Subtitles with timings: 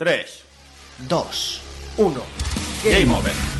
[0.00, 0.24] 3,
[1.10, 1.14] 2,
[1.98, 2.22] 1.
[2.82, 3.59] Game over.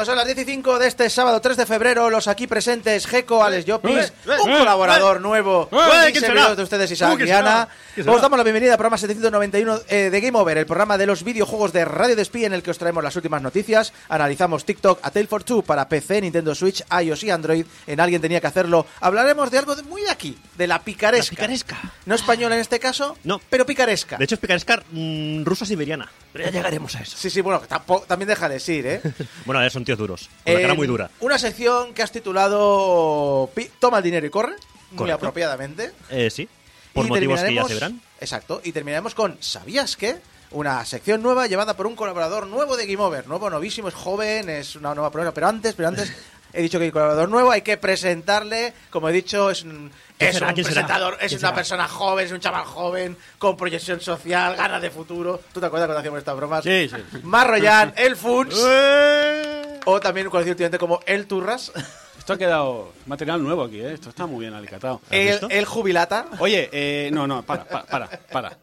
[0.00, 3.66] Cuando son las 15 de este sábado 3 de febrero, los aquí presentes, Geco, Alex
[3.66, 6.54] Llopis, eh, eh, un eh, colaborador eh, nuevo, eh, y ¿quién servidor será?
[6.54, 7.50] de ustedes, Uh, Isaac ¿quién Viana.
[7.50, 7.68] será?
[7.94, 8.16] ¿Quién será?
[8.16, 11.22] Os damos la bienvenida al programa 791 eh, de Game Over, el programa de los
[11.22, 15.10] videojuegos de Radio Despí en el que os traemos las últimas noticias, analizamos TikTok, A
[15.10, 18.86] Tale for Two para PC, Nintendo Switch, iOS y Android, en Alguien Tenía que Hacerlo.
[19.02, 21.26] Hablaremos de algo de- muy de aquí, de la picaresca.
[21.34, 21.76] La picaresca.
[22.06, 23.38] No española en este caso, No.
[23.50, 24.16] pero picaresca.
[24.16, 26.10] De hecho, es picaresca mm, rusa siberiana.
[26.32, 27.16] Pero ya llegaremos a eso.
[27.18, 29.00] Sí, sí, bueno, tampoco, también deja de decir, ¿eh?
[29.44, 30.28] Bueno, a ver, son tíos duros.
[30.44, 31.10] Con la cara muy dura.
[31.20, 34.54] Una sección que has titulado Pi- Toma el dinero y corre,
[34.90, 35.16] muy Correcto.
[35.16, 35.92] apropiadamente.
[36.10, 36.48] Eh, sí.
[36.92, 38.00] Por Y motivos que ya terminaremos- se verán.
[38.20, 40.16] Exacto, y terminaremos con ¿Sabías qué?
[40.52, 43.28] Una sección nueva llevada por un colaborador nuevo de Game Over.
[43.28, 45.32] Nuevo, novísimo, es joven, es una nueva prueba.
[45.32, 46.12] Pero antes, pero antes,
[46.52, 48.72] he dicho que hay colaborador nuevo, hay que presentarle.
[48.90, 50.48] Como he dicho, es un, ¿Quién es será?
[50.48, 50.74] un ¿Quién será?
[50.86, 51.54] presentador, es ¿Quién una será?
[51.54, 55.40] persona joven, es un chaval joven, con proyección social, ganas de futuro.
[55.54, 56.64] ¿Tú te acuerdas cuando hacíamos estas bromas?
[56.64, 56.96] Sí, sí.
[57.12, 57.18] sí.
[57.22, 59.69] Marroyan, el Funs, Eh.
[59.86, 61.72] O también conocido últimamente como el Turras,
[62.18, 63.94] Esto ha quedado material nuevo aquí, ¿eh?
[63.94, 65.00] Esto está muy bien alicatado.
[65.10, 66.26] el, el Jubilata.
[66.38, 68.58] Oye, eh, no, no, para, para, para, para.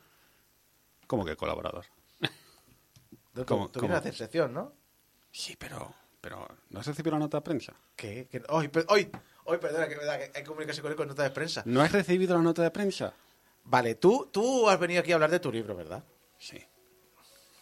[1.08, 1.86] ¿Cómo que colaborador?
[3.34, 3.96] Tú, ¿Cómo- tú cómo?
[3.96, 4.74] hacer sección, ¿no?
[5.32, 7.74] Sí, pero, pero ¿no has recibido la nota de prensa?
[7.96, 8.28] ¿Qué?
[8.32, 8.42] ¿Qué?
[8.50, 9.10] Hoy, hoy,
[9.46, 11.62] hoy, perdona, que, verdad, que hay que comunicarse con él con nota de prensa.
[11.66, 13.14] ¿No has recibido la nota de prensa?
[13.64, 16.04] Vale, tú, tú has venido aquí a hablar de tu libro, ¿verdad?
[16.40, 16.58] Sí.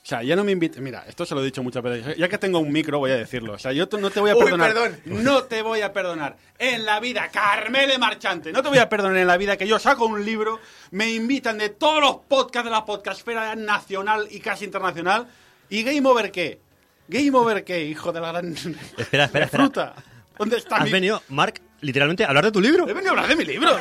[0.06, 0.80] O sea, ya no me invites.
[0.80, 2.16] Mira, esto se lo he dicho muchas veces.
[2.16, 3.54] Ya que tengo un micro, voy a decirlo.
[3.54, 4.72] O sea, yo no te voy a Uy, perdonar.
[4.72, 5.00] perdón.
[5.06, 6.38] No te voy a perdonar.
[6.60, 8.52] En la vida, Carmele Marchante.
[8.52, 10.60] No te voy a perdonar en la vida que yo saco un libro,
[10.92, 15.26] me invitan de todos los podcasts de la podcastfera nacional y casi internacional.
[15.70, 16.60] ¿Y Game Over qué?
[17.08, 18.54] ¿Game Over qué, hijo de la gran.
[18.98, 19.64] Espera, espera, espera.
[19.64, 19.96] fruta?
[20.38, 22.88] ¿Dónde está Has mi- venido, Mark, literalmente a hablar de tu libro.
[22.88, 23.76] He venido a hablar de mi libro.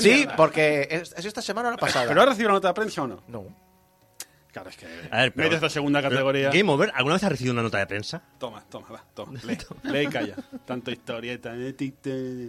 [0.00, 2.08] Sí, porque es, es esta semana o la pasada.
[2.08, 3.22] ¿Pero has recibido la nota de prensa o no?
[3.28, 3.65] No.
[4.56, 4.86] Claro, es que.
[5.10, 6.48] A ver, pero- de segunda categoría.
[6.50, 8.22] Game Over, ¿alguna vez has recibido una nota de prensa?
[8.38, 9.38] Toma, toma, va, toma.
[9.44, 10.34] Lee, lee y calla.
[10.64, 11.52] Tanto historieta.
[11.54, 11.74] eh,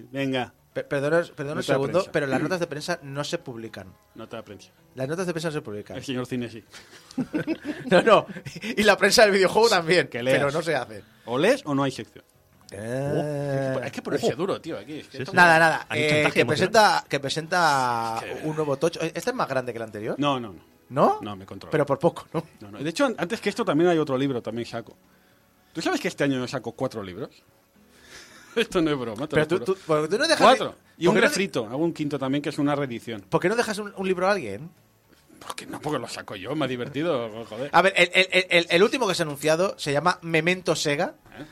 [0.09, 3.93] Venga, Per- Perdona, perdona un segundo, pero las notas de prensa no se publican.
[4.15, 4.69] nota de prensa.
[4.95, 5.97] Las notas de prensa no se publican.
[5.97, 6.63] El señor Cine sí.
[7.91, 8.25] No, no.
[8.61, 10.37] Y la prensa del videojuego también, que leas.
[10.37, 11.03] pero no se hace.
[11.25, 12.23] O lees o no hay sección.
[12.71, 14.99] Eh, Hay que ponerse duro, tío, aquí.
[14.99, 15.85] Es que Nada, nada.
[15.89, 19.01] Aquí eh, que, presenta, que presenta Es que- un nuevo tocho.
[19.01, 20.15] ¿Este es más grande que el anterior?
[20.17, 20.76] No, no, no.
[20.89, 21.19] ¿No?
[21.21, 21.71] No, me controlo.
[21.71, 22.43] Pero por poco, ¿no?
[22.61, 22.77] No, no.
[22.79, 24.95] De hecho, an- antes que esto también hay otro libro, también saco.
[25.73, 27.29] ¿Tú sabes que este año yo saco cuatro libros?
[28.55, 29.65] esto no es broma, te Pero lo tú, juro.
[29.73, 30.41] tú- porque tú no dejas.
[30.41, 30.75] Cuatro.
[30.97, 33.21] Y ¿por un qué no de- refrito, hago un quinto también, que es una reedición.
[33.21, 34.69] ¿Por qué no dejas un, un libro a alguien?
[35.39, 37.69] Porque no, porque lo saco yo, me ha divertido, joder.
[37.71, 41.15] A ver, el, el- el- el- último que se ha anunciado se llama Memento Sega.
[41.37, 41.45] ¿Eh?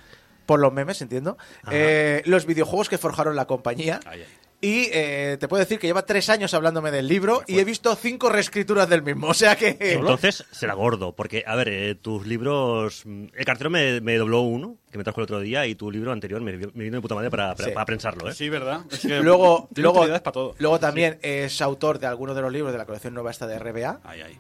[0.46, 1.38] Por los memes, entiendo.
[1.72, 4.00] Eh, los videojuegos que forjaron la compañía.
[4.06, 4.28] Ahí, ahí.
[4.62, 7.94] Y eh, te puedo decir que lleva tres años hablándome del libro y he visto
[7.96, 9.28] cinco reescrituras del mismo.
[9.30, 9.78] O sea que.
[9.80, 13.02] Entonces será gordo, porque, a ver, eh, tus libros.
[13.06, 15.92] mm, El cartero me, me dobló uno, que me trajo el otro día, y tu
[15.92, 17.74] libro anterior me, me vino de puta madre para, para, Sí.
[17.74, 18.34] para prensarlo, ¿eh?
[18.34, 18.82] Sí, ¿verdad?
[18.92, 20.56] Es que Luego, luego, utilidades para todo.
[20.58, 23.60] luego también es autor de algunos de los libros de la colección nueva esta de
[23.60, 24.00] RBA.
[24.04, 24.38] Ahí, ahí.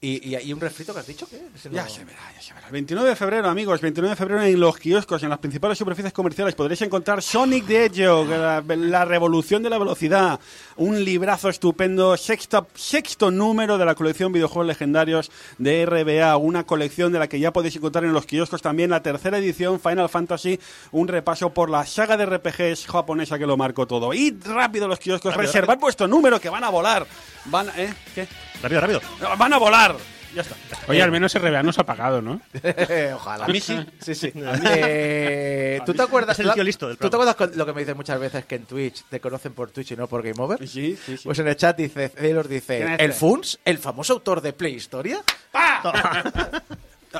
[0.00, 1.26] ¿Y, y, y un refrito que has dicho?
[1.32, 2.66] No- Ya se verá, ya se verá.
[2.68, 6.12] El 29 de febrero, amigos, 29 de febrero en los kioscos, en las principales superficies
[6.12, 10.38] comerciales, podréis encontrar Sonic the Hedgehog, la, la revolución de la velocidad,
[10.76, 17.12] un librazo estupendo, sexto, sexto número de la colección videojuegos legendarios de RBA, una colección
[17.12, 20.60] de la que ya podéis encontrar en los kioscos también la tercera edición Final Fantasy,
[20.92, 24.14] un repaso por la saga de RPGs japonesa que lo marcó todo.
[24.14, 27.04] Y rápido los kioscos, reservad vuestro número que van a volar.
[27.46, 27.92] Van, ¿eh?
[28.14, 28.28] ¿Qué?
[28.62, 29.00] Rápido, rápido.
[29.38, 29.87] Van a volar.
[30.34, 30.56] Ya está.
[30.88, 32.40] Oye, al menos RBA nos ha pagado, ¿no?
[33.14, 33.44] Ojalá.
[33.44, 33.78] A mí sí.
[34.00, 34.32] Sí, sí.
[34.34, 36.38] Eh, ¿Tú te acuerdas?
[36.38, 37.32] Es el tío listo del ¿Tú te programa.
[37.32, 39.92] acuerdas con lo que me dicen muchas veces que en Twitch te conocen por Twitch
[39.92, 40.58] y no por Game Over?
[40.68, 41.22] Sí, sí, sí.
[41.24, 43.20] Pues en el chat dice, Taylor dice, ¿Quién es ¿el este?
[43.20, 43.58] Funs?
[43.64, 45.20] ¿El famoso autor de Playhistoria?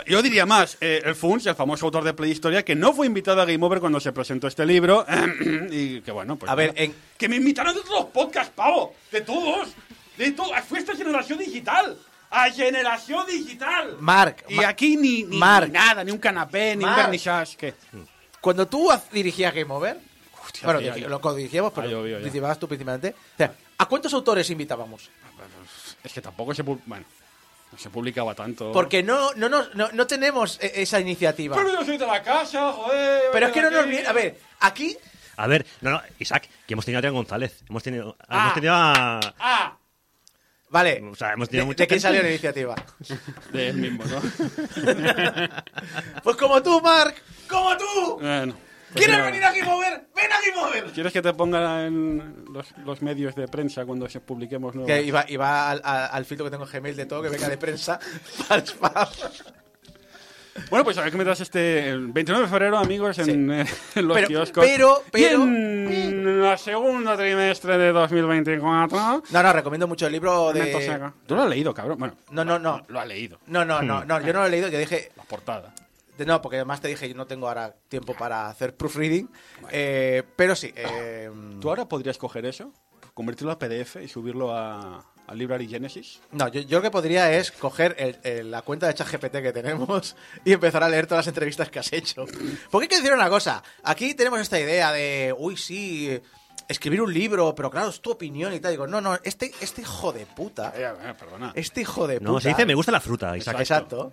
[0.07, 3.41] Yo diría más, eh, el Funs, el famoso autor de Playhistoria, que no fue invitado
[3.41, 5.07] a Game Over cuando se presentó este libro,
[5.71, 6.53] y que bueno, pues...
[6.53, 9.71] A ver, en- Que me invitaron de todos los podcasts, pavo, de todos,
[10.19, 11.97] de todos, fue esta generación digital,
[12.31, 13.97] a generación digital.
[14.01, 15.67] Marc, Y aquí ni, ni, Marc.
[15.69, 17.03] ni nada, ni un canapé, ni un Marc.
[17.03, 17.75] vernissage, ¿qué?
[18.41, 19.99] Cuando tú dirigías Game Over,
[20.63, 21.09] bueno, ya, dirigi- ya.
[21.09, 22.25] lo codirigíamos, pero Ah, yo, yo, ya.
[22.25, 23.15] dirigías tú principalmente.
[23.35, 25.11] O sea, ¿a cuántos autores invitábamos?
[26.05, 26.63] Es que tampoco se...
[26.63, 27.05] Bueno,
[27.71, 28.73] no se publicaba tanto.
[28.73, 31.57] Porque no, no, nos- no, no tenemos e- esa iniciativa.
[31.57, 33.23] Pero yo soy de la casa, joder.
[33.33, 34.09] Pero es que no nos viene viene...
[34.09, 34.97] A ver, aquí...
[35.37, 37.61] A ver, no, no, Isaac, que hemos tenido a Adrián González.
[37.69, 38.41] Hemos tenido, Ah.
[38.43, 39.21] hemos tenido a.
[39.39, 39.77] Ah,
[40.71, 42.75] Vale, O sea, hemos ¿de, tenido mucha de quién salió la iniciativa?
[43.53, 44.21] de él mismo, ¿no?
[46.23, 48.19] Pues como tú, Marc, como tú.
[48.21, 48.55] bueno.
[48.93, 49.31] pues ¿Quieres nada.
[49.31, 50.09] venir a Game Over?
[50.15, 50.93] ¡Ven a Game Over!
[50.93, 54.91] ¿Quieres que te ponga en los, los medios de prensa cuando se publiquemos nuevos?
[54.93, 57.49] Que iba, iba al, al- al filtro que tengo en Gmail de todo, que venga
[57.49, 57.99] de prensa.
[60.71, 63.67] Bueno, pues a ver que me das este el 29 de febrero, amigos, en, eh,
[63.95, 64.65] en los Pero- kioscos.
[64.67, 69.23] pero- pero- en la segundo trimestre de 2024.
[69.31, 71.13] No, no, recomiendo mucho el libro de...
[71.27, 71.99] Tú lo has leído, cabrón.
[71.99, 72.83] Bueno, No, no, no.
[72.89, 73.39] lo has leído.
[73.47, 75.11] No, no, no, no, yo no lo he leído, yo dije...
[75.17, 75.73] La portada.
[76.27, 79.31] No, porque además te dije, yo no tengo ahora tiempo para hacer proofreading.
[79.71, 82.73] eh, pero sí, eh, ¿Tú ahora podrías coger eso,
[83.15, 86.21] convertirlo a PDF y subirlo a, a Library Genesis?
[86.33, 89.53] No, yo, yo lo que podría es coger el- el- la cuenta de ChatGPT que
[89.53, 92.25] tenemos y empezar a leer todas las entrevistas que has hecho.
[92.71, 93.63] Porque hay que decir una cosa.
[93.85, 96.21] Aquí tenemos esta idea de, uy, sí,
[96.67, 98.73] escribir un libro, pero claro, es tu opinión y tal.
[98.73, 100.73] Digo, no, no, este, este hijo de puta.
[100.77, 101.53] Eh, eh, perdona.
[101.55, 102.31] Este hijo de puta.
[102.33, 103.61] No, se dice me gusta la fruta, Isaac.
[103.61, 104.13] Exacto.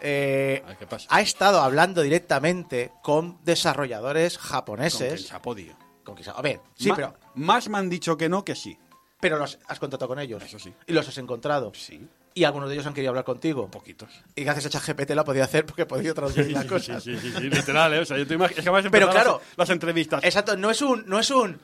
[0.00, 1.06] Eh, ver, ¿qué pasa?
[1.10, 5.12] ha estado hablando directamente con desarrolladores Con japoneses.
[5.14, 5.74] quien se ha podido.
[6.04, 8.54] Con quien se- A ver, sí, Ma- pero, Más me han dicho que no que
[8.54, 8.78] sí.
[9.20, 10.42] Pero los has contactado con ellos.
[10.42, 10.72] Eso sí.
[10.86, 11.72] Y los has encontrado.
[11.74, 13.70] Sí, Y algunos de ellos han querido hablar contigo.
[13.70, 14.08] poquitos.
[14.34, 17.02] Y gracias a ChatGPT lo ha podido hacer porque he podido traducir las cosas.
[17.04, 17.98] Sí, sí, sí, literal, ¿eh?
[18.00, 19.40] O sea, yo te imag- es que Pero claro.
[19.50, 20.24] las, las entrevistas.
[20.24, 21.58] Exacto, no es un, no es un.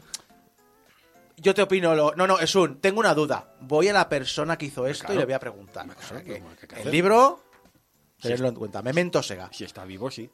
[1.39, 2.15] Yo te opino lo.
[2.15, 2.81] No, no, es un.
[2.81, 3.53] Tengo una duda.
[3.61, 5.15] Voy a la persona que hizo esto Claro.
[5.15, 5.85] y le voy a preguntar.
[5.85, 7.43] Claro, O sea que ¿qué hay que el libro.
[8.21, 8.81] Tenerlo en cuenta.
[8.83, 9.51] Memento Sega.
[9.53, 10.29] Si está vivo, sí.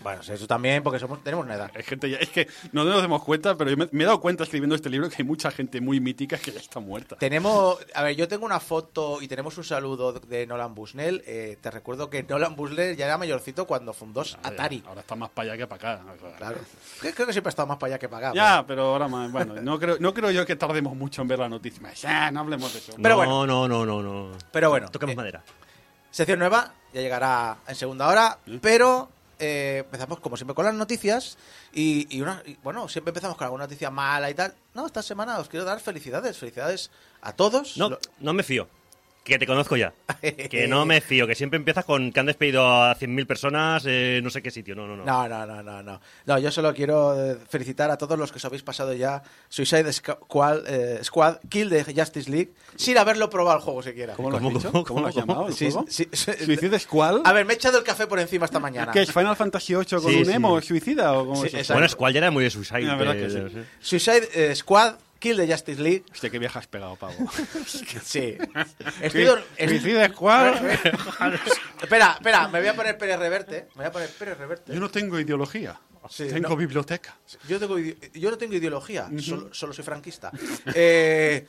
[0.00, 1.70] Bueno, eso también porque somos, tenemos una edad.
[1.76, 4.20] Hay gente ya- es que no nos damos cuenta, pero yo me, me he dado
[4.20, 7.16] cuenta escribiendo este libro que hay mucha gente muy mítica que ya está muerta.
[7.16, 11.22] Tenemos, a ver, yo tengo una foto y tenemos un saludo de Nolan Bushnell.
[11.26, 14.82] Eh, te recuerdo que Nolan Bushnell ya era mayorcito cuando fundó Atari.
[14.86, 16.04] Ahora está más para allá que para acá.
[16.38, 16.58] Claro.
[17.00, 18.36] Creo creo que siempre ha estado más para allá que para acá.
[18.36, 19.30] Ya, pero ahora más.
[19.30, 21.92] Bueno, no creo, no creo yo que tardemos mucho en ver la noticia.
[21.94, 22.92] Ya, no hablemos de eso.
[22.96, 23.46] Pero no, bueno.
[23.46, 24.38] no, no, no, no.
[24.50, 25.44] Pero bueno, Toquemos eh, madera.
[26.10, 29.08] Sección nueva, ya llegará en segunda hora, pero
[29.44, 31.36] eh, empezamos como siempre con las noticias
[31.72, 34.54] y, y una, y, bueno, siempre empezamos con alguna noticia mala y tal.
[34.74, 36.90] No, esta semana os quiero dar felicidades, felicidades
[37.20, 37.76] a todos.
[37.76, 38.68] No, Lo- no me fío.
[39.24, 39.92] Que te conozco ya.
[40.50, 41.26] Que no me fío.
[41.28, 44.74] Que siempre empiezas con que han despedido a 100.000 personas eh, no sé qué sitio.
[44.74, 45.04] No, no, no.
[45.04, 46.00] No, no, no, no, no.
[46.26, 49.92] No, yo solo quiero eh, felicitar a todos los que os habéis pasado ya Suicide
[49.92, 54.14] Squad, eh, Squad Kill de Justice League sin haberlo probado el juego siquiera.
[54.14, 54.72] ¿Cómo lo has ¿Cómo, dicho?
[54.72, 55.26] cómo, ¿Cómo lo has cómo?
[55.26, 55.86] llamado el Sí, juego?
[55.88, 56.32] sí, sí.
[56.44, 57.20] ¿Suicide Squad?
[57.24, 58.90] A ver, me he echado el café por encima esta mañana.
[58.92, 60.32] ¿Qué es Final Fantasy VIII con Sí, un sí.
[60.32, 61.58] emo suicida o cómo Sí, es eso?
[61.58, 61.74] exacto.
[61.74, 62.82] Bueno, Squall ya era muy de Suicide.
[62.82, 63.26] La verdad que
[63.60, 63.64] eh.
[63.80, 66.04] Suicide eh, Squad Kill de Justice League.
[66.10, 67.14] Hostia, qué vieja has pegado, pavo.
[68.02, 68.36] Sí.
[69.00, 70.54] Estoy dor- est- Suicide Squad.
[71.82, 73.68] Espera, espera, me voy a poner Pérez Reverte.
[73.76, 74.74] Me voy a poner Pérez Reverte.
[74.74, 75.78] Yo no tengo ideología.
[76.10, 76.56] Sí, tengo no.
[76.56, 77.16] biblioteca.
[77.48, 80.32] Yo, tengo ide- yo no tengo ideología, solo, solo soy franquista.
[80.74, 81.46] Eh,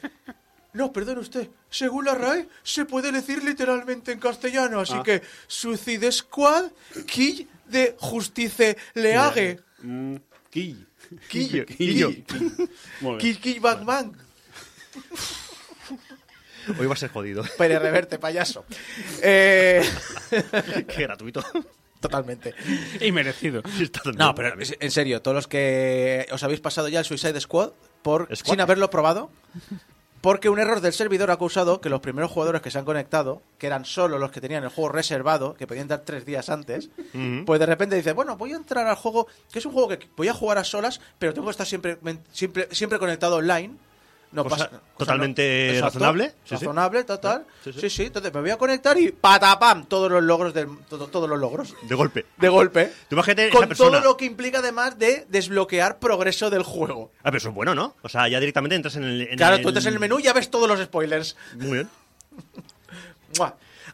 [0.74, 1.50] no, perdone usted.
[1.68, 4.82] Según la RAE, se puede decir literalmente en castellano.
[4.82, 5.02] Así Ah.
[5.04, 6.66] que Suicide Squad,
[7.08, 9.60] Kill de Justice League.
[9.82, 10.18] Mm,
[10.52, 10.88] Kill.
[11.28, 11.66] Kill, Kill.
[11.66, 12.26] Kill,
[13.02, 13.18] Muy bien.
[13.20, 14.14] Kill, Kill Batman.
[16.80, 17.44] Hoy va a ser jodido.
[17.58, 18.66] Pérez Reverte, payaso.
[19.22, 19.84] Eh,
[20.88, 21.44] Qué gratuito.
[22.00, 22.54] totalmente.
[23.02, 23.62] Y merecido.
[24.18, 28.24] No, pero en serio, todos los que os habéis pasado ya el Suicide Squad por
[28.36, 28.52] ¿Squad?
[28.54, 29.32] sin haberlo probado,
[30.24, 33.42] Porque un error del servidor ha causado que los primeros jugadores que se han conectado,
[33.58, 36.90] que eran solo los que tenían el juego reservado, que podían entrar tres días antes,
[37.46, 40.00] pues de repente dice, bueno, voy a entrar al juego, que es un juego que
[40.16, 41.98] voy a jugar a solas, pero tengo que estar siempre,
[42.32, 43.76] siempre, siempre conectado online.
[44.34, 46.56] No Cosa pasa, totalmente razonable, sí.
[46.56, 47.46] razonable, total.
[47.64, 48.04] Sí, sí.
[48.06, 51.76] Entonces me voy a conectar y patapam, todos los logros del, todo- todos los logros
[51.84, 52.26] De golpe.
[52.38, 52.92] de golpe.
[53.08, 53.92] Tú imagínate Con persona.
[53.92, 57.12] todo lo que implica además de desbloquear progreso del juego.
[57.20, 57.96] Ah, pero eso es bueno, ¿no?
[58.02, 59.22] O sea, ya directamente entras en el.
[59.22, 61.38] en Claro, tú entras en el menú y ya ves todos los spoilers.
[61.56, 61.90] Muy bien.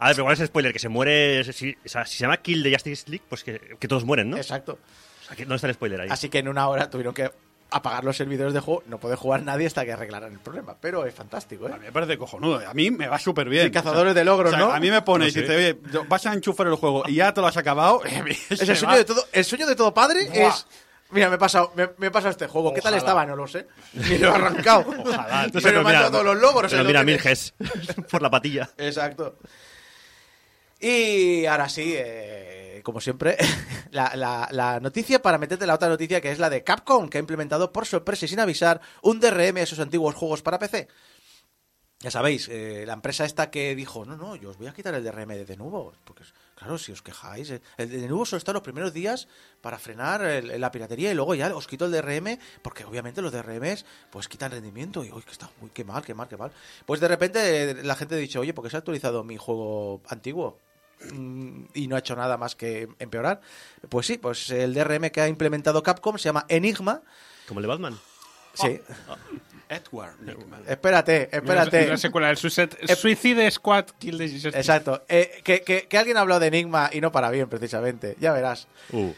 [0.01, 0.72] A ver, pero ¿cuál es el spoiler?
[0.74, 1.43] Que se muere.
[1.51, 4.29] Si, o sea, si se llama Kill de Justice League, pues que, que todos mueren,
[4.29, 4.38] ¿no?
[4.38, 4.79] Exacto.
[5.24, 6.08] O sea, que- ¿Dónde está el spoiler ahí?
[6.10, 7.29] Así que en una hora tuvieron que
[7.71, 8.83] apagar los servidores de juego.
[8.88, 10.75] No puede jugar nadie hasta que arreglaran el problema.
[10.79, 11.73] Pero es fantástico, A ¿eh?
[11.79, 12.61] mí me parece cojonudo.
[12.67, 13.65] A mí me va súper bien.
[13.65, 14.71] Sí, cazadores de logros, O sea, ¿no?
[14.73, 15.41] A mí me pone y No sé.
[15.41, 18.01] dice, oye, vas a enchufar el juego y ya te lo has acabado.
[18.49, 20.47] Es el sueño de todo, el sueño de todo padre Buah.
[20.49, 20.67] es.
[21.11, 22.71] Mira, me he pasado, me, me he pasado este juego.
[22.73, 23.25] ¿Qué tal estaba?
[23.25, 23.65] No lo sé.
[23.93, 24.85] Ni lo he arrancado.
[24.88, 25.59] Ojalá, tío.
[25.59, 26.71] Sé, me he mandado todos los logros.
[26.71, 27.03] Pero mira.
[27.03, 27.53] Milges.
[28.11, 28.69] por la patilla.
[28.77, 29.38] Exacto.
[30.79, 33.38] Y ahora sí, eh, como siempre,
[33.91, 37.17] la, la- la noticia para meterte la otra noticia que es la de Capcom, que
[37.17, 40.88] ha implementado por sorpresa y sin avisar un DRM a sus antiguos juegos para PC.
[42.01, 44.93] Ya sabéis, eh, la empresa esta que dijo, no, no, yo os voy a quitar
[44.95, 46.24] el DRM de nuevo, porque
[46.55, 49.27] claro, si os quejáis, eh, el de nuevo solo está los primeros días
[49.59, 53.83] para frenar la piratería y luego ya os quito el DRM, porque obviamente los DRMs
[54.12, 56.53] pues quitan rendimiento y, uy, que está muy, qué mal, qué mal, qué mal.
[56.86, 59.36] Pues de repente eh, la gente ha dicho, oye, ¿por qué se ha actualizado mi
[59.36, 60.57] juego antiguo?
[61.74, 63.41] Y no ha hecho nada más que empeorar.
[63.88, 67.01] Pues sí, pues el DRM que ha implementado Capcom se llama Enigma.
[67.48, 68.00] Como el de Batman.
[68.53, 68.82] Sí,
[69.70, 70.63] Edward Nickman.
[70.68, 71.88] espérate, espérate.
[71.88, 74.56] La secuela del Suicide, Suicide Squad Kill the Jesus.
[74.56, 75.03] Exacto.
[75.08, 78.18] Eh, que, que- que alguien ha hablado de Enigma y no para bien, precisamente.
[78.20, 78.68] Ya verás.
[78.91, 79.12] Uh.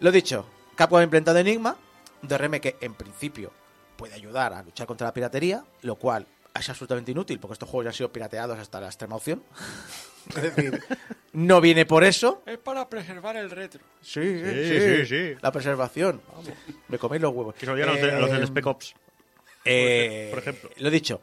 [0.00, 1.76] Lo dicho, Capcom ha implementado Enigma,
[2.22, 3.52] un DRM que en principio
[3.96, 6.26] puede ayudar a luchar contra la piratería, lo cual
[6.58, 9.42] es absolutamente inútil porque estos juegos ya han sido pirateados hasta la extrema opción.
[10.28, 10.82] Es decir,
[11.32, 12.42] no viene por eso.
[12.46, 13.80] Es para preservar el retro.
[14.00, 15.34] Sí, Sí, sí, sí.
[15.40, 16.20] La preservación.
[16.88, 17.54] Me coméis los huevos.
[17.54, 17.86] Que se lo a
[18.20, 18.94] los del Eh, Spec Ops.
[19.64, 20.70] eh, por ejemplo.
[20.78, 21.20] Lo dicho.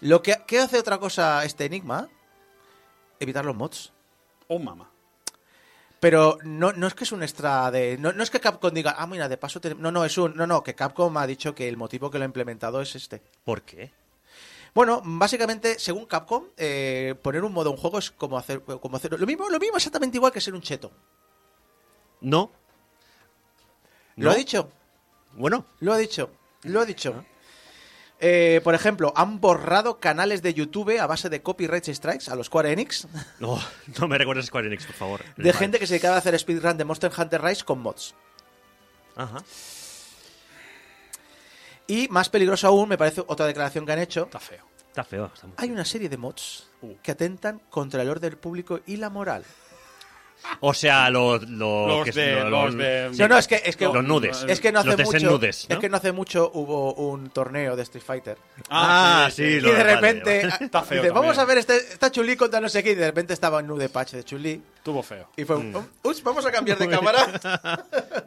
[0.00, 2.08] Lo que, ¿Qué hace otra cosa este Enigma?
[3.20, 3.92] Evitar los mods.
[4.48, 4.90] Oh, mamá.
[6.00, 7.96] Pero no, no es que es un extra de.
[7.98, 9.60] No, no es que Capcom diga, ah, mira, de paso.
[9.60, 10.34] te- No, no, es un.
[10.34, 13.22] No, no, que Capcom ha dicho que el motivo que lo ha implementado es este.
[13.44, 13.92] ¿Por qué?
[14.74, 18.96] Bueno, básicamente, según Capcom, eh, poner un modo a un juego es como hacer, como
[18.96, 19.18] hacer.
[19.20, 20.90] Lo mismo, lo mismo exactamente igual que ser un cheto.
[22.22, 22.50] No.
[24.16, 24.30] ¿Lo No.
[24.30, 24.70] ha dicho?
[25.34, 26.30] Bueno, Lo ha dicho.
[26.62, 27.24] Lo ha dicho.
[28.24, 32.46] Eh, por ejemplo, han borrado canales de YouTube a base de copyright strikes a los
[32.46, 33.08] Square Enix
[33.40, 33.58] no,
[34.00, 35.20] no me recuerdes Square Enix, por favor.
[35.36, 38.14] de gente que se dedicaba a hacer speedrun de Monster Hunter Rise con mods.
[39.16, 39.42] Ajá.
[41.92, 44.24] Y más peligroso aún, me parece otra declaración que han hecho.
[44.24, 44.64] Está feo.
[44.88, 45.30] Está feo.
[45.34, 46.94] está muy- Hay una serie de mods Uh.
[47.02, 49.44] que atentan contra el orden público y la moral.
[50.60, 51.48] O sea, los.
[51.48, 54.44] Los, Los que- de- los de- No, no, es que, es que, Los nudes.
[54.48, 55.46] es que no hace Los mucho, ¿no?
[55.46, 58.38] es que no hace mucho hubo un torneo de Street Fighter.
[58.68, 60.64] Ah, sí, y lo- de vale, repente vale.
[60.64, 63.06] Está feo dice, vamos a ver este está Chun-Li contra no sé qué y de
[63.06, 65.28] repente estaba un nude patch de Chun-Li Tuvo feo.
[65.36, 65.76] y fue, Mm.
[66.02, 67.26] ups, vamos a cambiar de cámara.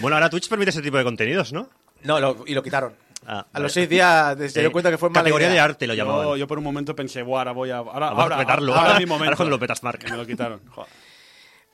[0.00, 1.68] Bueno, ahora Twitch permite ese tipo de contenidos, ¿no?
[2.04, 2.94] No, lo- y lo quitaron.
[3.28, 3.62] Ah, A vale.
[3.64, 6.24] los seis días se dio Eh, cuenta que fue mala Categoría de arte lo llamaban.
[6.26, 7.78] Yo, yo por un momento pensé, "Buah, ahora voy a.
[7.78, 8.72] Ahora, Vamos a petarlo.
[8.72, 9.24] ahora, Ahora- es mi momento.
[9.24, 10.00] ahora cuando lo petas, Mark.
[10.08, 10.60] Me lo quitaron.
[10.70, 10.90] Joder.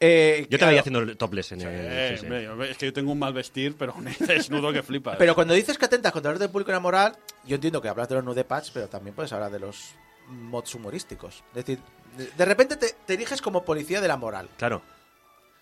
[0.05, 1.69] Eh, Yo te claro, veía haciendo el topless en el.
[1.71, 2.35] Eh, sí, sí.
[2.71, 5.17] es que yo tengo un mal vestir, pero un desnudo que flipas.
[5.17, 7.89] Pero cuando dices que atentas contra el orden público y la moral, yo entiendo que
[7.89, 9.91] hablas de los nude patch, pero también puedes hablar de los
[10.29, 11.45] mods humorísticos.
[11.51, 11.79] Es decir,
[12.17, 14.49] de, de repente te, te eriges como policía de la moral.
[14.57, 14.83] Claro.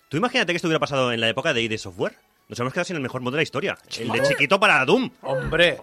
[0.09, 2.15] Tú imagínate que esto hubiera pasado en la época de ID Software.
[2.51, 3.77] Nos hemos quedado sin el mejor mod de la historia.
[3.97, 5.09] El de chiquito para Doom.
[5.21, 5.77] ¡Hombre!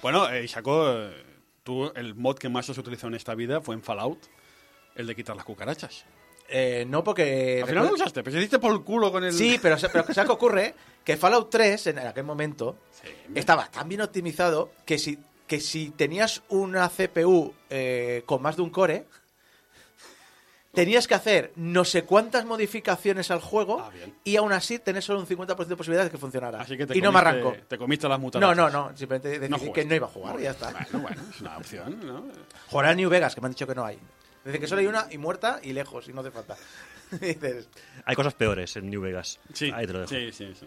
[0.00, 1.22] Bueno, eh, Isako, eh,
[1.62, 4.18] tú, el mod que más has utilizado en esta vida fue en Fallout,
[4.94, 6.06] el de quitar las cucarachas.
[6.48, 7.58] Eh, no, porque...
[7.60, 9.34] Al final no lo usaste, pero se diste por el culo con el.
[9.34, 10.74] Sí, pero, pero ¿sabes qué ocurre?
[11.04, 15.90] Que Fallout 3, en aquel momento, Sí, estaba tan bien optimizado que si, que si
[15.90, 19.04] tenías una CPU eh, con más de un core,
[20.76, 23.90] tenías que hacer no sé cuántas modificaciones al juego Ah,
[24.22, 26.60] y aún así tenés solo un 50% de posibilidades de que funcionara.
[26.60, 27.56] Así que te y no me arrancó.
[27.66, 28.56] Te comiste las No, mutantes.
[28.56, 28.96] no, no.
[28.96, 30.70] Simplemente decidí No que no iba a jugar y ya está.
[30.70, 32.24] Bueno, bueno, es una opción, ¿no?
[32.68, 33.98] Jugar a New Vegas, que me han dicho que no hay.
[34.44, 36.56] Dice que solo hay una y muerta y lejos y no hace falta.
[38.04, 39.38] Hay cosas peores en New Vegas.
[39.52, 40.10] Sí, Ahí te lo dejo.
[40.10, 40.66] sí, sí, sí.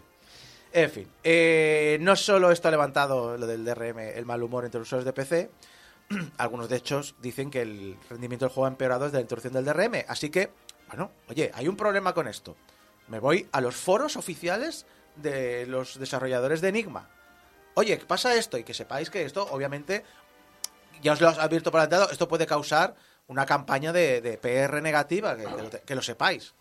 [0.71, 4.79] En fin, eh, no solo esto ha levantado lo del DRM, el mal humor entre
[4.79, 5.49] los usuarios de PC,
[6.37, 9.65] algunos de hechos dicen que el rendimiento del juego ha empeorado desde la introducción del
[9.65, 10.05] DRM.
[10.07, 10.51] Así que,
[10.87, 12.55] bueno, oye, hay un problema con esto.
[13.07, 14.85] Me voy a los foros oficiales
[15.15, 17.09] de los desarrolladores de Enigma.
[17.75, 20.03] Oye, pasa esto y que sepáis que esto, obviamente,
[21.01, 22.95] ya os lo he advierto por adelantado, esto puede causar
[23.27, 26.53] una campaña de, de PR negativa, que, que lo, que lo sepáis.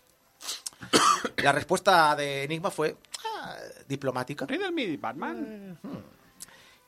[1.43, 4.45] La respuesta de Enigma fue ah, diplomática.
[4.45, 5.79] Riddle me, Batman.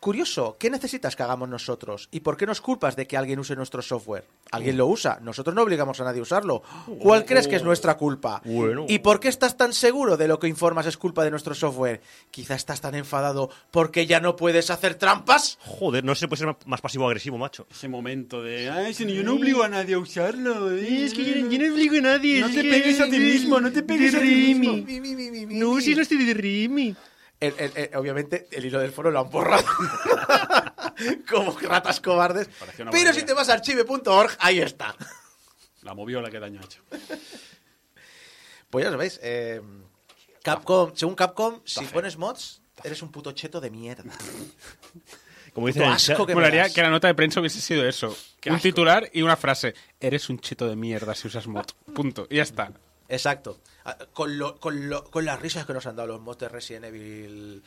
[0.01, 2.09] Curioso, ¿qué necesitas que hagamos nosotros?
[2.11, 4.25] ¿Y por qué nos culpas de que alguien use nuestro software?
[4.49, 6.63] Alguien lo usa, nosotros no obligamos a nadie a usarlo.
[6.99, 8.41] ¿Cuál crees que es nuestra culpa?
[8.43, 8.87] Bueno.
[8.89, 12.01] ¿Y por qué estás tan seguro de lo que informas es culpa de nuestro software?
[12.31, 15.59] Quizá estás tan enfadado porque ya no puedes hacer trampas.
[15.61, 17.67] Joder, no se puede ser más- pasivo-agresivo, macho.
[17.69, 18.71] Ese momento de.
[18.71, 20.71] Ay, si yo no obligo a nadie a usarlo.
[20.75, 21.11] eh".
[21.15, 22.41] no obligo a nadie.
[22.41, 24.73] No te pegues a ti mismo, no te pegues a ti mismo.
[24.73, 25.81] Mi, mi, mi, mi, mi, No, mi.
[25.83, 26.95] si no estoy de Rimi.
[27.41, 29.65] El- el- el- obviamente, el hilo del foro lo han borrado.
[31.29, 32.47] Como ratas cobardes.
[32.77, 34.95] Pero buena si te vas a archive.org, ahí está.
[35.81, 36.81] La movió la que daño ha hecho.
[38.69, 39.61] Pues ya sabéis, eh,
[40.43, 41.91] Capcom, según Capcom, si feo.
[41.93, 44.13] pones mods, eres un puto cheto de mierda.
[45.53, 48.15] Como dice asco que me que la nota de prensa hubiese sido eso.
[48.39, 48.63] Qué un asco.
[48.63, 49.73] titular y una frase.
[49.99, 51.65] Eres un cheto de mierda si usas mod.
[51.93, 52.27] Punto.
[52.29, 52.71] Y ya está.
[53.11, 53.59] Exacto.
[53.85, 56.49] Ah, Con, lo- con, lo- con las risas que nos han dado los mods de
[56.49, 57.61] Resident Evil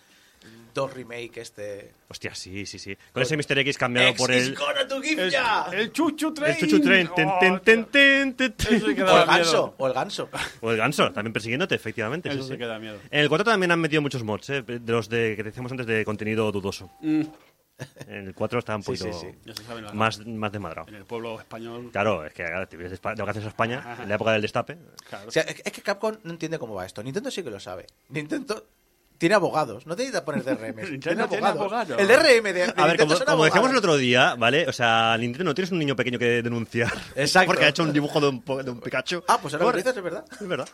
[0.75, 1.93] 2 Remake, este...
[2.09, 2.97] Hostia, sí, sí, sí.
[3.13, 3.59] Con ese Mr.
[3.61, 4.53] X cambiado por el.
[4.53, 5.67] is gonna to give El, ya.
[5.73, 6.53] el Chuchu Train.
[6.55, 7.09] El chuchu tren.
[7.15, 8.75] ten, ten, ten, ten, ten, ten.
[8.77, 10.29] Eso sí que O el ganso, o el ganso.
[10.61, 12.29] O el ganso, también persiguiéndote, efectivamente.
[12.31, 12.59] sí, Eso sí sí.
[12.59, 12.99] que da miedo.
[13.11, 14.63] En el 4 también han metido muchos mods, ¿eh?
[14.63, 16.91] de los de, que decíamos antes de contenido dudoso.
[17.01, 17.23] Mm,
[18.07, 19.53] En el 4 está un Sí, poquito sí, sí.
[19.83, 20.89] la- más, más desmadrado.
[20.89, 21.91] En el pueblo español.
[21.93, 24.79] Claro, es que claro, te vienes de vacaciones a España, en la época del destape.
[25.09, 25.29] Claro.
[25.29, 27.03] O sea, es que Capcom no entiende cómo va esto.
[27.03, 27.87] Nintendo sí que lo sabe.
[28.11, 28.65] Nintendo
[29.19, 29.87] tiene abogados.
[29.87, 30.75] No necesita poner DRM.
[30.77, 31.61] tiene tiene abogados.
[31.61, 32.01] abogados.
[32.01, 34.69] El DRM de, de A ver, como, como decíamos el otro día, ¿vale?
[34.69, 36.93] O sea, Nintendo no tienes un niño pequeño que denunciar.
[37.17, 37.47] Exacto.
[37.49, 39.25] Porque ha hecho un dibujo de un, de un Pikachu.
[39.27, 40.25] Ah, pues ahora lo dices, es verdad.
[40.41, 40.69] Es verdad.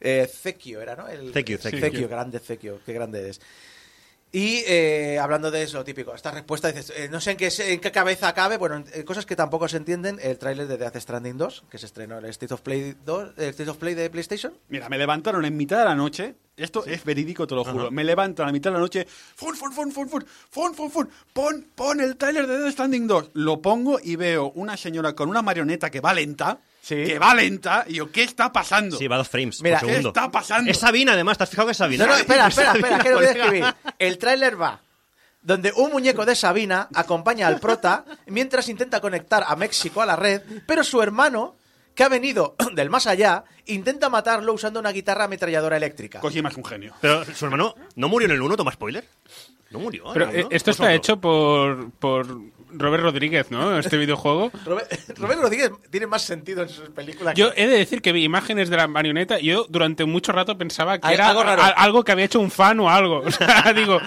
[0.00, 1.08] Eh, Zekio era, ¿no?
[1.08, 2.08] El, Zekio, Sí, Zekio.
[2.08, 3.40] grande Zekio, qué grande eres.
[4.36, 7.80] Y eh, hablando de eso, típico, esta respuesta dices, eh, no sé en qué, en
[7.80, 11.38] qué cabeza cabe, bueno, eh, cosas que tampoco se entienden, el tráiler de Death Stranding
[11.38, 14.10] 2, que se estrenó en el State of Play 2, el State of Play de
[14.10, 14.52] PlayStation.
[14.68, 16.34] Mira, me levantaron en mitad de la noche.
[16.54, 17.84] Esto es verídico, te lo juro.
[17.84, 17.90] Ajá.
[17.90, 19.06] Me levantan a mitad de la noche.
[19.08, 21.08] Fun, fun, fun, fun, fun, fun, fun, fun.
[21.32, 23.30] Pon, pon el trailer de Death Stranding 2.
[23.32, 26.60] Lo pongo y veo una señora con una marioneta que va lenta.
[26.86, 27.04] Sí.
[27.04, 27.84] Que va lenta.
[27.88, 28.96] Y yo, ¿qué está pasando?
[28.96, 30.10] Sí, va a dos frames Mira, por ¿Qué segundo.
[30.10, 30.70] está pasando?
[30.70, 31.36] Es Sabina, además.
[31.36, 32.06] ¿Te has fijado que es Sabina?
[32.06, 33.44] No, no, espera, Es espera, espera, que lo voy a colega.
[33.44, 33.74] escribir.
[33.98, 34.80] El tráiler va
[35.42, 40.14] donde un muñeco de Sabina acompaña al prota mientras intenta conectar a México a la
[40.16, 41.56] red, pero su hermano,
[41.96, 46.20] que ha venido del más allá, intenta matarlo usando una guitarra ametralladora eléctrica.
[46.20, 46.94] Kojima es un genio.
[47.00, 49.04] Pero su hermano no murió en el 1, toma spoiler.
[49.70, 50.04] No murió.
[50.12, 50.32] Pero ¿no?
[50.32, 52.26] eh, esto ¿O está hecho por, por
[52.70, 53.78] Robert Rodríguez, ¿no?
[53.78, 54.50] Este videojuego.
[54.64, 57.34] Robert, Robert Rodríguez tiene más sentido en sus películas.
[57.34, 60.30] Yo que- he de decir que vi imágenes de la marioneta y yo durante mucho
[60.32, 61.62] rato pensaba que Hay- era algo raro.
[61.62, 63.20] a- algo que había hecho un fan o algo.
[63.26, 63.98] O sea, digo,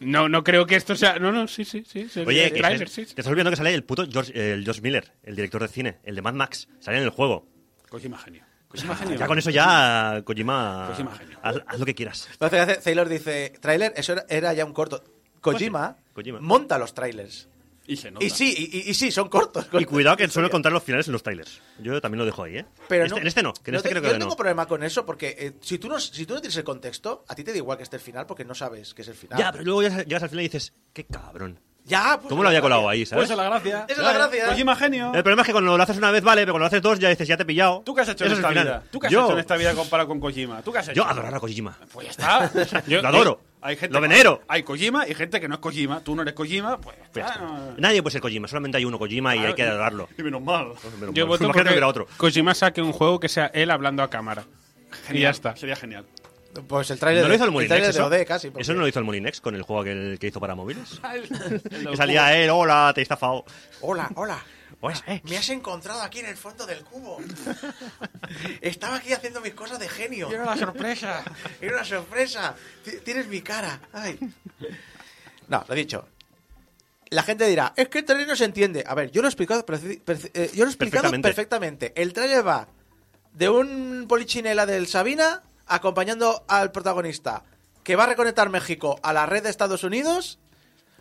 [0.00, 1.18] no, no creo que esto sea...
[1.18, 2.08] No, no, sí, sí, sí.
[2.08, 3.10] sí, Oye, el que tráiler, te, sí, te sí.
[3.10, 6.14] estás olvidando que sale el puto George, el George Miller, el director de cine, el
[6.16, 6.68] de Mad Max.
[6.80, 7.46] Sale en el juego.
[7.90, 8.44] Kojima genio.
[8.72, 9.16] Kojima genio.
[9.18, 11.38] Ya con eso ya, Kojima, Kojima genio.
[11.42, 12.28] haz, haz lo que quieras.
[12.82, 15.04] Taylor dice, tráiler, eso era, era ya un corto.
[15.40, 16.40] Kojima, Kojima.
[16.40, 17.48] monta los trailers.
[17.84, 18.24] Y se nota.
[18.24, 19.66] Y sí, y, sí, son cortos.
[19.72, 21.60] Y cuidado que suele contar los finales en los trailers.
[21.80, 22.66] Yo también lo dejo ahí, ¿eh?
[22.88, 24.18] Pero Este- no, en este no, que en no este te- creo yo que no
[24.20, 24.24] no.
[24.26, 27.24] tengo problema con eso porque eh, si, tú no, si tú no tienes el contexto,
[27.28, 29.14] a ti te da igual que esté el final porque no sabes que es el
[29.14, 29.36] final.
[29.38, 31.58] Ya, pero luego llegas, llegas al final y dices, qué cabrón.
[31.84, 33.22] Ya, pues, ¿Cómo lo había colado ahí, sabes?
[33.26, 33.84] Pues esa es la gracia.
[33.88, 34.46] Esa es la gracia.
[34.46, 35.06] Kojima genio.
[35.14, 36.98] El problema es que cuando lo haces una vez vale, pero cuando lo haces dos
[37.00, 37.82] ya dices, ya te he pillado.
[37.84, 38.66] ¿Tú qué has hecho en Eso es esta el final.
[38.80, 38.90] vida?
[38.92, 40.62] ¿Tú qué has yo, hecho en esta vida comparado con Kojima?
[40.62, 40.96] ¿Tú qué has hecho?
[41.02, 41.76] Yo adorar a Kojima.
[41.92, 42.82] Pues ya está.
[42.86, 43.40] Yo lo adoro.
[43.60, 44.42] Hay gente lo venero.
[44.48, 46.00] Hay Kojima y gente que no es Kojima.
[46.00, 47.44] Tú no eres Kojima, pues ya Pues ya está.
[47.44, 47.74] está.
[47.78, 50.08] Nadie puede ser Kojima, solamente hay uno Kojima y hay que adorarlo.
[50.16, 50.66] Y menos mal.
[51.00, 51.30] Menos Yo mal.
[51.30, 52.06] voto Imagínate porque que hubiera otro.
[52.16, 54.44] Kojima saque un juego que sea él hablando a cámara.
[55.10, 55.56] Y ya está.
[55.56, 56.04] Sería genial.
[56.68, 58.06] Pues el trailer ¿No lo hizo el de, Molinex tráiler de eso?
[58.06, 58.50] OD casi.
[58.50, 61.00] porque- ¿Eso no lo hizo el Molinex con el juego que, que hizo para móviles?
[61.12, 63.44] El que salía él, hola, te he estafado.
[63.80, 64.42] Hola, hola.
[64.82, 65.22] Pues, eh.
[65.30, 67.18] Me has encontrado aquí en el fondo del cubo.
[68.60, 70.26] Estaba aquí haciendo mis cosas de genio.
[70.26, 71.22] Quiero la sorpresa.
[71.60, 72.56] Era una sorpresa.
[73.04, 73.78] Tienes mi cara.
[73.92, 74.18] Ay.
[75.46, 76.08] No, lo he dicho.
[77.10, 78.82] La gente dirá, es que el trailer no se entiende.
[78.84, 81.28] A ver, yo lo he explicado, eh, yo lo he explicado Perfectamente.
[81.28, 81.92] perfectamente.
[81.94, 82.66] El trailer va
[83.34, 87.42] de un polichinela del Sabina acompañando al protagonista
[87.82, 90.38] que va a reconectar México a la red de Estados Unidos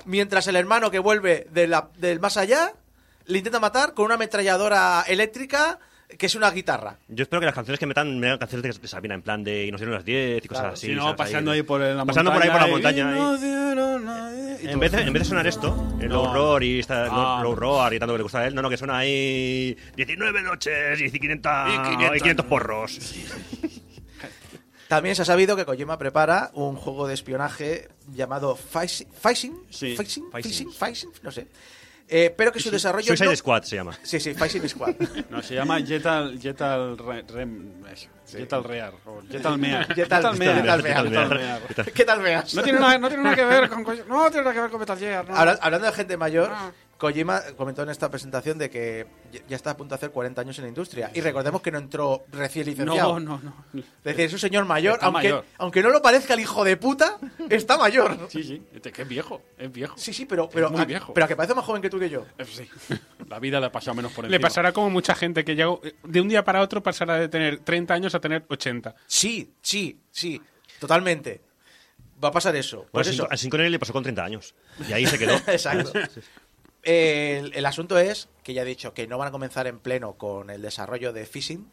[0.05, 2.73] mientras el hermano que vuelve de la- del más allá
[3.25, 5.77] le intenta matar con una ametralladora eléctrica
[6.17, 6.97] que es una guitarra.
[7.07, 9.71] Yo espero que las canciones que metan metan canciones de Sabina, en plan de Y
[9.71, 10.87] nos dieron las 10 y cosas Claro, así.
[10.87, 11.15] Si no, ¿sabes?
[11.17, 13.05] pasando ahí por la Pasando por ahí por la montaña.
[13.05, 13.39] montaña.
[14.35, 14.57] y ahí.
[14.63, 15.69] y En vez, de, en vez de sonar esto,
[16.01, 16.23] el No.
[16.25, 17.41] low roar y esta, Ah.
[17.43, 20.41] low roar y tanto que le gusta a él, no, no, que suena ahí 19
[20.41, 22.17] noches y 500, Y y 500.
[22.17, 22.99] 500 porros.
[24.91, 29.95] También se ha sabido que Kojima prepara un juego de espionaje llamado Phishing, Phishing, Sí.
[29.95, 31.47] Phishing, no sé,
[32.09, 33.97] Eh, pero que su desarrollo Suicide no- Squad se llama.
[34.03, 34.95] Sí, sí, Fighting Squad.
[35.29, 39.87] No, se llama Jetal, Jetal Re- Rem, eso, Jetal Rear, o Jetal Mear.
[39.95, 41.61] Jetal- Mear, Jetal Mear.
[41.93, 42.53] ¿Qué tal veas?
[42.53, 43.85] No tiene, nada, no tiene nada que ver con...
[43.85, 45.37] co- No tiene nada que ver con Metal Gear, no.
[45.37, 46.69] Habla- hablando de gente mayor, Ah.
[47.01, 50.39] Kojima comentó en esta presentación de que ya- ya está a punto de hacer 40
[50.41, 51.09] años en la industria.
[51.15, 53.19] Y recordemos que no entró recién licenciado.
[53.19, 53.41] no, no,
[53.73, 53.79] no.
[53.79, 55.45] Es decir, es un señor mayor, Está aunque, mayor.
[55.57, 57.17] aunque no lo parezca el hijo de puta,
[57.49, 58.27] está mayor.
[58.29, 59.95] Sí, sí, este que es viejo, es viejo.
[59.97, 61.11] Sí, sí, pero, pero, muy a, viejo.
[61.13, 62.23] pero a que parece más joven que tú que yo.
[62.37, 62.69] Eh, Sí.
[63.27, 64.37] La vida le ha pasado menos por encima.
[64.37, 67.59] Le pasará como mucha gente que llegó de un día para otro pasará de tener
[67.61, 68.93] 30 años a tener 80.
[69.07, 70.39] Sí, sí, sí,
[70.79, 71.41] totalmente.
[72.23, 72.81] Va a pasar eso.
[72.83, 73.27] Por Bueno, eso.
[73.31, 74.53] a Sin Connery le pasó con 30 años.
[74.87, 75.33] Y ahí se quedó.
[75.47, 75.91] Exacto.
[76.83, 80.13] El, el asunto es que ya he dicho que no van a comenzar en pleno
[80.13, 81.69] con el desarrollo de Fishing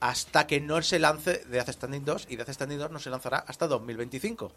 [0.00, 3.38] hasta que no se lance Death Standing 2 y Death Standing 2 no se lanzará
[3.46, 4.50] hasta 2025.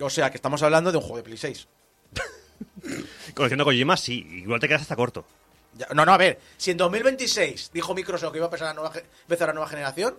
[0.00, 1.66] O sea que estamos hablando de un juego de Play 6.
[3.34, 4.26] Conociendo a Kojima, sí.
[4.30, 5.24] Igual te quedas hasta corto.
[5.76, 8.74] Ya- no, no, a ver, si en 2026 dijo Microsoft que iba a empezar la
[8.74, 10.16] nueva, empezar la nueva generación,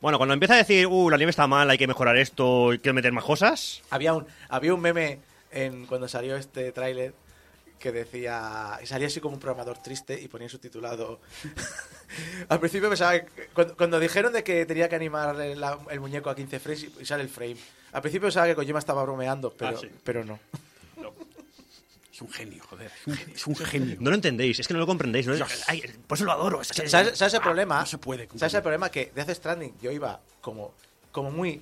[0.00, 2.78] Bueno, cuando empieza a decir, uh, la nieve está mal, hay que mejorar esto, hay
[2.80, 3.82] que meter más cosas.
[3.90, 7.14] había un, había un meme en, cuando salió este tráiler
[7.78, 11.20] que decía y salía así como un programador triste y ponía subtitulado
[12.48, 16.36] al principio pensaba que- cuando, cuando dijeron de que tenía que animar el, muñeco a
[16.36, 17.56] 15 frames y, sale el frame
[17.92, 19.88] al principio pensaba que Kojima estaba bromeando pero, Ah, sí.
[20.04, 20.38] pero no
[22.12, 22.90] Es un genio, joder.
[23.34, 23.96] Es un, genio.
[24.00, 25.26] No lo entendéis, es que no lo comprendéis.
[25.26, 25.34] ¿no?
[25.66, 26.62] Ay, por eso lo adoro.
[26.62, 27.76] es que- ¿Sabes, sabes el problema?
[27.76, 28.40] Ah, no se puede cumplir.
[28.40, 28.88] ¿Sabes el problema?
[28.90, 30.72] Que de hace Stranding yo iba como,
[31.12, 31.60] como muy.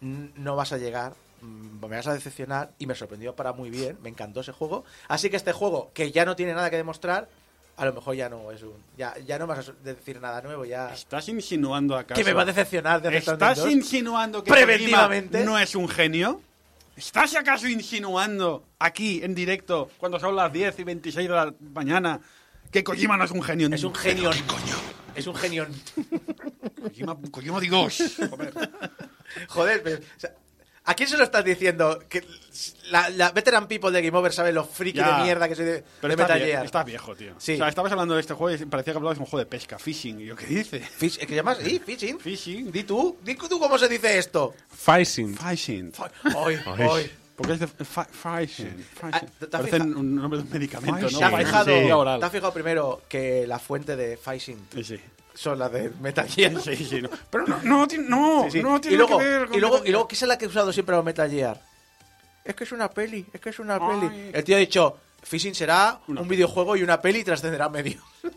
[0.00, 2.72] "N- No vas a llegar, me vas a decepcionar.
[2.78, 3.98] Y me sorprendió para muy bien.
[4.02, 4.84] Me encantó ese juego.
[5.08, 7.28] Así que este juego, que ya no tiene nada que demostrar,
[7.76, 8.74] a lo mejor ya no es un.
[8.98, 10.64] Ya, ya no vas a decir nada nuevo.
[10.64, 10.92] Ya.
[10.92, 12.20] ¿Estás insinuando acaso?
[12.20, 13.70] Que me va a decepcionar de ¿Estás 2?
[13.70, 15.38] insinuando que Preventivamente.
[15.38, 16.42] Kojima no es un genio?
[16.94, 22.20] ¿Estás acaso insinuando aquí en directo, cuando son las 10 y 26 de la mañana,
[22.70, 23.68] que Kojima no es un genio?
[23.72, 24.30] Es un genio.
[25.14, 25.66] Es un genio.
[26.82, 28.18] Kojima, Kojima Dios.
[28.28, 28.52] Joder.
[29.48, 30.34] Joder, pero, o sea,
[30.90, 32.02] ¿a quién se lo estás diciendo?
[32.08, 32.24] Que
[32.90, 35.16] la, la veteran people de Game Over sabe lo friki Ya.
[35.18, 36.64] de mierda que soy de, Pero de Metal Gear.
[36.64, 37.34] estás viejo, tío.
[37.38, 37.54] Sí.
[37.54, 39.46] O sea, estabas hablando de este juego y parecía que hablabas de un juego de
[39.46, 40.20] pesca, fishing.
[40.20, 40.80] Y yo, ¿qué dice?
[40.80, 41.58] Fish, ¿Qué llamas?
[41.58, 41.78] ¿Sí?
[41.84, 42.18] ¿Fishing?
[42.18, 42.72] Fishing.
[42.72, 44.54] Di tú, di tú cómo se dice esto.
[44.70, 45.36] Fishing.
[45.36, 45.92] Fishing.
[46.34, 47.10] Hoy, hoy.
[47.36, 48.84] Porque es de fi- fishing.
[49.00, 49.28] Ah, fishing.
[49.38, 49.98] ¿te- te has Parece fijado?
[50.00, 51.18] un nombre de un medicamento, ¿Te has ¿no?
[52.18, 55.00] te has fijado primero que la fuente de Fishing Sí, sí.
[55.40, 56.60] Son las de Metal Gear?
[56.60, 57.08] Sí, sí, no.
[57.30, 58.62] Pero no, no, tiene- no, Sí, sí.
[58.62, 60.08] no tiene y luego, que ver con y luego, Metal y luego.
[60.08, 61.60] ¿qué es la que he usado siempre los Metal Gear?
[62.44, 64.00] Es que es una peli, es que es una Ay.
[64.08, 64.30] peli.
[64.34, 66.36] El tío ha dicho, Fishing será Una un peli.
[66.36, 68.02] videojuego y una peli y trascenderá a medio.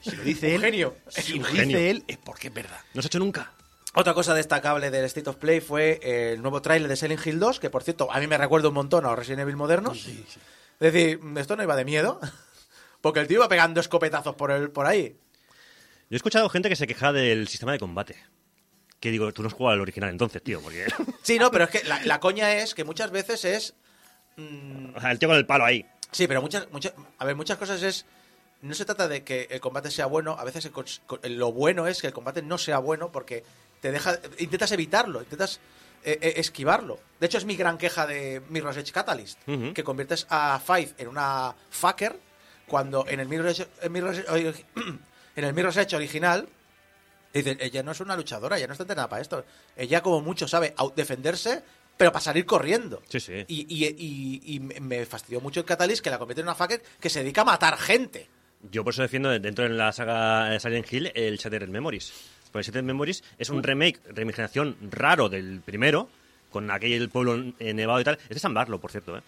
[0.00, 0.94] Si lo dice él, genio.
[1.08, 1.64] si un lo genio.
[1.78, 2.78] dice él, es porque es verdad.
[2.94, 3.52] No se ha hecho nunca.
[3.94, 7.58] Otra cosa destacable del State of Play fue el nuevo tráiler de Silent Hill 2,
[7.58, 10.00] que por cierto, a mí me recuerda un montón a los Resident Evil modernos.
[10.00, 10.38] Sí, sí.
[10.80, 12.20] Es decir, esto no iba de miedo,
[13.00, 15.18] porque el tío iba pegando escopetazos por, el, por ahí.
[16.10, 18.16] Yo he escuchado gente que se queja del sistema de combate.
[19.00, 20.86] Que digo, tú no has jugado al original entonces, tío, porque...
[21.22, 23.74] Sí, no, pero es que la, la coña es que muchas veces es...
[24.36, 25.84] mm, o sea, el tío con el palo ahí.
[26.10, 26.94] sí, pero muchas, muchas...
[27.18, 28.06] A ver, muchas cosas es...
[28.60, 30.68] No se trata de que el combate sea bueno, a veces
[31.22, 33.44] el lo bueno es que el combate no sea bueno porque
[33.80, 34.18] te deja...
[34.38, 35.60] Intentas evitarlo, intentas
[36.04, 36.98] eh, eh, esquivarlo.
[37.20, 39.38] De hecho, es mi gran queja de Mirror's Edge Catalyst,
[39.74, 42.18] que conviertes a Five en una fucker
[42.66, 44.64] cuando en el Mirror's Mirror's Edge-
[45.38, 46.48] en el Mirror's Edge original
[47.32, 49.44] ella no es una luchadora, ella no está entrenada para esto.
[49.76, 51.62] Ella, como mucho, sabe defenderse,
[51.96, 53.02] pero para salir corriendo.
[53.08, 53.44] Sí, sí.
[53.46, 56.82] Y, y- y- y me- fastidió mucho el Catalyst que la convierte en una fucker
[56.98, 58.28] que se dedica a matar gente.
[58.72, 62.12] Yo por eso defiendo dentro de la saga Silent Hill el Shattered Memories.
[62.50, 66.08] Porque Shattered Memories es un remake, reimaginación raro del primero,
[66.50, 68.18] con aquel pueblo eh, nevado y tal.
[68.24, 69.16] Es de San Barlo, por cierto.
[69.18, 69.22] ¿eh?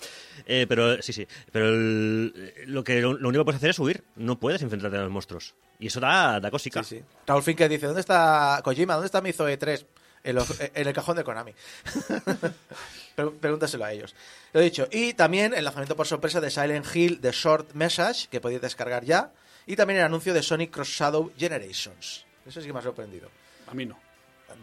[0.46, 1.26] Eh, pero sí, sí.
[1.52, 4.02] Pero el- lo, que, lo, lo único que puedes hacer es huir.
[4.16, 5.54] No puedes enfrentarte a los monstruos.
[5.78, 6.82] Y eso da, da cosica.
[6.84, 7.04] Sí, sí.
[7.26, 8.94] Raúl Finker dice, ¿dónde está Kojima?
[8.94, 9.86] ¿Dónde está mi Zoe 3?
[10.22, 11.52] En, los- en el cajón de Konami.
[13.14, 14.14] Pre- Pregúntaselo a ellos.
[14.52, 14.88] Lo he dicho.
[14.90, 19.04] Y también el lanzamiento por sorpresa de Silent Hill The Short Message, que podéis descargar
[19.04, 19.32] ya.
[19.66, 22.24] Y también el anuncio de Sonic Cross Shadow Generations.
[22.46, 23.28] Eso sí que me ha sorprendido.
[23.66, 23.98] A mí no.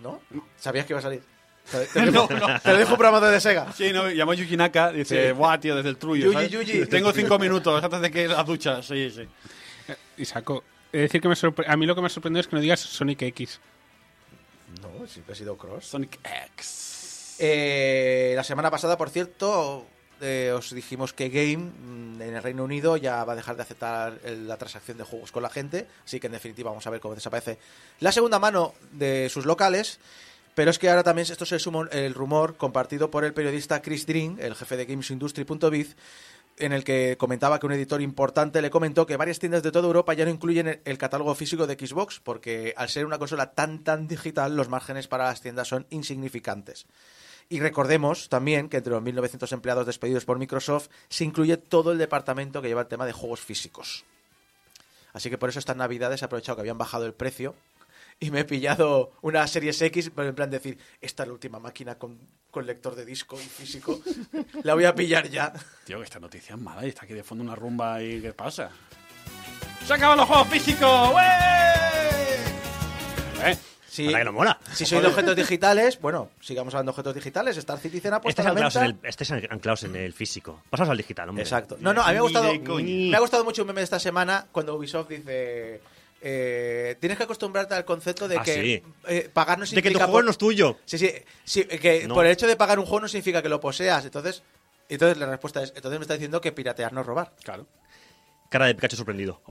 [0.03, 0.21] ¿No?
[0.57, 1.21] ¿Sabías que iba a salir?
[1.93, 3.71] Te, dejo, te programa de Sega.
[3.73, 5.32] Sí, no, llamó Yuji Naka, dice, Sí.
[5.34, 6.47] buah, tío, desde el trullo, Yuji.
[6.49, 6.86] Yuji.
[6.86, 9.27] Tengo cinco minutos antes de que las duchas, sí, sí.
[10.17, 10.63] Y saco.
[10.91, 12.62] Es decir, que me sorpre- a mí lo que me ha sorprendido es que no
[12.62, 13.60] digas Sonic X.
[14.82, 15.86] No, siempre ha sido Cross.
[15.86, 16.19] Sonic
[16.56, 17.36] X.
[17.39, 19.86] Eh, la semana pasada, por cierto,
[20.21, 23.62] eh, os dijimos que Game mm, en el Reino Unido ya va a dejar de
[23.62, 26.89] aceptar el- la transacción de juegos con la gente, así que en definitiva vamos a
[26.89, 27.60] ver cómo desaparece
[27.99, 29.99] la segunda mano de sus locales.
[30.57, 34.07] Pero es que ahora también esto se suma el rumor compartido por el periodista Chris
[34.07, 35.95] Green, el jefe de GamesIndustry.biz,
[36.57, 39.85] en el que comentaba que un editor importante le comentó que varias tiendas de toda
[39.85, 43.83] Europa ya no incluyen el, catálogo físico de Xbox, porque al ser una consola tan
[43.83, 46.87] tan digital, los márgenes para las tiendas son insignificantes.
[47.49, 51.99] Y recordemos también que entre los 1.900 empleados despedidos por Microsoft se incluye todo el
[51.99, 54.05] departamento que lleva el tema de juegos físicos.
[55.13, 57.53] Así que por eso estas navidades he aprovechado que habían bajado el precio
[58.19, 61.60] y me he pillado una Series X, pero en plan decir, esta es la última
[61.60, 64.01] máquina con, con lector de disco y físico,
[64.63, 65.53] la voy a pillar ya.
[65.86, 68.34] Tío, que esta noticia es mala y está aquí de fondo una rumba y ¿qué
[68.34, 68.71] pasa?
[69.86, 71.13] ¡Se acaban los juegos físicos!
[71.13, 71.23] ¡Wey!
[73.45, 73.58] ¿Eh?
[73.88, 74.60] Si, Anda que no mola.
[74.73, 78.41] si sois de objetos digitales, bueno, sigamos hablando de objetos digitales, Star Citizen ha puesto
[78.41, 78.99] Estés a la anclados, en venta...
[79.01, 80.62] el, estés anclados en el físico.
[80.69, 81.43] Pasaos al digital, hombre.
[81.43, 81.77] Exacto.
[81.80, 83.99] No, no, a mí me ha gustado, me ha gustado mucho un meme de esta
[83.99, 85.82] semana cuando Ubisoft dice...
[86.21, 88.84] eh, tienes que acostumbrarte al concepto de Ah, que sí.
[89.08, 90.77] eh, pagar no De que tu significa juego por- no es tuyo.
[90.86, 91.12] Sí, sí,
[91.43, 92.13] sí, que No.
[92.15, 94.03] por el hecho de pagar un juego no significa que lo poseas.
[94.06, 94.41] Entonces,
[94.89, 97.34] entonces la respuesta es, entonces me está diciendo que piratear no es robar.
[97.43, 97.65] Claro.
[98.49, 99.41] Cara de Pikachu sorprendido.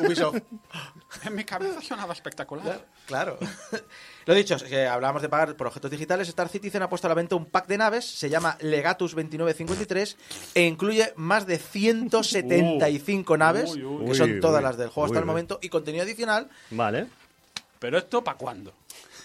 [0.00, 0.42] Ubisoft.
[1.24, 2.86] En mi cabeza sonaba espectacular.
[3.06, 3.38] Claro.
[4.26, 6.28] Lo dicho, que hablábamos de pagar por objetos digitales.
[6.28, 10.16] Star Citizen ha puesto a la venta un pack de naves, se llama Legatus 2953
[10.54, 14.06] e incluye más de 175 naves, Uy, uy.
[14.06, 14.64] que son Uy, todas uy.
[14.64, 16.48] las del juego hasta Uy, el momento, y contenido adicional.
[16.70, 17.06] Vale.
[17.78, 18.74] Pero esto, ¿para cuándo?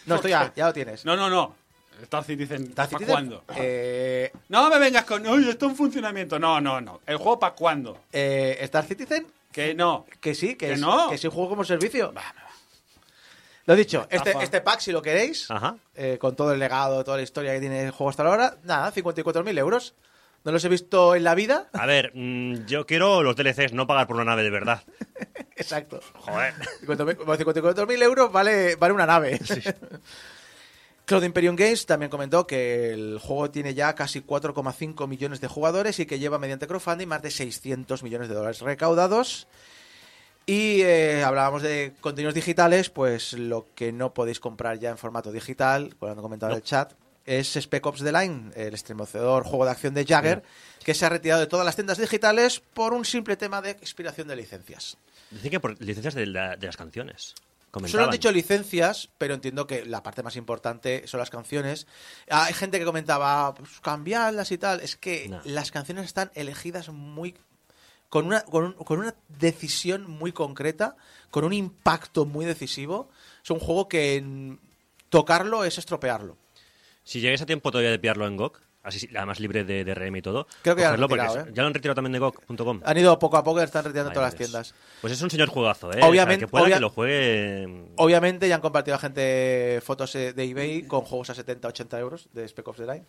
[0.05, 1.03] No, esto ya, ya lo tienes.
[1.05, 1.55] No, no, no.
[2.03, 3.43] Star Citizen, Star ¿para Citizen, cuándo?
[3.55, 6.37] eh, No me vengas con, oye, esto en funcionamiento.
[6.39, 7.01] No, no, no.
[7.05, 7.97] ¿El juego para cuándo?
[8.11, 10.05] eh, Star Citizen, Que no.
[10.21, 11.09] que sí, que, Que es, no.
[11.09, 12.13] que es un juego como servicio.
[12.13, 12.23] Va.
[13.65, 15.77] Lo dicho, este, este pack, si lo queréis, Ajá.
[15.95, 18.91] eh, con todo el legado, toda la historia que tiene el juego hasta ahora, nada,
[18.91, 19.93] 54.000 euros.
[20.43, 21.69] No los he visto en la vida.
[21.71, 24.83] A ver, mm, yo quiero los DLCs, no pagar por una nave de verdad.
[25.55, 26.01] Exacto.
[26.15, 26.53] Joder.
[26.85, 29.39] 54.000 54.000 euros vale, vale una nave.
[31.05, 35.99] Cloud Imperium Games también comentó que el juego tiene ya casi 4,5 millones de jugadores
[35.99, 39.47] y que lleva mediante crowdfunding más de 600 millones de dólares recaudados.
[40.45, 45.31] Y eh, hablábamos de contenidos digitales, pues lo que no podéis comprar ya en formato
[45.31, 46.93] digital, cuando comentaba en el chat,
[47.25, 50.43] es Spec Ops The Line, el estremecedor juego de acción de Jagger,
[50.83, 54.27] que se ha retirado de todas las tiendas digitales por un simple tema de expiración
[54.27, 54.97] de licencias.
[55.31, 57.35] Dicen que por licencias de, la- de las canciones.
[57.87, 61.87] Solo han dicho licencias, pero entiendo que la parte más importante son las canciones.
[62.29, 64.79] Ah, Hay gente que comentaba, pues, cambiarlas y tal.
[64.81, 65.41] Es que No.
[65.43, 67.35] las canciones están elegidas muy.
[68.09, 70.95] Con una, con, un- con una decisión muy concreta,
[71.31, 73.09] con un impacto muy decisivo.
[73.43, 74.57] Es un juego que mm,
[75.09, 76.37] tocarlo es estropearlo.
[77.03, 80.15] Si llegáis a tiempo todavía de pillarlo en GOG, así sí, además libre de DRM
[80.17, 81.51] y todo, Creo que ya lo han retirado, ¿eh?
[81.53, 82.81] ya lo han retirado también de GOG.com.
[82.83, 84.75] Han ido poco a poco y están retirando todas las tiendas.
[85.01, 85.99] Pues es un señor juegazo, ¿eh?
[86.03, 87.67] Obviamente- O sea, que pueda obvia- que lo juegue...
[87.67, 91.67] mm, Obviamente ya han compartido a gente fotos eh, de eBay con juegos a 70,
[91.69, 93.05] 80 euros de Spec Ops The Line.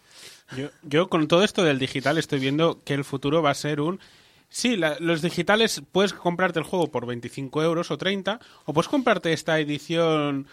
[0.57, 3.81] Yo, yo con todo esto del digital estoy viendo que el futuro va a ser
[3.81, 4.01] un...
[4.49, 8.89] Sí, la- los digitales puedes comprarte el juego por 25 euros o 30, o puedes
[8.89, 10.47] comprarte esta edición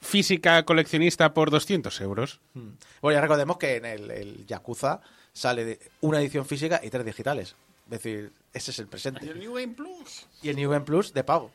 [0.00, 2.40] física coleccionista por 200 euros.
[2.54, 5.00] Bueno, ya recordemos que en el, el Yakuza
[5.32, 7.56] sale de una edición física y tres digitales.
[7.86, 9.30] Es decir, ese es el Y presente.
[9.30, 10.26] el New Game Plus.
[10.42, 11.52] Y el New Game Plus de pago.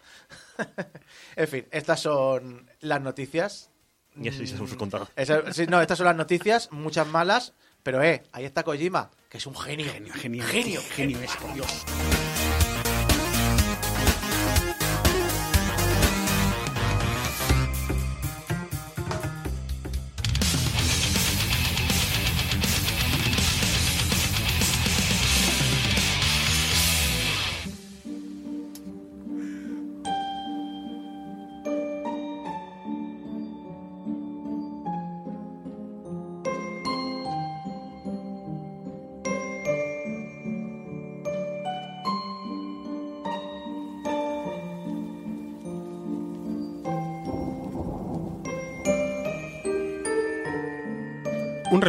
[1.36, 3.70] en fin, estas son las noticias.
[4.16, 5.10] Y así se os contado.
[5.16, 9.38] Esa- sí, no, estas son las noticias, muchas malas, pero eh, ahí está Kojima, que
[9.40, 9.92] es un genio.
[9.92, 10.82] Genio, genio, genio.
[10.96, 11.86] genio es, por Dios.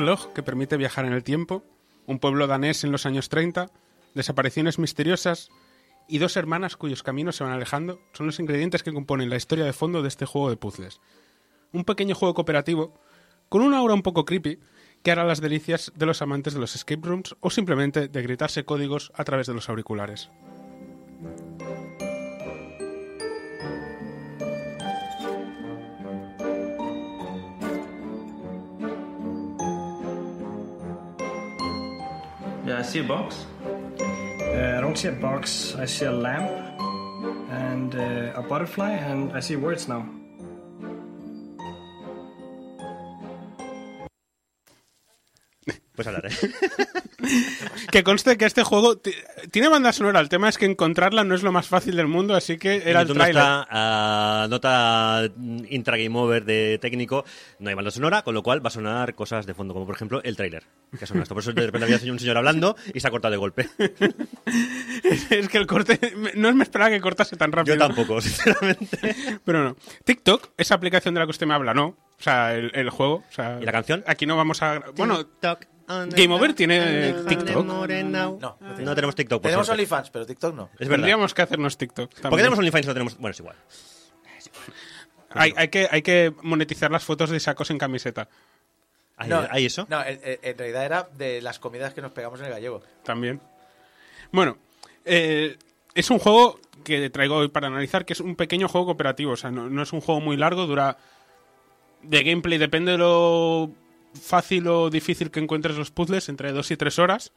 [0.02, 1.62] Reloj que permite viajar en el tiempo,
[2.06, 3.70] un pueblo danés en los años 30,
[4.14, 5.50] desapariciones misteriosas
[6.08, 9.64] y dos hermanas cuyos caminos se van alejando son los ingredientes que componen la historia
[9.64, 11.00] de fondo de este juego de puzzles.
[11.72, 12.92] Un pequeño juego cooperativo
[13.48, 14.58] con una aura un poco creepy
[15.04, 18.64] que hará las delicias de los amantes de los escape rooms o simplemente de gritarse
[18.64, 20.30] códigos a través de los auriculares.
[32.83, 33.47] I see a box.
[33.64, 35.77] Uh, I don't see a box.
[35.77, 36.51] I see a lamp
[37.49, 40.05] and uh, a butterfly, and I see words now.
[45.94, 46.37] Puedes hablar, ¿eh?
[47.92, 49.14] Que conste que este juego ti-
[49.52, 50.18] tiene banda sonora.
[50.18, 53.02] El tema es que encontrarla no es lo más fácil del mundo, así que era
[53.02, 53.42] el trailer.
[53.46, 57.24] ah, nota mm, intra game over de técnico,
[57.61, 59.94] no hay banda sonora, con lo cual va a sonar cosas de fondo, como por
[59.94, 60.64] ejemplo el tráiler.
[60.98, 61.35] Que suena esto.
[61.35, 63.68] Por eso de repente había un señor hablando y se ha cortado de golpe.
[65.31, 65.98] es que el corte.
[66.35, 67.76] No me esperaba que cortase tan rápido.
[67.76, 69.14] Yo tampoco, sinceramente.
[69.44, 69.76] Pero no.
[70.05, 71.96] TikTok, esa aplicación de la que usted me habla, no.
[72.22, 73.24] O sea, el, el juego.
[73.28, 74.04] o sea, ¿Y la canción?
[74.06, 74.80] Aquí no vamos a.
[74.94, 75.26] Bueno,
[75.88, 77.64] Game Over tiene TikTok.
[77.66, 79.42] No, no no tenemos TikTok.
[79.42, 79.82] por Tenemos suerte.
[79.82, 80.70] OnlyFans, pero TikTok no.
[80.74, 80.94] Es verdad.
[80.94, 82.08] tendríamos que hacernos TikTok.
[82.11, 82.38] ¿Por qué también.
[82.38, 83.18] tenemos OnlyFans y no tenemos.?
[83.18, 83.56] Bueno, es igual.
[85.30, 88.28] hay, hay, que, hay que monetizar las fotos de sacos en camiseta.
[89.16, 89.88] ¿Hay, no, hay eso?
[89.90, 92.82] No, en realidad era de las comidas que nos pegamos en el gallego.
[93.02, 93.40] También.
[94.30, 94.58] Bueno,
[95.04, 95.58] eh,
[95.92, 99.32] es un juego que traigo hoy para analizar, que es un pequeño juego cooperativo.
[99.32, 100.96] O sea, no, no es un juego muy largo, dura.
[102.02, 103.70] De gameplay depende de lo
[104.20, 107.32] fácil o difícil que encuentres los puzzles, entre dos y tres horas.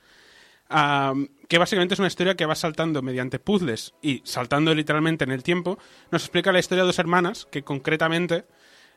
[0.67, 5.31] Am, que básicamente es una historia que va saltando mediante puzzles y saltando literalmente en
[5.31, 5.77] el tiempo.
[6.11, 8.45] Nos explica la historia de dos hermanas, que concretamente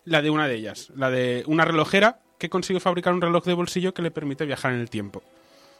[0.04, 3.52] la de una de ellas, la de una relojera que consiguió fabricar un reloj de
[3.52, 5.22] bolsillo que le permite viajar en el tiempo.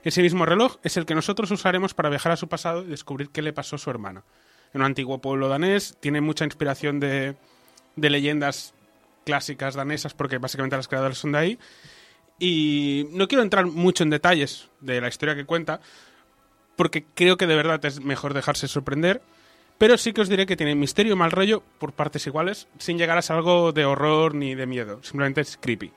[0.03, 3.31] Ese mismo reloj es el que nosotros usaremos para viajar a su pasado y descubrir
[3.31, 4.24] qué le pasó a su hermana.
[4.74, 7.37] En un antiguo pueblo danés, tiene mucha inspiración de,
[7.96, 8.74] de leyendas
[9.29, 11.59] clásicas danesas, porque básicamente las creadoras son de ahí.
[12.38, 15.81] Y no quiero entrar mucho en detalles de la historia que cuenta,
[16.77, 19.21] porque creo que de verdad es mejor dejarse sorprender.
[19.77, 22.97] Pero sí que os diré que tiene misterio y mal rollo por partes iguales, sin
[22.97, 25.01] llegar a ser algo de horror ni de miedo.
[25.03, 25.93] Simplemente es creepy.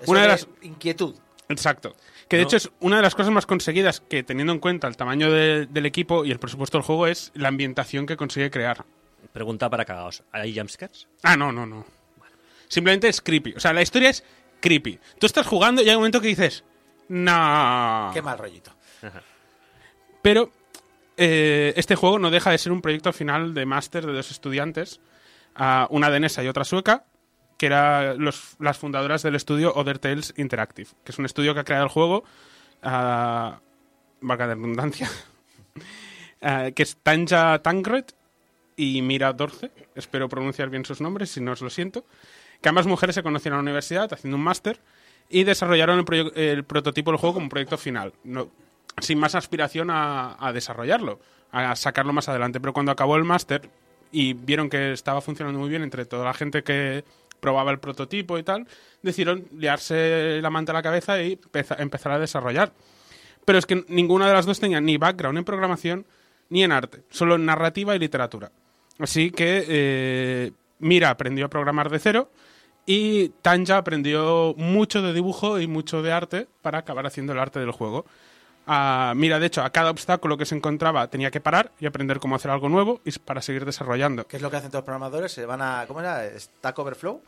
[0.00, 1.14] Eso Una de las- inquietud.
[1.50, 1.94] Exacto.
[2.28, 2.48] Que de No.
[2.48, 5.66] hecho es una de las cosas más conseguidas que, teniendo en cuenta el tamaño de-
[5.66, 8.84] del equipo y el presupuesto del juego, es la ambientación que consigue crear.
[9.32, 10.22] Pregunta para cagaos.
[10.32, 11.06] ¿Hay jumpscares?
[11.22, 11.84] Ah, no, no, no.
[12.70, 13.54] Simplemente es creepy.
[13.56, 14.24] O sea, la historia es
[14.60, 15.00] creepy.
[15.18, 16.64] Tú estás jugando y hay un momento que dices,
[17.08, 18.10] no.
[18.14, 18.72] Qué mal rollito.
[20.22, 20.52] Pero
[21.16, 25.00] eh, este juego no deja de ser un proyecto final de máster de dos estudiantes,
[25.56, 27.04] ah, una danesa y otra sueca,
[27.58, 31.64] que eran las fundadoras del estudio Other Tales Interactive, que es un estudio que ha
[31.64, 32.22] creado el juego,
[32.82, 33.60] valga
[34.22, 35.10] la redundancia,
[36.74, 38.04] que es Tanja Tancred
[38.76, 42.06] y Mira Dorce, espero pronunciar bien sus nombres, si no os lo siento,
[42.60, 44.78] que ambas mujeres se conocieron en la universidad haciendo un máster
[45.28, 48.12] y desarrollaron el, el prototipo del juego como un proyecto final,
[49.00, 51.20] sin más aspiración a, desarrollarlo,
[51.52, 52.60] a sacarlo más adelante.
[52.60, 53.68] Pero cuando acabó el máster
[54.12, 57.04] y vieron que estaba funcionando muy bien entre toda la gente que
[57.38, 58.66] probaba el prototipo y tal,
[59.02, 62.72] decidieron liarse la manta a la cabeza y empeza- empezar a desarrollar.
[63.46, 66.04] Pero es que ninguna de las dos tenía ni background en programación
[66.50, 68.50] ni en arte, solo en narrativa y literatura.
[68.98, 72.30] Así que eh, Mira aprendió a programar de cero
[72.92, 77.60] y Tanja aprendió mucho de dibujo y mucho de arte para acabar haciendo el arte
[77.60, 78.04] del juego.
[78.66, 82.18] Ah, mira, de hecho, a cada obstáculo que se encontraba tenía que parar y aprender
[82.18, 84.26] cómo hacer algo nuevo y para seguir desarrollando.
[84.26, 85.30] ¿Qué es lo que hacen todos los programadores?
[85.30, 85.84] Se van a.
[85.86, 86.28] ¿Cómo era?
[86.36, 87.22] ¿Stack Overflow?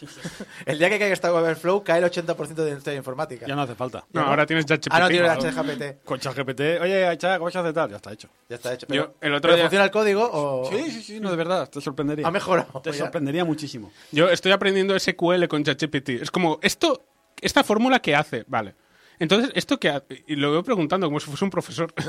[0.66, 3.46] el día que caiga Stack Overflow cae el 80% de la historia informática.
[3.46, 4.04] Ya no hace falta.
[4.12, 4.88] No, ahora tienes ChatGPT.
[4.92, 6.04] ah, no, tiene el HGPT.
[6.04, 7.90] Con ChatGPT, oye, Chac, ¿cómo se hace tal?
[7.90, 8.28] Ya está hecho.
[8.48, 8.86] Ya está hecho.
[8.88, 10.70] Yo, Pero, el otro ¿pero día- funciona el código o.?
[10.70, 12.26] Sí, sí, sí, no, de verdad, te sorprendería.
[12.26, 12.80] Ha mejorado.
[12.82, 13.90] Te sorprendería muchísimo.
[14.12, 16.08] Yo estoy aprendiendo SQL con ChatGPT.
[16.22, 17.06] Es como, esto,
[17.40, 18.74] esta fórmula que hace, vale.
[19.18, 20.24] Entonces, ¿esto qué hace?
[20.26, 21.92] Y lo veo preguntando como si fuese un profesor.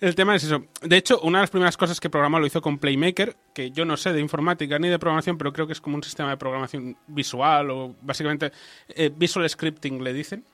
[0.00, 0.64] El tema es eso.
[0.82, 3.84] De hecho, una de las primeras cosas que programó lo hizo con Playmaker, que yo
[3.84, 6.36] no sé de informática ni de programación, pero creo que es como un sistema de
[6.36, 8.52] programación visual o básicamente
[8.88, 10.44] eh, visual scripting le dicen.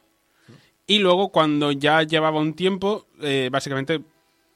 [0.86, 4.02] Y luego, cuando ya llevaba un tiempo, eh, básicamente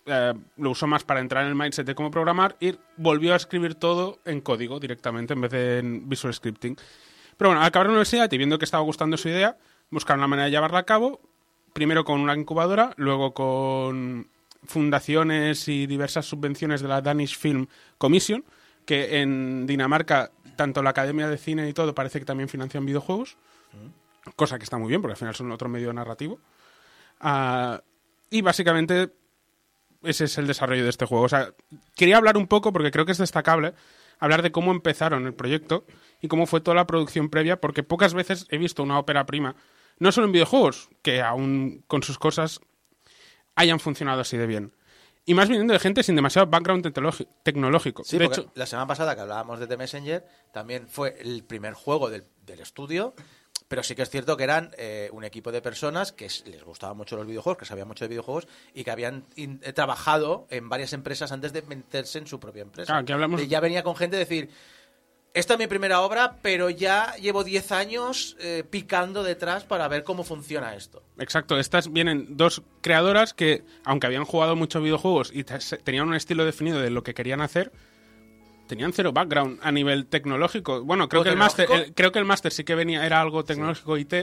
[0.07, 3.37] eh, lo usó más para entrar en el mindset de cómo programar y volvió a
[3.37, 6.77] escribir todo en código directamente en vez de en visual scripting.
[7.37, 9.59] Pero bueno, al acabar la universidad y viendo que estaba gustando su idea,
[9.91, 11.21] buscaron la manera de llevarla a cabo,
[11.75, 14.29] primero con una incubadora, luego con
[14.65, 17.67] fundaciones y diversas subvenciones de la Danish Film
[17.97, 18.45] Commission,
[18.85, 23.37] que en Dinamarca tanto la Academia de Cine y todo parece que también financian videojuegos,
[24.37, 26.41] cosa que está muy bien porque al final son otro medio narrativo.
[27.21, 27.81] Ah,
[28.31, 29.13] y básicamente
[30.03, 31.27] ese es el desarrollo de este juego.
[31.97, 33.75] Quería hablar un poco, porque creo que es destacable,
[34.19, 35.85] hablar de cómo empezaron el proyecto
[36.21, 39.57] y cómo fue toda la producción previa, porque pocas veces he visto una ópera prima,
[39.99, 42.61] no solo en videojuegos, que aún con sus cosas
[43.59, 44.73] hayan funcionado así de bien.
[45.27, 46.91] Y más viniendo de gente sin demasiado background
[47.43, 48.03] tecnológico.
[48.03, 51.75] Sí, de hecho, la semana pasada que hablábamos de The Messenger, también fue el primer
[51.75, 53.15] juego del, del estudio,
[53.69, 56.97] pero sí que es cierto que eran eh, un equipo de personas que les gustaban
[56.97, 60.71] mucho los videojuegos, que sabían mucho de videojuegos y que habían in- eh, trabajado en
[60.71, 62.87] varias empresas antes de meterse en su propia empresa.
[62.93, 64.49] Claro, que hablamos- ya venía con gente a decir,
[65.35, 70.03] Esta es mi primera obra, pero ya llevo 10 años eh, picando detrás para ver
[70.03, 71.03] cómo funciona esto.
[71.19, 76.45] Exacto, estas vienen dos creadoras que, aunque habían jugado muchos videojuegos y tenían un estilo
[76.45, 77.71] definido de lo que querían hacer,
[78.67, 80.83] tenían cero background a nivel tecnológico.
[80.83, 83.45] Bueno, creo ¿O que el el- creo que el máster sí que venía era algo
[83.45, 84.15] tecnológico IT,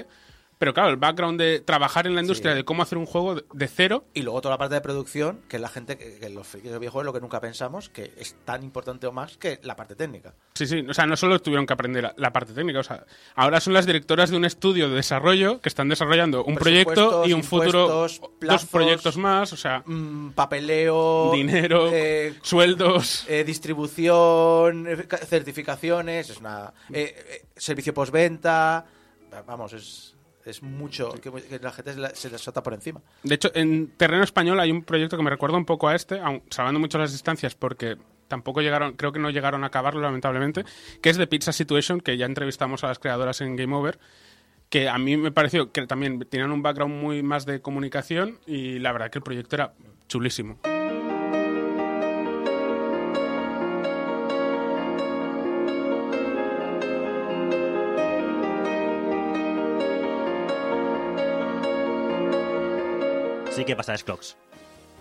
[0.58, 2.58] pero claro, el background de trabajar en la industria Sí.
[2.58, 5.58] de cómo hacer un juego de, cero, Y luego toda la parte de producción, que
[5.58, 8.14] es la gente que, que los frikis de videojuegos es lo que nunca pensamos, que
[8.18, 10.34] es tan importante o más que la parte técnica.
[10.54, 13.06] sí, sí, o sea, no solo tuvieron que aprender la, la parte técnica, o sea,
[13.36, 17.34] ahora son las directoras de un estudio de desarrollo que están desarrollando un proyecto y
[17.34, 18.70] un futuro impuestos, dos plazos.
[18.70, 23.26] proyectos más, o sea, Mm, papeleo, dinero, eh, sueldos.
[23.28, 28.86] eh, distribución, eh, ca- certificaciones, es una eh, servicio postventa,
[29.34, 30.15] va- vamos, es,
[30.46, 33.02] es mucho que, que la gente se la- se les salta por encima.
[33.24, 36.20] De hecho, en terreno español hay un proyecto que me recuerda un poco a este,
[36.20, 40.64] aun salvando mucho las distancias porque tampoco llegaron, creo que no llegaron a acabarlo lamentablemente,
[41.02, 44.00] que es de Pizza Situation, que ya entrevistamos a las creadoras en Game Over,
[44.70, 48.80] que a mí me pareció que también tenían un background muy más de comunicación y
[48.80, 49.74] la verdad que el proyecto era
[50.08, 50.60] chulísimo.
[63.66, 64.38] Sí que pasa, es Clocks.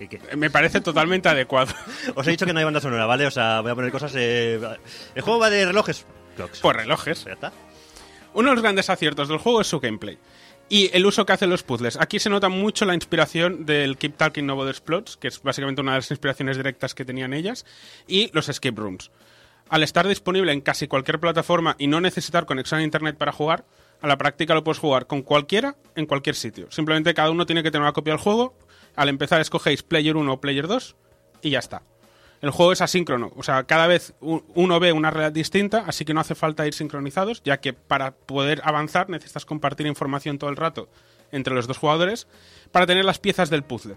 [0.01, 0.21] ¿Y qué?
[0.37, 1.73] Me parece totalmente adecuado.
[2.15, 3.27] Os he dicho que no hay banda sonora, ¿vale?
[3.27, 4.13] O sea, voy a poner cosas...
[4.17, 4.59] eh,
[5.15, 6.07] El juego va de relojes.
[6.37, 6.61] Clocks.
[6.61, 7.25] Por relojes.
[7.25, 7.53] Ya está.
[8.33, 10.19] Uno de los grandes aciertos del juego es su gameplay.
[10.69, 12.01] Y el uso que hacen los puzzles.
[12.01, 15.93] Aquí se nota mucho la inspiración del Keep Talking Nobody Explodes, que es básicamente una
[15.93, 17.67] de las inspiraciones directas que tenían ellas,
[18.09, 19.11] y los escape rooms.
[19.69, 23.65] Al estar disponible en casi cualquier plataforma y no necesitar conexión a internet para jugar,
[24.05, 26.71] a la práctica lo puedes jugar con cualquiera en cualquier sitio.
[26.71, 28.55] Simplemente cada uno tiene que tener una copia del juego.
[28.97, 30.95] Al empezar escogéis Player 1 o Player 2
[31.41, 31.81] y ya está.
[32.43, 36.13] El juego es asíncrono, o sea, cada vez uno ve una realidad distinta, así que
[36.13, 40.57] no hace falta ir sincronizados, ya que para poder avanzar necesitas compartir información todo el
[40.57, 40.91] rato
[41.33, 42.27] entre los dos jugadores
[42.73, 43.97] para tener las piezas del puzzle.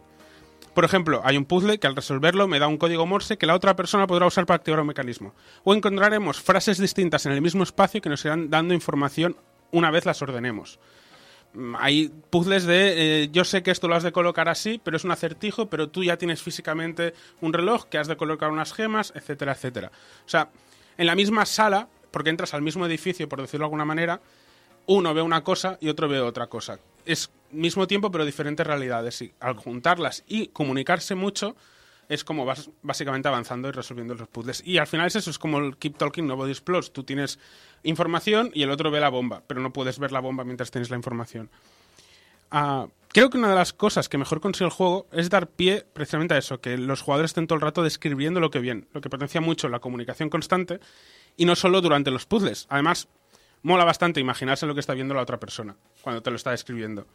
[0.74, 3.56] Por ejemplo, hay un puzzle que al resolverlo me da un código Morse que la
[3.56, 5.34] otra persona podrá usar para activar un mecanismo.
[5.66, 9.36] O encontraremos frases distintas en el mismo espacio que nos irán dando información
[9.72, 10.80] una vez las ordenemos.
[11.54, 14.98] Mm, Hay puzzles de eh, yo sé que esto lo has de colocar así, pero
[14.98, 18.74] es un acertijo, pero tú ya tienes físicamente un reloj que has de colocar unas
[18.74, 19.92] gemas, etcétera, etcétera.
[20.26, 20.50] O sea,
[20.98, 24.20] en la misma sala, porque entras al mismo edificio, por decirlo de alguna manera,
[24.88, 26.80] uno ve una cosa y otro ve otra cosa.
[27.06, 29.22] Es mismo tiempo, pero diferentes realidades.
[29.22, 31.56] Y al juntarlas y comunicarse mucho,
[32.10, 34.62] es como vas básicamente avanzando y resolviendo los puzzles.
[34.66, 36.92] Y al final es eso, es como el Keep Talking Nobody Explodes.
[36.92, 37.40] Tú tienes
[37.84, 40.90] información y el otro ve la bomba, pero no puedes ver la bomba mientras tienes
[40.90, 41.50] la información.
[42.50, 45.86] Ah, creo que una de las cosas que mejor consigue el juego es dar pie
[45.94, 49.02] precisamente a eso, que los jugadores estén todo el rato describiendo lo que ven, lo
[49.02, 50.80] que potencia mucho la comunicación constante
[51.36, 52.68] y no solo durante los puzzles.
[52.70, 53.10] Además,
[53.64, 57.06] mola bastante imaginarse lo que está viendo la otra persona cuando te lo está describiendo.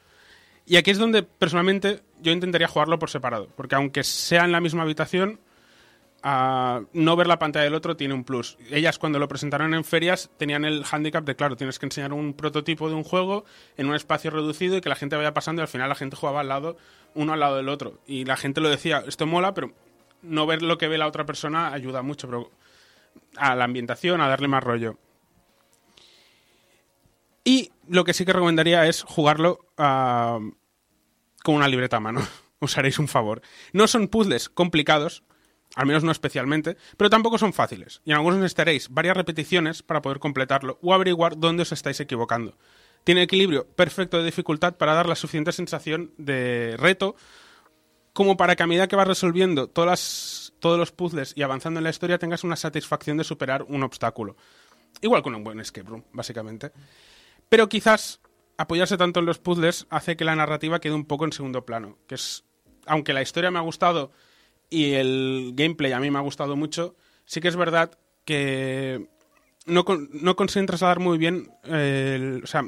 [0.67, 4.61] Y aquí es donde personalmente yo intentaría jugarlo por separado, porque aunque sea en la
[4.61, 5.41] misma habitación,
[6.23, 8.57] ah, no ver la pantalla del otro tiene un plus.
[8.71, 12.35] Ellas cuando lo presentaron en ferias tenían el handicap de, claro, tienes que enseñar un
[12.35, 13.45] prototipo de un juego
[13.77, 16.17] en un espacio reducido y que la gente vaya pasando y al final la gente
[16.17, 16.77] jugaba al lado,
[17.15, 17.99] uno al lado del otro.
[18.07, 19.73] Y la gente lo decía, esto mola, pero
[20.23, 22.29] no ver lo que ve la otra persona ayuda mucho
[23.37, 24.97] a la ambientación, a darle más rollo.
[27.45, 30.39] Y lo que sí que recomendaría es jugarlo ah,
[31.43, 32.21] con una libreta a mano.
[32.61, 33.43] Os haréis un favor.
[33.73, 35.25] No son puzzles complicados,
[35.75, 38.01] al menos no especialmente, pero tampoco son fáciles.
[38.05, 42.57] Y en algunos necesitaréis varias repeticiones para poder completarlo o averiguar dónde os estáis equivocando.
[43.05, 47.17] Tiene equilibrio perfecto de dificultad para dar la suficiente sensación de reto
[48.13, 51.85] como para que a medida que vas resolviendo todas todos los puzzles y avanzando en
[51.85, 54.37] la historia tengas una satisfacción de superar un obstáculo.
[55.01, 56.71] Igual con un buen escape room, básicamente.
[57.53, 58.19] Pero quizás
[58.57, 61.99] apoyarse tanto en los puzzles hace que la narrativa quede un poco en segundo plano.
[62.07, 62.45] Que es,
[62.87, 64.11] aunque la historia me ha gustado
[64.71, 66.97] y el gameplay a mí me ha gustado mucho,
[67.27, 69.07] sí que es verdad que
[69.67, 72.65] no, no consiguen trasladar muy bien eh, el- o sea,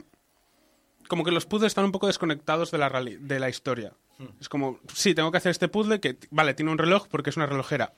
[1.08, 3.94] como que los puzzles están un poco desconectados de la, de la historia.
[4.38, 7.38] Es como, sí, tengo que hacer este puzzle que, vale, tiene un reloj porque es
[7.38, 7.94] una relojera.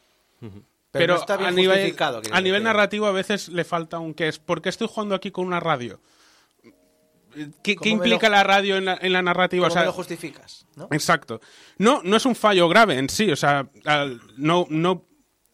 [0.92, 1.80] Pero, no está bien a nivel,
[2.32, 4.38] a nivel narrativo a veces le falta un qué es.
[4.38, 5.98] ¿Por qué estoy jugando aquí con una radio?
[7.36, 9.62] ¿Qué, qué ¿Cómo me implica lo- la radio en la, en la narrativa?
[9.68, 10.66] ¿Cómo O sea, me lo justificas?
[10.74, 10.88] ¿no?
[10.90, 11.40] Exacto.
[11.78, 13.68] No, no es un fallo grave en sí, o sea,
[14.36, 15.04] no, no,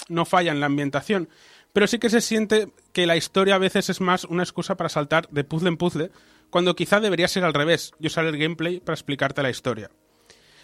[0.08, 1.28] no falla en la ambientación,
[1.72, 4.88] pero sí que se siente que la historia a veces es más una excusa para
[4.88, 6.10] saltar de puzzle en puzzle,
[6.50, 9.90] cuando quizá debería ser al revés, y usar el gameplay para explicarte la historia.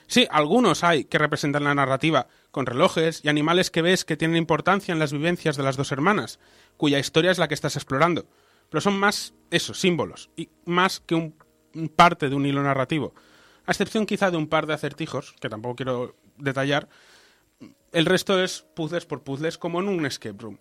[0.07, 4.37] Sí, algunos hay que representan la narrativa, con relojes y animales que ves que tienen
[4.39, 6.39] importancia en las vivencias de las dos hermanas,
[6.79, 8.27] cuya historia es la que estás explorando.
[8.71, 11.35] Pero son más, eso, símbolos, y más que un,
[11.97, 13.15] parte de un hilo narrativo.
[13.67, 16.89] A excepción quizá de un par de acertijos, que tampoco quiero detallar,
[17.93, 20.59] el resto es puzzles por puzzles como en un escape room.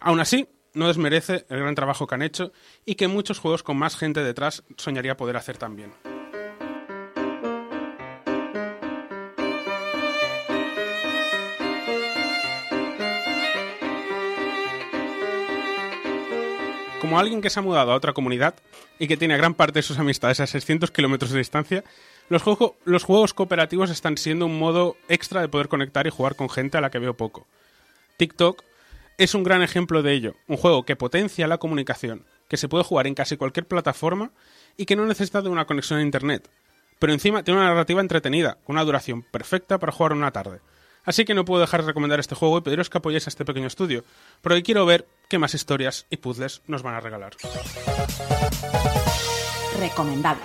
[0.00, 2.52] Aún así, no desmerece el gran trabajo que han hecho
[2.84, 5.92] y que muchos juegos con más gente detrás soñaría poder hacer también.
[17.12, 18.54] Como alguien que se ha mudado a otra comunidad
[18.98, 21.84] y que tiene gran parte de sus amistades a 600 kilómetros de distancia,
[22.30, 22.42] los,
[22.86, 26.78] los juegos cooperativos están siendo un modo extra de poder conectar y jugar con gente
[26.78, 27.46] a la que veo poco.
[28.16, 28.64] TikTok
[29.18, 32.82] es un gran ejemplo de ello, un juego que potencia la comunicación, que se puede
[32.82, 34.30] jugar en casi cualquier plataforma
[34.78, 36.48] y que no necesita de una conexión a internet.
[36.98, 40.60] Pero encima tiene una narrativa entretenida, con una duración perfecta para jugar una tarde.
[41.04, 43.44] Así que no puedo dejar de recomendar este juego y pediros que apoyéis a este
[43.44, 44.04] pequeño estudio,
[44.40, 47.32] porque quiero ver qué más historias y puzzles nos van a regalar.
[49.78, 50.42] Recomendable.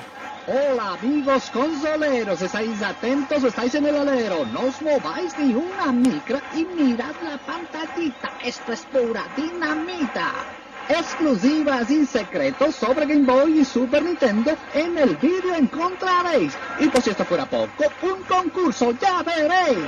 [0.47, 5.91] Hola amigos consoleros, estáis atentos o estáis en el alero, no os mováis ni una
[5.91, 10.31] micra y mirad la pantallita, esto es pura dinamita.
[10.89, 16.53] Exclusivas y secretos sobre Game Boy y Super Nintendo en el vídeo encontraréis.
[16.79, 19.85] Y por si esto fuera poco, un concurso, ya veréis.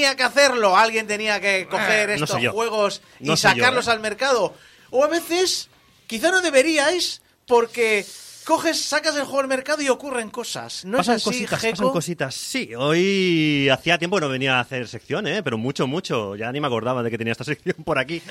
[0.00, 3.54] Tenía que hacerlo, alguien tenía que coger Eh, no estos juegos y No sé yo,
[3.54, 3.90] sacarlos eh.
[3.90, 4.54] al mercado.
[4.90, 5.68] O a veces,
[6.06, 8.06] quizá no deberíais, porque
[8.44, 10.84] coges, sacas el juego al mercado y ocurren cosas.
[10.84, 11.76] No pasan es así, cositas, Jeco?
[11.76, 12.34] pasan cositas.
[12.34, 15.42] Sí, hoy hacía tiempo que no venía a hacer sección, ¿eh?
[15.42, 16.36] pero mucho, mucho.
[16.36, 18.22] Ya ni me acordaba de que tenía esta sección por aquí.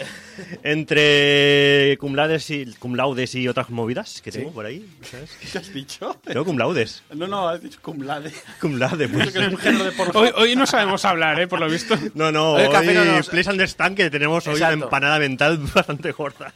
[0.63, 4.87] Entre cum laudes y, cum laudes y otras movidas que tengo por ahí.
[5.09, 5.31] ¿sabes?
[5.51, 6.17] ¿Qué has dicho?
[6.23, 7.03] Tengo cum laudes.
[7.13, 8.31] No, no, has dicho cum laude.
[8.61, 9.31] Cum laude, pues.
[9.31, 10.19] Que es un género de porno.
[10.19, 11.47] Hoy, hoy no sabemos hablar, ¿eh?
[11.47, 11.95] por lo visto.
[12.13, 14.85] No, no, hoy Café, no nos- please understand que tenemos hoy una Exacto.
[14.85, 16.53] empanada mental bastante gorda.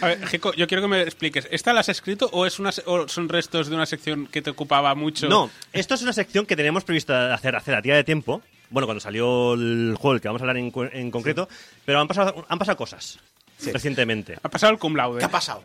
[0.00, 1.48] A ver, Jeco, yo quiero que me expliques.
[1.50, 4.50] ¿Esta la has escrito o, es una, o son restos de una sección que te
[4.50, 5.28] ocupaba mucho?
[5.28, 8.42] No, esto es una sección que teníamos previsto hacer hace la tira de tiempo.
[8.70, 11.48] Bueno, cuando salió el juego del que vamos a hablar en, concreto.
[11.84, 13.18] Pero han pasado, han pasado cosas
[13.64, 14.38] recientemente.
[14.42, 15.18] Ha pasado el cum laude.
[15.18, 15.62] ¿Qué ha pasado?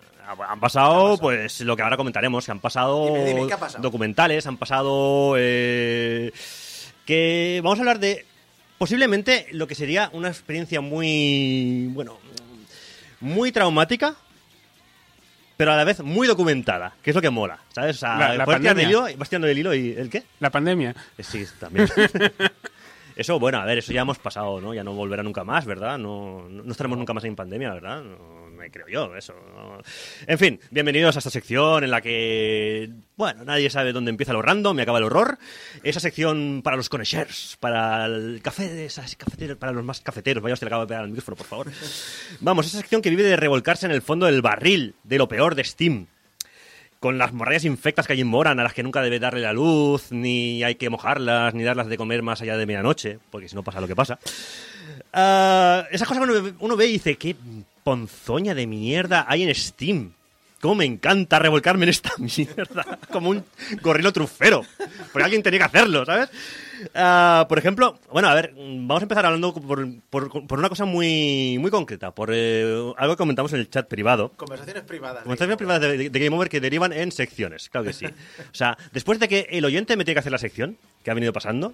[0.49, 2.45] Han pasado, pues, lo que ahora comentaremos.
[2.45, 3.81] Que han pasado Dime, dime, ¿qué ha pasado?
[3.81, 5.35] documentales, han pasado...
[5.37, 6.31] eh,
[7.07, 8.25] que vamos a hablar de
[8.77, 11.89] posiblemente lo que sería una experiencia muy...
[11.93, 12.19] Bueno,
[13.19, 14.15] muy traumática.
[15.57, 17.95] Pero a la vez muy documentada, que es lo que mola, ¿sabes?
[17.95, 19.09] O sea, La- la puedes tirar del pandemia.
[19.09, 19.89] hilo, vas tirando del hilo y...
[19.91, 20.23] ¿El qué?
[20.39, 20.93] La pandemia.
[21.17, 21.89] Eh, Sí, también.
[23.15, 24.75] Eso, bueno, a ver, eso ya hemos pasado, ¿no?
[24.75, 25.97] Ya no volverá nunca más, ¿verdad?
[25.97, 28.03] No, no estaremos nunca más en pandemia, ¿verdad?
[28.03, 29.33] No, creo yo, eso.
[29.33, 29.79] no.
[30.25, 34.41] En fin, bienvenidos a esta sección en la que, bueno, nadie sabe dónde empieza lo
[34.41, 35.37] random y acaba el horror.
[35.83, 40.43] Esa sección para los connoisseurs, para el café de esas cafeteros, para los más cafeteros.
[40.43, 41.71] Vaya, usted le acaba de pegar al micrófono, por favor.
[42.39, 45.55] Vamos, esa sección que vive de revolcarse en el fondo del barril de lo peor
[45.55, 46.07] de Steam
[46.99, 50.11] con las morrayas infectas que allí moran, a las que nunca debe darle la luz,
[50.11, 53.63] ni hay que mojarlas, ni darlas de comer más allá de medianoche, porque si no
[53.63, 54.19] pasa lo que pasa.
[55.13, 57.35] Ah, esas cosas uno, uno ve y dice, qué
[57.87, 60.11] ponzoña de mierda hay en Steam.
[60.59, 63.45] Cómo me encanta revolcarme en esta mierda, como un
[63.81, 64.65] gorrilo trufero.
[65.13, 66.27] Porque alguien tenía que hacerlo, ¿sabes?
[66.93, 70.83] Ah, por ejemplo, bueno, a ver, vamos a empezar hablando por, por- por una cosa
[70.83, 72.65] muy, muy concreta, por eh,
[72.97, 74.33] algo que comentamos en el chat privado.
[74.35, 75.23] Conversaciones privadas.
[75.23, 78.05] Conversaciones privadas de, de Game Over que derivan en secciones, claro que sí.
[78.51, 80.75] O sea, después de que el oyente me tiene que hacer la sección,
[81.05, 81.73] que ha venido pasando,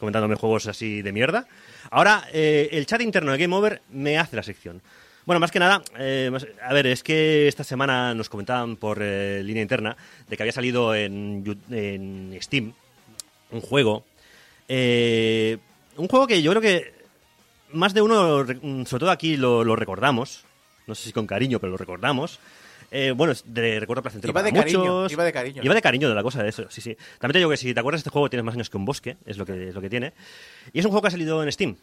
[0.00, 1.46] comentándome juegos así de mierda,
[1.90, 4.82] ahora eh, el chat interno de Game Over me hace la sección.
[5.26, 6.30] Bueno, más que nada, eh,
[6.66, 9.96] a ver, es que esta semana nos comentaban por eh, línea interna
[10.28, 11.44] de que había salido en,
[12.42, 12.72] Steam
[13.52, 14.04] un juego.
[14.66, 15.58] eh,
[15.96, 16.92] un juego que yo creo que
[17.72, 20.44] más de uno, re- sobre todo aquí, lo recordamos.
[20.86, 22.40] No sé si con cariño, pero lo recordamos.
[22.90, 25.12] Eh, bueno, de recuerdo placentero Iba de para cariño, muchos.
[25.12, 25.62] iba de cariño.
[25.64, 26.96] Iba de cariño de la cosa de eso, sí, sí.
[27.18, 28.84] También te digo que si te acuerdas de este juego tienes más años que un
[28.84, 30.12] bosque, es lo que, es lo que tiene.
[30.72, 31.76] Y es un juego que ha salido en Steam.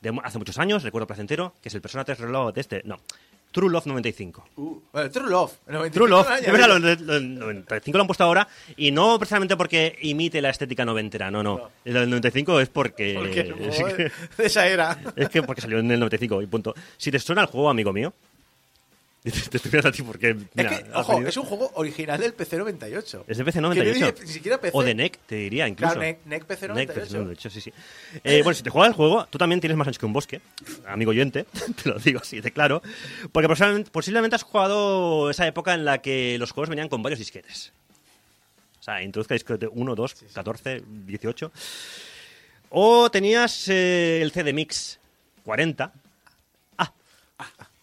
[0.00, 2.82] De hace muchos años, recuerdo placentero, que es el Persona 3 Reload de este.
[2.84, 2.98] No.
[3.50, 4.46] True Love 95.
[4.92, 5.52] Bueno, True Love.
[5.68, 8.22] el 95 True Love, no lo es verdad, lo, lo- el 95 lo han puesto
[8.24, 8.46] ahora
[8.76, 11.70] y no precisamente porque imite la estética noventera, no, no.
[11.82, 13.14] El del 95 es porque...
[13.18, 13.40] Porque,
[13.70, 14.98] es, que, de esa era.
[15.16, 16.74] es que porque salió en el 95 y punto.
[16.98, 18.12] Si te suena el juego, amigo mío,
[19.22, 20.36] te, te estoy mirando a ti porque...
[20.54, 23.24] mira, es que, ojo, es un juego original del PC 98.
[23.26, 23.94] Es de PC Que no 98.
[23.94, 24.76] diría ni siquiera PC.
[24.76, 25.94] O de NEC, te diría incluso.
[25.94, 27.00] Claro, NEC, NEC PC NEC 98.
[27.00, 27.72] PC 98, sí, sí.
[28.24, 30.40] Eh, bueno, si te juegas el juego, tú también tienes más ancho que un bosque,
[30.86, 31.46] amigo oyente,
[31.82, 32.80] te lo digo así de claro,
[33.32, 37.18] porque posiblemente, posiblemente has jugado esa época en la que los juegos venían con varios
[37.18, 37.72] disquetes.
[38.80, 41.52] O sea, introduzca disquete 1, 2, 14, 18.
[42.70, 44.98] O tenías eh, el CD Mix
[45.44, 45.92] 40.
[46.78, 46.92] Ah,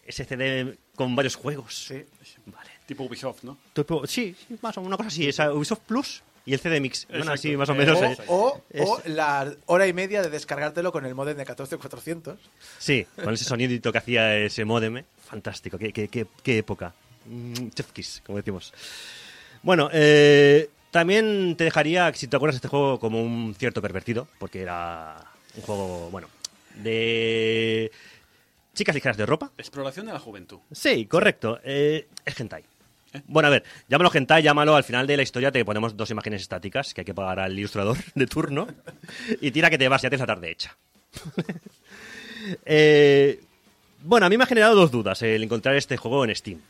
[0.04, 1.86] ese CD con varios juegos.
[1.86, 2.04] Sí.
[2.46, 2.70] Vale.
[2.86, 3.56] Tipo Ubisoft, ¿no?
[3.72, 5.28] Tipo, sí, sí, más o menos una cosa así.
[5.28, 7.06] Esa Ubisoft Plus y el CD Mix.
[7.08, 7.98] Bueno, así más o Eh, menos.
[8.00, 8.16] O, eh.
[8.28, 12.38] o, Es- o la hora y media de descargártelo con el modem de 14400.
[12.78, 15.02] Sí, con ese sonidito que hacía ese modem.
[15.24, 16.94] Fantástico, qué, qué, qué, qué época.
[17.24, 18.72] Mm, Chef kiss, como decimos.
[19.62, 24.28] Bueno, eh, también te dejaría, si te acuerdas de este juego, como un cierto pervertido,
[24.38, 25.16] porque era
[25.56, 26.28] un juego, bueno,
[26.76, 27.90] de
[28.76, 29.50] chicas ligeras de ropa.
[29.58, 30.58] Exploración de la juventud.
[30.70, 31.58] Sí, correcto.
[31.64, 32.62] Eh, es hentai.
[33.26, 34.76] Bueno, a ver, llámalo hentai, llámalo.
[34.76, 37.58] Al final de la historia te ponemos dos imágenes estáticas que hay que pagar al
[37.58, 38.68] ilustrador de turno.
[39.40, 40.76] Y tira que te vas, ya tienes la tarde hecha.
[42.64, 43.40] Eh,
[44.04, 46.60] bueno, a mí me ha generado dos dudas el encontrar este juego en Steam.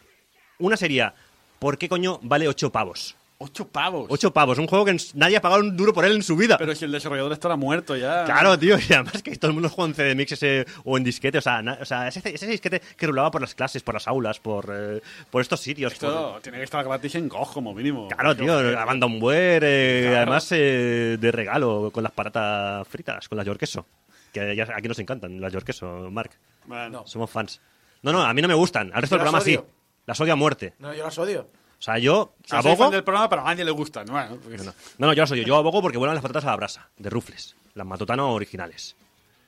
[0.58, 1.14] Una sería,
[1.58, 3.14] ¿por qué coño vale 8 pavos?
[3.38, 4.06] Ocho pavos.
[4.08, 6.56] 8 pavos, un juego que nadie ha pagado un duro por él en su vida.
[6.56, 8.24] Pero si el desarrollador estará muerto ya.
[8.24, 11.04] Claro, tío, y además que todo el mundo juega en CD Mix ese, o en
[11.04, 13.92] disquete, o sea, na- o sea ese, ese disquete que rulaba por las clases, por
[13.94, 15.92] las aulas, por, eh, por estos sitios.
[15.94, 18.08] por- Esto tiene que estar gratis en GOG como mínimo.
[18.08, 18.72] Claro, tío, Joder.
[18.72, 20.16] la banda Unware, eh, Claro.
[20.16, 23.84] además eh, de regalo con las patatas fritas, con las york queso.
[24.32, 26.30] Que ya- aquí nos encantan las york queso, Mark.
[26.64, 27.60] Bueno, Somos fans.
[28.00, 28.90] No, no, a mí no me gustan.
[28.94, 29.58] Al resto del programa sí.
[30.06, 30.72] Las odio a muerte.
[30.78, 31.48] No, yo las odio.
[31.78, 32.76] O sea, yo si soy abogo.
[32.84, 34.02] fan del programa, pero a nadie le gusta.
[34.04, 34.72] Bueno, porque- No,
[35.06, 35.42] no, yo las odio.
[35.44, 37.54] Yo abogo porque vuelan las patatas a la brasa, de rufles.
[37.74, 38.96] Las matutano originales.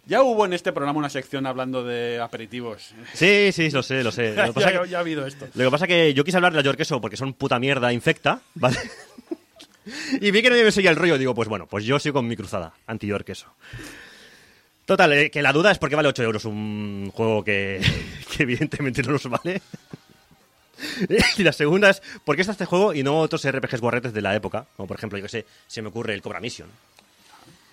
[0.07, 2.95] Ya hubo en este programa una sección hablando de aperitivos.
[3.13, 4.35] Sí, sí, lo sé, lo sé.
[4.37, 5.47] Lo que pasa ya, que- ya ha habido esto.
[5.55, 7.93] Lo que pasa que yo quise hablar de la York queso porque son puta mierda
[7.93, 8.77] infecta, ¿vale?
[10.21, 11.19] y vi que nadie me seguía el rollo.
[11.19, 13.49] Digo, pues bueno, pues yo sigo con mi cruzada anti-York queso.
[14.87, 17.81] Total, eh, que la duda es por qué vale 8 euros un juego que,
[18.37, 19.61] que evidentemente no los vale.
[21.39, 24.23] y la segunda es, ¿por qué está este juego y no otros RPGs guarretes de
[24.23, 24.67] la época?
[24.77, 26.69] Como por ejemplo, yo que sé, se me ocurre el Cobra Mission,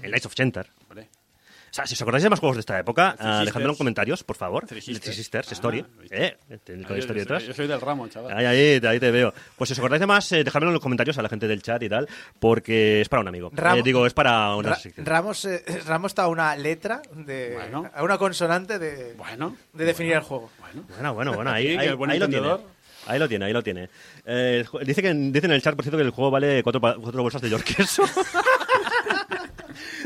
[0.01, 0.67] el Knights of Center.
[0.91, 3.45] O sea, si os acordáis de más juegos de esta época, ah, Sisters.
[3.47, 4.65] dejadmelo en comentarios, por favor.
[4.65, 5.15] Three El Three Sisters.
[5.17, 5.85] Sisters, Ah, Story.
[6.09, 7.43] Eh, el- con Yo- historia yo soy- detrás.
[7.43, 8.31] Yo soy del ramo, chaval.
[8.37, 9.33] Ahí, ahí, ahí te veo.
[9.57, 11.61] Pues si os acordáis de más, eh, dejadmelo en los comentarios a la gente del
[11.61, 12.07] chat y tal,
[12.39, 13.51] porque es para un amigo.
[13.51, 14.79] Ram- Eh, digo, es para una Ra-.
[15.03, 17.91] Ramos, eh, Ramos está a una letra, de, Bueno.
[17.93, 19.57] a una consonante de, Bueno.
[19.73, 20.49] de definir el juego.
[20.61, 20.83] Bueno.
[20.87, 22.47] Bueno, bueno, bueno, ahí, ahí- el buen ahí lo tiene.
[23.07, 23.89] Ahí lo tiene, ahí lo tiene.
[24.25, 27.41] Eh, dice, que, dice en el chat, por cierto, que el juego vale cuatro, bolsas
[27.41, 28.03] de York queso.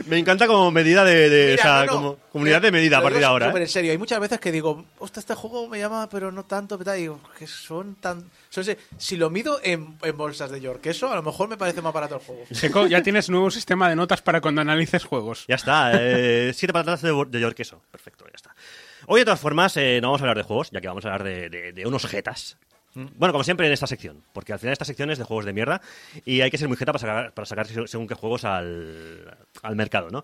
[0.08, 1.30] Me encanta como medida de...
[1.30, 1.92] de- Mira, o sea, no, no.
[1.92, 3.48] como comunidad de medida a partir de ahora.
[3.48, 3.66] súper ¿eh?
[3.66, 3.92] en serio.
[3.92, 6.78] Hay muchas veces que digo, hostia, este juego me llama, pero no tanto.
[6.80, 8.24] tal", y digo, que son tan.
[8.50, 11.58] son ese- si lo mido en, en bolsas de York, eso a lo mejor me
[11.58, 12.44] parece más barato el juego.
[12.52, 15.46] Seco, ya tienes nuevo sistema de notas para cuando analices juegos.
[15.48, 17.56] Ya está, eh, siete patatas de, de York.
[17.92, 18.56] Perfecto, ya está.
[19.06, 21.10] Hoy, de todas formas, eh, no vamos a hablar de juegos, ya que vamos a
[21.14, 22.58] hablar de, de- de unos jetas.
[22.94, 25.54] Bueno, como siempre en esta sección, porque al final esta sección es de juegos de
[25.54, 25.80] mierda
[26.26, 29.38] y hay que ser muy jeta para sacar, para sacar se- según qué juegos al,
[29.62, 30.24] al mercado, ¿no?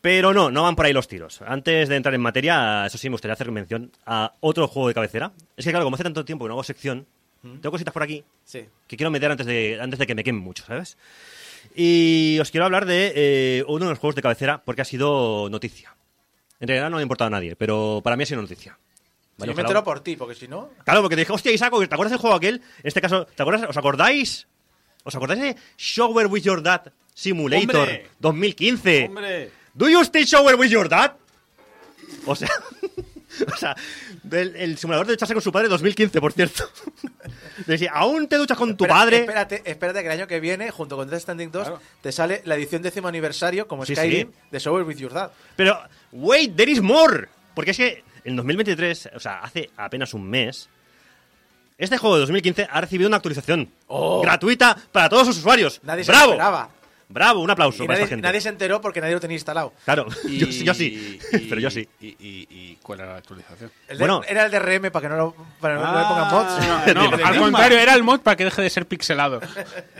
[0.00, 1.40] Pero no, no van por ahí los tiros.
[1.42, 4.94] Antes de entrar en materia, eso sí, me gustaría hacer mención a otro juego de
[4.94, 5.32] cabecera.
[5.56, 7.06] Es que, claro, como hace tanto tiempo que no hago sección,
[7.42, 8.64] tengo cositas por aquí Sí.
[8.86, 10.96] que quiero meter antes de, antes de que me quemen mucho, ¿sabes?
[11.74, 15.48] Y os quiero hablar de eh, uno de los juegos de cabecera porque ha sido
[15.50, 15.94] noticia.
[16.60, 18.78] En realidad no le ha importado a nadie, pero para mí ha sido noticia.
[19.36, 20.70] Sí, ojalá- entero por ti, porque si no.
[20.84, 22.54] Claro, porque te dije, hostia, Isaac, ¿te acuerdas del juego aquel?
[22.56, 23.68] En este caso, ¿te acuerdas?
[23.68, 24.46] ¿Os acordáis?
[25.02, 28.06] ¿Os acordáis de Shower with Your Dad Simulator ¡Hombre!
[28.20, 29.06] 2015?
[29.08, 29.50] Hombre.
[29.74, 31.12] ¿Do you still shower with your dad?
[32.26, 32.48] O sea,
[33.52, 33.74] o sea,
[34.30, 36.64] el simulador de echarse con su padre 2015, por cierto.
[37.66, 39.18] Decía, ¿aún te duchas con tu padre?
[39.18, 41.80] Espérate, espérate que el año que viene, junto con Death Standing 2, Claro.
[42.02, 44.38] te sale la edición décimo aniversario, como Sí, Skyrim, sí.
[44.50, 45.32] de Sober with Your Dad.
[45.56, 45.78] Pero,
[46.12, 47.28] wait, there is more.
[47.54, 50.68] Porque es que en 2023, o sea, hace apenas un mes,
[51.78, 54.22] este juego de 2015 ha recibido una actualización Oh.
[54.22, 55.80] gratuita para todos sus usuarios.
[55.82, 56.26] Nadie se ¡Bravo!
[56.26, 56.68] lo esperaba.
[57.08, 58.26] Bravo, un aplauso Y para nadie, esta gente.
[58.28, 59.72] nadie se enteró porque nadie lo tenía instalado.
[59.84, 61.88] Claro, Y- yo, sí- yo sí, y- pero yo sí.
[62.00, 63.70] Y, y- y cuál era la actualización?
[63.88, 64.22] El de- Bueno.
[64.26, 66.94] era el DRM para que no, lo, para no le Ah, pongan mods.
[66.94, 69.40] no, al contrario, era el mod para que deje de ser pixelado.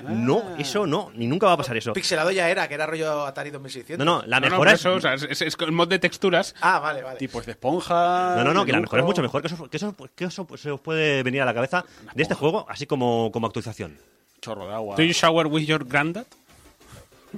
[0.08, 1.92] No, eso no, ni nunca va a pasar eso.
[1.92, 4.04] Pixelado ya era, que era rollo Atari No, 2600.
[4.04, 4.80] no, la No, no, mejora es...
[4.80, 6.54] eso, o sea, es, el mod de texturas.
[6.60, 7.18] Ah, vale, vale.
[7.18, 8.34] Tipos de esponja.
[8.36, 9.40] No, no, no, que la mejora es mucho mejor.
[9.42, 11.84] Que eso, que eso, que eso se os puede venir a la cabeza
[12.14, 13.98] de este juego, así como, como actualización.
[14.40, 14.96] Chorro de agua.
[14.96, 16.26] ¿Do you shower with your granddad?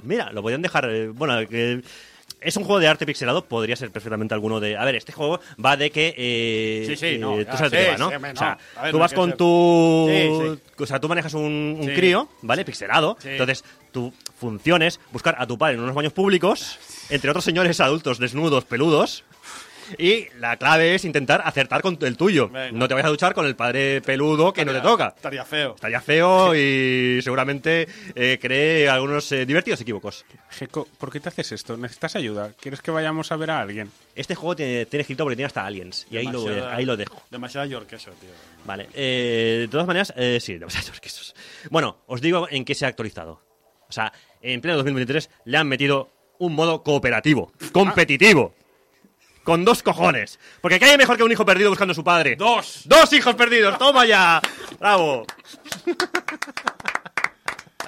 [0.03, 0.89] Mira, lo podrían dejar.
[0.89, 1.81] eh, bueno, que
[2.39, 4.77] es un juego de arte pixelado, podría ser perfectamente alguno de.
[4.77, 6.13] A ver, este juego va de que.
[6.17, 10.07] eh, Sí, sí, eh, no, tú O sea, ver, tú vas con ser- tu.
[10.07, 12.63] Sí, O sea, tú manejas un, un crío, ¿vale?
[12.65, 13.17] Pixelado.
[13.31, 16.77] Entonces, tu función es buscar a tu padre en unos baños públicos,
[17.09, 19.23] entre otros señores adultos desnudos, peludos.
[19.97, 22.49] Y la clave es intentar acertar con el tuyo.
[22.49, 22.71] Venga.
[22.71, 25.13] No te vayas a duchar con el padre peludo que no te toca.
[25.15, 25.75] Estaría feo.
[25.75, 30.25] Estaría feo y seguramente eh, cree algunos eh, divertidos equívocos.
[30.49, 31.77] Jeco, ¿por qué te haces esto?
[31.77, 32.51] ¿Necesitas ayuda?
[32.59, 33.91] ¿Quieres que vayamos a ver a alguien?
[34.15, 36.07] Este juego tiene, tiene escrito porque tiene hasta aliens.
[36.09, 37.21] Y ahí lo, ahí lo dejo.
[37.29, 38.29] Demasiado York eso, tío.
[38.65, 38.89] Vale.
[38.93, 41.35] eh, de todas maneras, eh, sí, demasiados quesos.
[41.69, 43.41] Bueno, os digo en qué se ha actualizado.
[43.89, 44.11] O sea,
[44.41, 46.09] en pleno 2023 le han metido
[46.39, 48.53] un modo cooperativo, competitivo.
[49.47, 50.39] Con dos cojones.
[50.59, 52.35] Porque ¿qué hay mejor que un hijo perdido buscando a su padre?
[52.35, 52.81] ¡Dos!
[52.83, 53.77] ¡Dos hijos perdidos!
[53.77, 54.41] ¡Toma ya!
[54.77, 55.25] ¡Bravo!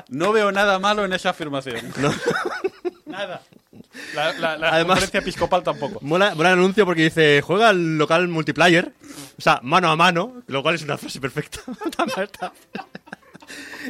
[0.08, 1.82] No veo nada malo en esa afirmación.
[3.06, 3.42] Nada.
[4.16, 6.00] La, la, la Además- conferencia episcopal tampoco.
[6.02, 8.94] Mola, mola el anuncio porque dice, juega al local multiplayer,
[9.38, 11.60] o sea, mano a mano, lo cual es una frase perfecta.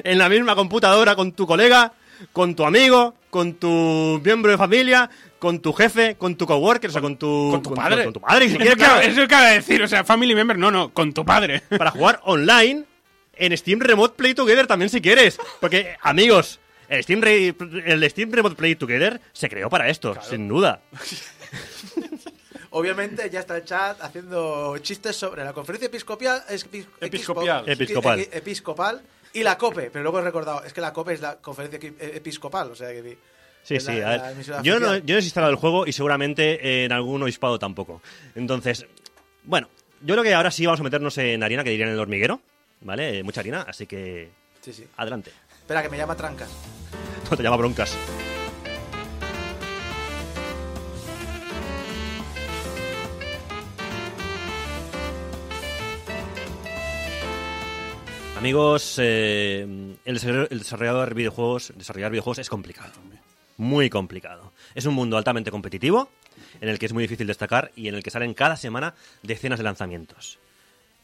[0.03, 1.93] en la misma computadora con tu colega,
[2.33, 5.09] con tu amigo, con tu miembro de familia,
[5.39, 7.49] con tu jefe, con tu coworker, o sea, con tu...
[7.51, 8.03] con tu padre.
[8.05, 10.57] Con, tu padre, si Eso quieres, claro, eso acaba de decir, o sea, family member,
[10.57, 11.61] no, no, con tu padre.
[11.77, 12.83] para jugar online
[13.35, 15.39] en Steam Remote Play Together también si quieres.
[15.61, 16.59] Porque, amigos,
[16.89, 17.55] el Steam, Re-
[17.85, 20.81] el Steam Remote Play Together se creó para esto, sin duda.
[22.71, 26.43] Obviamente ya está el chat haciendo chistes sobre la conferencia episcopal,
[27.01, 27.65] Episcopal.
[28.31, 29.01] episcopal
[29.33, 32.11] y la COPE, pero luego he recordado, es que la COPE es la conferencia eh,
[32.15, 33.17] episcopal, o sea que...
[33.63, 34.21] Sí, sí, a ver.
[34.63, 38.01] Yo no, yo no he instalado el juego y seguramente en algún obispado tampoco.
[38.33, 38.85] Entonces,
[39.43, 39.67] bueno,
[40.01, 42.41] yo creo que ahora sí vamos a meternos en harina, que dirían en el hormiguero,
[42.81, 43.19] ¿vale?
[43.19, 44.29] Eh, Mucha harina, así que
[44.61, 44.87] Sí, sí.
[44.97, 45.31] adelante.
[45.59, 46.49] Espera, que me llama Trancas.
[47.29, 47.95] No te llama broncas.
[58.39, 59.63] Amigos, eh,
[60.05, 62.93] el, el desarrollador de videojuegos, desarrollar videojuegos es complicado.
[63.57, 64.53] Muy complicado.
[64.75, 66.09] Es un mundo altamente competitivo,
[66.61, 69.59] en el que es muy difícil destacar y en el que salen cada semana decenas
[69.59, 70.39] de lanzamientos.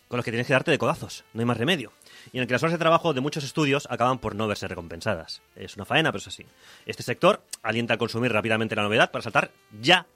[0.07, 1.91] Con los que tienes que darte de codazos, no hay más remedio.
[2.31, 4.69] Y en el que las horas de trabajo de muchos estudios acaban por no verse
[4.69, 5.41] recompensadas.
[5.57, 6.45] Es una faena, pero es así.
[6.85, 10.07] Este sector alienta a consumir rápidamente la novedad para saltar ya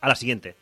[0.00, 0.56] a la siguiente.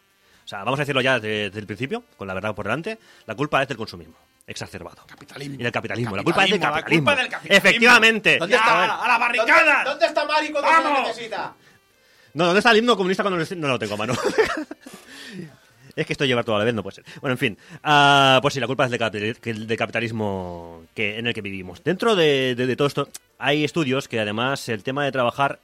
[0.45, 3.37] O sea, vamos a decirlo ya desde el principio, con la verdad por delante, la
[3.37, 4.16] culpa es del consumismo,
[4.47, 5.05] exacerbado.
[5.07, 5.55] Capitalismo.
[5.55, 6.16] Y del capitalismo.
[6.16, 7.57] La culpa es del Capitalismo, la culpa del capitalismo.
[7.68, 8.38] Efectivamente.
[8.38, 8.84] ¿Dónde ¡Ya, está?
[8.84, 9.74] a la- a la barricada!
[9.84, 11.09] ¿Dónde, dónde está Mari cuando se ¡Vamos!
[11.09, 11.55] necesita?
[12.34, 14.12] No, ¿dónde está el himno comunista cuando no lo tengo a mano?
[15.97, 17.05] es que esto llevar toda la vez no puede ser.
[17.20, 17.59] Bueno, en fin.
[17.82, 21.40] Ah, pues sí, la culpa es del, capital- que- del capitalismo que, en el que
[21.40, 21.82] vivimos.
[21.82, 25.59] Dentro de, de- de todo esto hay estudios que además el tema de trabajar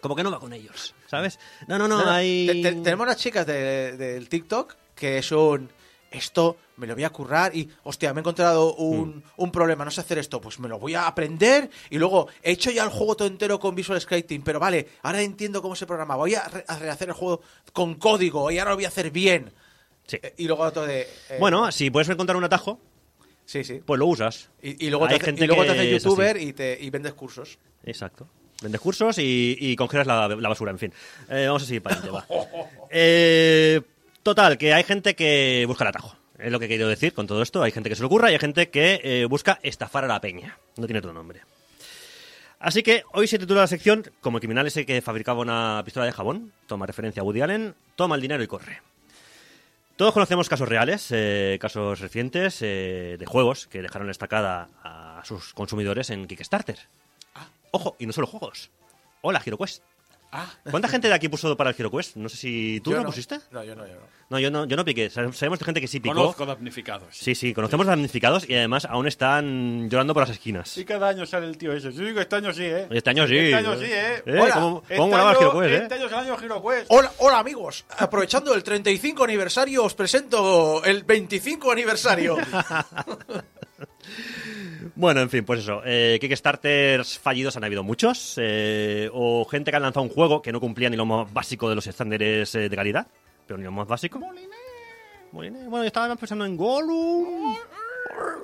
[0.00, 1.38] como que no va con ellos, ¿sabes?
[1.68, 2.46] No, no, no, No, no, hay...
[2.46, 5.70] te- te- tenemos unas chicas de- del TikTok que son
[6.10, 9.22] esto me lo voy a currar y hostia me he encontrado un, Mm.
[9.36, 12.52] un problema no sé hacer esto pues me lo voy a aprender y luego he
[12.52, 15.86] hecho ya el juego todo entero con Visual Scripting pero vale ahora entiendo cómo se
[15.86, 17.42] programa voy a, re- a rehacer el juego
[17.72, 19.52] con código y ahora lo voy a hacer bien
[20.06, 20.18] Sí.
[20.20, 22.80] Eh, y luego todo de eh, Bueno, si puedes encontrar un atajo,
[23.44, 24.50] sí sí pues lo usas.
[24.60, 26.76] y, y luego te, hay hace- gente y luego te haces es youtuber y te
[26.80, 28.26] y vendes cursos Exacto.
[28.60, 30.92] Vendes cursos y, y congelas la, la basura, en fin.
[31.30, 32.66] Eh, vamos a seguir para adelante, va.
[32.90, 33.80] Eh,
[34.22, 36.16] total, que hay gente que busca el atajo.
[36.38, 37.62] Es lo que he querido decir con todo esto.
[37.62, 40.20] Hay gente que se lo ocurra y hay gente que eh, busca estafar a la
[40.20, 40.58] peña.
[40.76, 41.42] No tiene otro nombre.
[42.58, 46.06] Así que hoy se titula la sección como el criminal ese que fabricaba una pistola
[46.06, 46.52] de jabón.
[46.66, 47.74] Toma referencia a Woody Allen.
[47.96, 48.80] Toma el dinero y corre.
[49.96, 55.52] Todos conocemos casos reales, eh, casos recientes eh, de juegos que dejaron estacada a sus
[55.52, 56.78] consumidores en Kickstarter.
[57.70, 58.70] Ojo, y no solo juegos.
[59.20, 59.82] Hola, HeroQuest.
[60.70, 62.16] ¿Cuánta gente de aquí puso para el HeroQuest?
[62.16, 63.08] No sé si tú Yo lo no.
[63.08, 63.38] pusiste.
[63.50, 64.00] no yo no yo no
[64.30, 65.10] No, yo no, yo no piqué.
[65.10, 66.14] Sa- Sabemos de gente que sí picó.
[66.14, 67.08] Conozco damnificados.
[67.16, 70.76] Sí, sí, conocemos damnificados y además aún están llorando por las esquinas.
[70.78, 71.92] Y cada año sale el tío ese.
[71.92, 72.86] Yo digo, este año sí, ¿eh?
[72.90, 73.36] Este año sí.
[73.36, 74.22] Este año sí, ¿eh?
[74.24, 75.76] Eh, Hola, ¿Cómo, Este cómo el año- HeroQuest, eh?
[75.82, 76.86] Este año es el año HeroQuest.
[76.90, 82.36] Hola, hola amigos, aprovechando el 35 aniversario os presento el 25 aniversario.
[84.94, 85.82] Bueno, en fin, pues eso.
[85.84, 88.34] Eh, Kickstarters fallidos han habido muchos.
[88.38, 91.68] eh, o gente que ha lanzado un juego que no cumplía ni lo más básico
[91.68, 93.06] de los estándares eh, de calidad.
[93.46, 94.18] Pero ni lo más básico.
[95.32, 95.64] Moliné.
[95.68, 97.54] Bueno, yo estaba pensando en Gollum.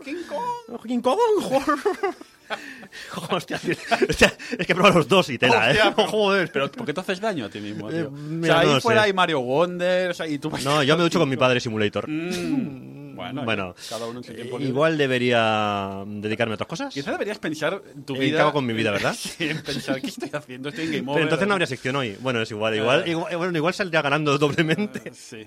[0.04, 0.80] King Kong.
[0.86, 1.18] King Kong.
[3.30, 3.72] Hostia, tío.
[4.08, 5.92] Es que he probado los dos y tela, Hostia, ¿eh?
[5.96, 6.50] pero- Joder.
[6.52, 7.98] Pero ¿por qué te haces daño a ti mismo, tío?
[7.98, 9.06] Eh, o mira, sea, ahí no fuera sé.
[9.06, 12.08] hay Mario Wonder, o sea, y tú No, yo me ducho con mi padre Simulator.
[12.08, 16.92] Mm, bueno, Bueno, cada uno en su eh, tiempo igual debería dedicarme a otras cosas.
[16.94, 18.36] Quizás deberías pensar tu Eh, vida.
[18.36, 19.14] ¿qué hago con mi vida, verdad?
[19.18, 20.68] sí, en pensar, ¿qué estoy haciendo?
[20.68, 21.14] Estoy en Game Over.
[21.14, 22.16] Pero entonces no habría sección hoy.
[22.20, 25.12] Bueno, es igual, igual, igual, bueno, igual saldría ganando doblemente.
[25.14, 25.46] Sí.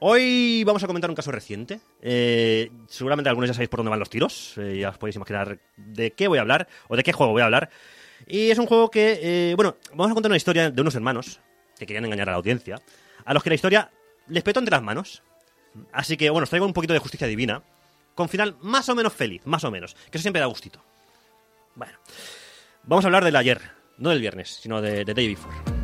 [0.00, 1.80] Hoy vamos a comentar un caso reciente.
[2.00, 4.54] Eh, seguramente algunos ya sabéis por dónde van los tiros.
[4.58, 7.42] eh, ya os podéis imaginar de qué voy a hablar o de qué juego voy
[7.42, 7.70] a hablar.
[8.26, 11.40] Y es un juego que, eh, bueno, vamos a contar una historia de unos hermanos
[11.78, 12.80] que querían engañar a la audiencia,
[13.24, 13.90] a los que la historia
[14.28, 15.22] les petó entre las manos.
[15.92, 17.62] Así que, bueno, os traigo un poquito de justicia divina,
[18.14, 20.84] con final más o menos feliz, más o menos, que eso siempre da gustito.
[21.74, 21.98] Bueno,
[22.84, 23.60] vamos a hablar del ayer,
[23.98, 25.81] no del viernes, sino de, de Day Before.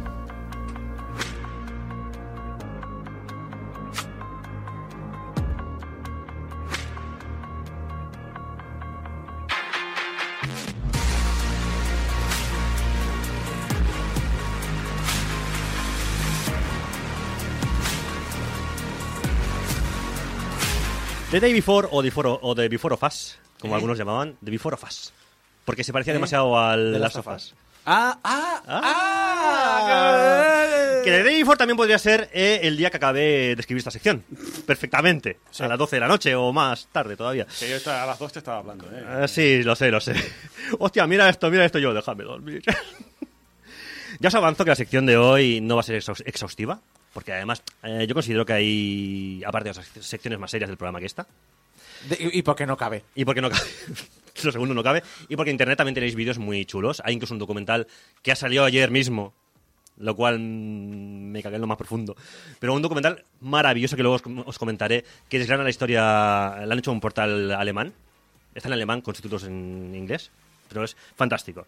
[21.38, 23.76] The Day Before o The Before, o The Before of Us, como ¿Eh?
[23.76, 25.12] algunos llamaban, The Before of Us.
[25.64, 26.14] Porque se parecía ¿Eh?
[26.14, 27.54] demasiado al The Last of Us.
[27.86, 28.80] Ah, ah, Ah.
[28.84, 31.00] ah.
[31.04, 33.92] Que The Day Before también podría ser eh, el día que acabé de escribir esta
[33.92, 34.24] sección.
[34.66, 35.38] Perfectamente.
[35.60, 37.46] A las 12 de la noche o más tarde todavía.
[37.58, 39.04] Que yo estaba- a las dos te estaba hablando, ¿eh?
[39.06, 40.14] Ah, sí, lo sé, lo sé.
[40.80, 42.62] Hostia, mira esto, mira esto yo, déjame dormir.
[44.18, 46.80] ya os avanzo que la sección de hoy no va a ser exhaus- exhaustiva,
[47.12, 51.00] porque además eh, yo considero que hay, aparte de las secciones más serias del programa
[51.00, 51.26] que esta,
[52.08, 53.04] De- y, y por qué no cabe.
[53.14, 53.62] y porque no cabe,
[54.44, 57.02] lo segundo no cabe, y porque en internet también tenéis vídeos muy chulos.
[57.04, 57.86] Hay incluso un documental
[58.22, 59.34] que ha salido ayer mismo,
[59.96, 62.16] lo cual mm, me cagué en lo más profundo.
[62.60, 66.78] Pero un documental maravilloso que luego os, os comentaré, que desgrana la historia, lo han
[66.78, 67.92] hecho un portal alemán,
[68.54, 70.30] está en alemán con subtítulos en inglés,
[70.68, 71.66] pero es fantástico.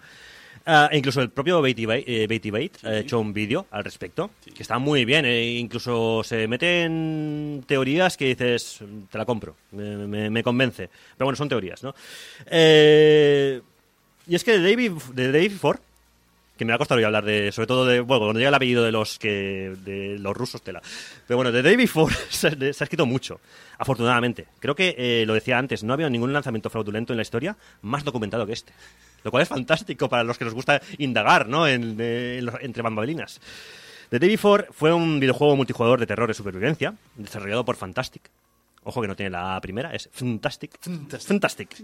[0.67, 4.31] E incluso el propio Beatty Bait, eh, Beatty Bait ha hecho un vídeo al respecto,
[4.55, 8.81] que está muy bien, e incluso se mete en teorías que dices,
[9.11, 10.89] te la compro, me, me- me convence.
[11.17, 11.95] Pero bueno, son teorías, ¿no?
[12.47, 13.61] Eh,
[14.27, 15.79] y es que de David, de David Ford,
[16.57, 18.85] que me ha costado ya hablar de, sobre todo de, bueno, cuando llega el apellido
[18.85, 20.83] de los que, de los rusos, tela.
[21.27, 23.41] Pero bueno, de David Ford se, se ha escrito mucho,
[23.79, 24.47] afortunadamente.
[24.59, 27.57] Creo que, eh, lo decía antes, no ha habido ningún lanzamiento fraudulento en la historia
[27.81, 28.73] más documentado que este.
[29.25, 31.67] Lo cual es fantástico para los que nos gusta indagar, ¿no?
[31.69, 33.41] En, eh, en los- entre bambalinas.
[34.09, 38.23] The Day Before fue un videojuego multijugador de terror y supervivencia, desarrollado por Fantastic.
[38.83, 40.79] Ojo que no tiene la primera, es Fantastic.
[41.21, 41.77] Fantastic.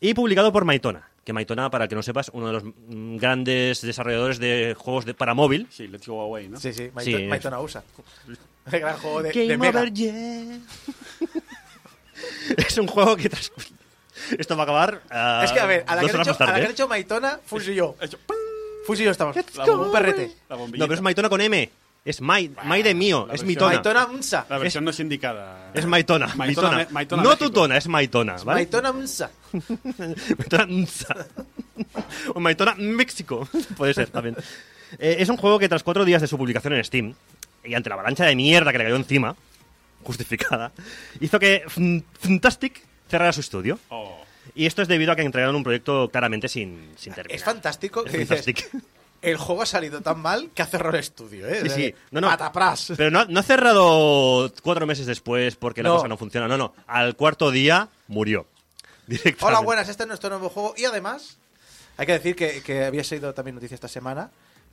[0.00, 1.08] Y publicado por Maitona.
[1.24, 5.04] Que Maitona, para el que no sepas, uno de los mm, grandes desarrolladores de juegos
[5.04, 5.66] de, para móvil.
[5.70, 6.58] Sí, let's go away, ¿no?
[6.58, 7.84] Sí, sí, Maito- Sí, es- Maitona USA.
[8.72, 9.80] El gran juego de, de Game Mega.
[9.80, 10.58] over, yeah.
[12.56, 13.52] es un juego que tras...
[14.38, 15.02] Esto va a acabar.
[15.44, 16.70] Es que, a ver, a la que, dos han horas hecho, a la que han
[16.70, 17.96] hecho Maitona, Fus y yo.
[18.00, 18.18] Hecho-
[18.86, 19.36] Fus y yo estamos.
[19.36, 20.32] Un perrete.
[20.48, 21.70] La No, pero es Maitona con M.
[22.04, 23.74] Es Mai, Mai de mío, la es versión- Mitona.
[23.74, 24.46] Maitona Msa.
[24.48, 25.70] La versión no es indicada.
[25.72, 26.34] Es Maitona.
[26.34, 27.22] Maitona, Maitona.
[27.22, 27.46] No México.
[27.48, 28.54] Tutona, es Maitona, ¿vale?
[28.62, 29.30] Maitona Msa.
[30.38, 31.16] Maitona Nsa.
[32.34, 33.48] o Maitona México.
[33.76, 34.34] Puede ser también.
[34.98, 37.14] Eh, es un juego que tras cuatro días de su publicación en Steam,
[37.64, 39.36] y ante la avalancha de mierda que le cayó encima,
[40.02, 40.72] justificada,
[41.20, 41.62] hizo que
[42.18, 42.82] Fantastic
[43.12, 43.78] cerrara su estudio.
[43.90, 44.16] Oh.
[44.54, 47.36] Y esto es debido a que entregaron un proyecto claramente sin, sin terminar.
[47.36, 48.82] Es fantástico Es que dices, Fantastic.
[49.22, 51.60] el juego ha salido tan mal que ha cerrado el estudio, ¿eh?
[51.62, 51.94] Sí, sí.
[52.10, 52.28] No, no.
[52.28, 52.94] Patapras.
[52.96, 56.48] Pero no, no ha cerrado cuatro meses después porque la cosa no funciona.
[56.48, 56.74] No, no.
[56.86, 58.46] Al cuarto día murió.
[59.40, 60.74] Hola, buenas, este es nuestro nuevo juego.
[60.76, 61.36] Y además,
[61.98, 64.30] hay que decir que, que había sido también noticia esta semana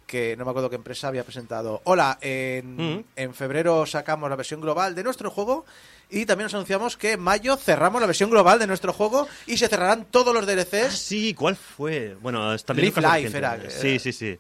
[0.10, 1.82] que no me acuerdo qué empresa había presentado.
[1.84, 3.04] Hola, en, Mm.
[3.16, 5.66] en febrero sacamos la versión global de nuestro juego
[6.10, 9.58] y también nos anunciamos que en mayo cerramos la versión global de nuestro juego y
[9.58, 10.98] se cerrarán todos los Ah, DLCs.
[10.98, 12.16] sí, ¿cuál fue?
[12.22, 14.40] Bueno, también Live Life era, Sí, sí, sí.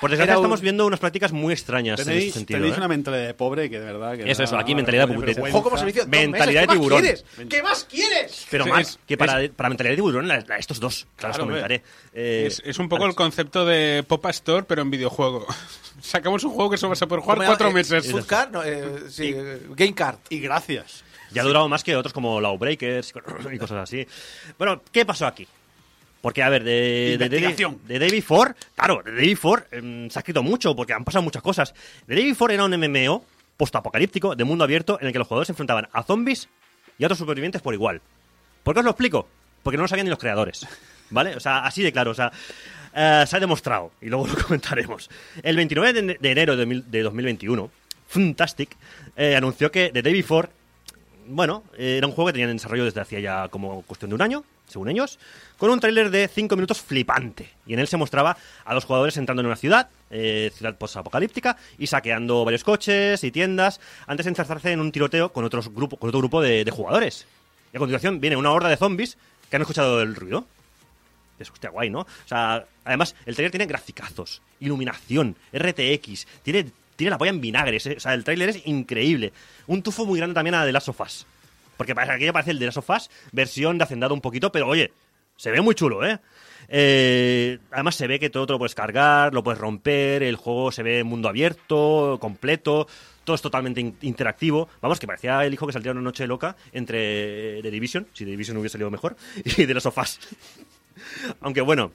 [0.00, 2.58] Por desgracia un- estamos viendo unas prácticas muy extrañas en Tenéis, este sentido.
[2.58, 2.78] tenéis ¿eh?
[2.78, 4.16] una mentalidad de pobre que de verdad.
[4.16, 5.34] Que Eso, eso, aquí mentalidad de-.
[5.34, 6.06] Juego como servicio.
[6.06, 7.02] Mentalidad meses, de ¿qué tiburón.
[7.02, 7.48] Más quieres?
[7.50, 8.46] ¿Qué más quieres?
[8.50, 11.06] Pero Sí, más, es- que para, para mentalidad de tiburón, la, la- estos dos.
[11.16, 11.82] Claro, os Claro, comentaré.
[12.14, 15.46] Eh, Es, es un poco el concepto de Popa Store, pero en videojuego.
[16.00, 17.68] Sacamos un juego que solo vas a poder jugar ¿Cómo cuatro?
[17.68, 18.10] Eh, meses.
[18.10, 20.16] Food Card, no, eh, sí, eh, Game Card.
[20.30, 21.04] Y gracias.
[21.32, 23.12] Ya ha durado más que otros como Lawbreakers
[23.52, 24.04] y cosas así.
[24.58, 25.46] Bueno, ¿qué pasó aquí?
[26.20, 30.18] Porque, a ver, de, de, de, de David Ford, claro, de David Ford em, se
[30.18, 31.74] ha escrito mucho porque han pasado muchas cosas.
[32.06, 33.24] De David Ford era un MMO
[33.56, 36.48] postapocalíptico de mundo abierto en el que los jugadores se enfrentaban a zombies
[36.98, 38.02] y a otros supervivientes por igual.
[38.62, 39.28] ¿Por qué os lo explico?
[39.62, 40.66] porque no lo sabían ni los creadores.
[41.10, 41.34] ¿Vale?
[41.36, 42.12] O sea, así de claro.
[42.12, 42.32] O sea,
[42.94, 45.10] eh, se ha demostrado, y luego lo comentaremos.
[45.42, 47.70] El 29 de, enero de 2021,
[48.08, 48.76] Fantastic
[49.16, 50.48] eh, anunció que The Day Before,
[51.30, 54.16] bueno, eh, era un juego que tenían en desarrollo desde hacía ya como cuestión de
[54.16, 55.18] un año, según ellos,
[55.58, 57.48] con un tráiler de 5 minutos flipante.
[57.66, 61.56] Y en él se mostraba a los jugadores entrando en una ciudad, eh, ciudad post-apocalíptica,
[61.78, 65.96] y saqueando varios coches y tiendas, antes de enzarzarse en un tiroteo con, otros grupo,
[65.96, 67.26] con otro grupo de, jugadores.
[67.72, 69.16] Y a continuación viene una horda de zombies
[69.48, 70.46] que han escuchado el ruido.
[71.38, 72.00] Es hostia guay, ¿no?
[72.00, 76.66] O sea, además, el trailer tiene graficazos, iluminación, RTX, tiene,
[77.00, 77.86] tiene la polla en vinagres.
[77.86, 77.94] ¿eh?
[77.96, 79.32] O sea, el trailer es increíble.
[79.66, 81.26] Un tufo muy grande también a The Last of Us.
[81.76, 84.92] Porque aquello parece el The Last of Us, versión de hacendado un poquito, pero oye,
[85.36, 86.18] se ve muy chulo, ¿eh?
[86.68, 90.70] Eh, además se ve que todo te lo puedes cargar, lo puedes romper, el juego
[90.70, 92.86] se ve mundo abierto, completo,
[93.24, 94.68] todo es totalmente in- interactivo.
[94.80, 98.30] Vamos, que parecía el hijo que saldría una noche loca entre The Division, si The
[98.30, 100.20] Division hubiese salido mejor, y The Last of Us.
[101.40, 101.92] Aunque bueno,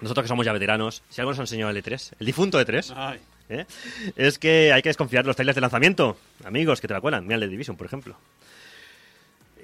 [0.00, 2.92] nosotros que somos ya veteranos, si algo nos ha enseñado el E3, el difunto E3,
[2.96, 3.20] Ay.
[3.60, 3.66] ¿Eh?
[4.16, 6.16] es que hay que desconfiar de los trailers de lanzamiento.
[6.44, 7.24] Amigos, que te la cuelan.
[7.24, 8.16] Mira el de Division, por ejemplo.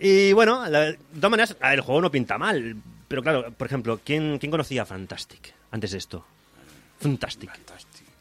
[0.01, 2.77] Y bueno, la- de todas maneras, el juego no pinta mal.
[3.09, 6.25] Pero claro, por ejemplo, ¿quién, quién conocía Fantastic antes de esto?
[7.01, 7.51] Fantastic.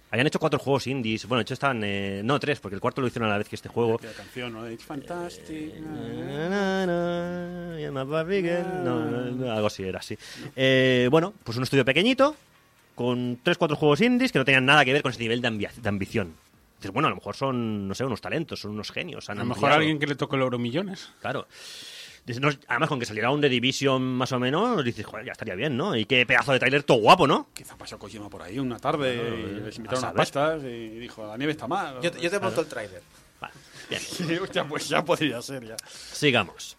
[0.09, 1.25] Habían hecho cuatro juegos indies.
[1.27, 1.81] Bueno, de hecho estaban...
[1.83, 3.99] eh, no, tres, porque el cuarto lo hicieron a la vez que este juego.
[4.01, 4.69] La canción, ¿no?
[4.71, 5.75] It's fantastic.
[5.81, 8.83] Na, na, you're my Barbie girl.
[8.85, 10.17] No, no, no, algo así era así.
[10.55, 12.37] Eh, bueno, pues un estudio pequeñito,
[12.97, 15.47] con tres, cuatro juegos indies que no tenían nada que ver con ese nivel de,
[15.49, 16.33] ambi- de ambición.
[16.79, 19.29] Dices, bueno, a lo mejor son, no sé, unos talentos, son unos genios.
[19.29, 21.09] han A lo mejor alguien que le toque el euro millones.
[21.21, 21.47] Claro.
[22.25, 25.31] Dices, no, además, con que saliera un The Division más o menos, dices, joder, ya
[25.31, 25.95] estaría bien, ¿no?
[25.95, 27.47] Y qué pedazo de trailer todo guapo, ¿no?
[27.53, 31.25] Quizá pasó Kojima por ahí una tarde y les invitaron a unas pastas y dijo,
[31.25, 32.01] la nieve está mal.
[32.01, 33.01] Yo, te- yo te monto el trailer.
[33.39, 33.53] Vale,
[33.89, 34.01] bien.
[34.05, 35.77] Sí, hostia, pues ya podría ser ya.
[35.87, 36.75] Sigamos.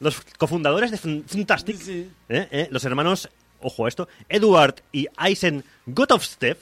[0.00, 2.10] Los cofundadores de Fantastic, Sí.
[2.28, 2.48] ¿eh?
[2.50, 2.68] ¿eh?
[2.72, 3.28] los hermanos,
[3.60, 6.58] ojo a esto, Eduard y Eisen Gotovstev,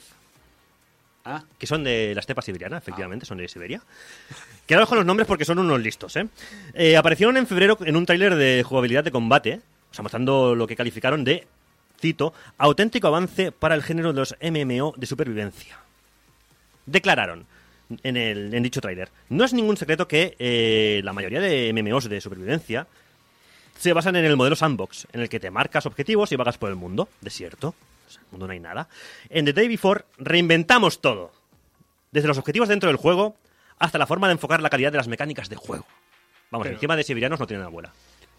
[1.29, 3.81] Ah, que son de la estepa siberiana, efectivamente, son de Siberia.
[4.65, 6.25] Quedaros con los nombres porque son unos listos, ¿eh?
[6.73, 9.59] Eh, Aparecieron en febrero en un tráiler de jugabilidad de combate,
[9.91, 11.45] o sea, mostrando lo que calificaron de,
[11.99, 15.77] cito, auténtico avance para el género de los MMO de supervivencia.
[16.85, 17.45] Declararon
[18.03, 22.07] en, el, en dicho tráiler, no es ningún secreto que eh, la mayoría de MMOs
[22.07, 22.87] de supervivencia
[23.77, 26.69] se basan en el modelo sandbox, en el que te marcas objetivos y vagas por
[26.69, 27.75] el mundo, desierto.
[28.07, 28.87] O sea, en el mundo no hay nada.
[29.29, 31.31] En The Day Before reinventamos todo.
[32.11, 33.35] Desde los objetivos dentro del juego
[33.79, 35.85] hasta la forma de enfocar la calidad de las mecánicas de juego.
[36.51, 37.91] Vamos, Pero- encima de siberianos no tienen abuela.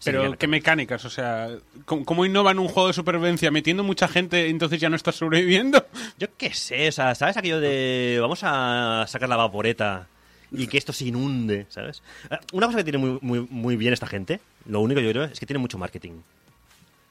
[0.03, 0.37] Pero.
[0.37, 1.03] ¿qué mecánicas?
[1.03, 1.49] O sea,
[1.85, 3.51] ¿cómo, cómo innovan un juego de supervivencia?
[3.51, 5.85] ¿Metiendo mucha gente entonces ya no estás sobreviviendo?
[6.17, 10.07] Yo qué sé, o sea, ¿sabes aquello de vamos a sacar la vaporeta
[10.51, 12.01] y que esto se inunde, ¿sabes?
[12.29, 15.23] Eh, Una cosa que tiene muy, muy, muy bien esta gente, lo único yo creo
[15.25, 16.21] es que tiene mucho marketing.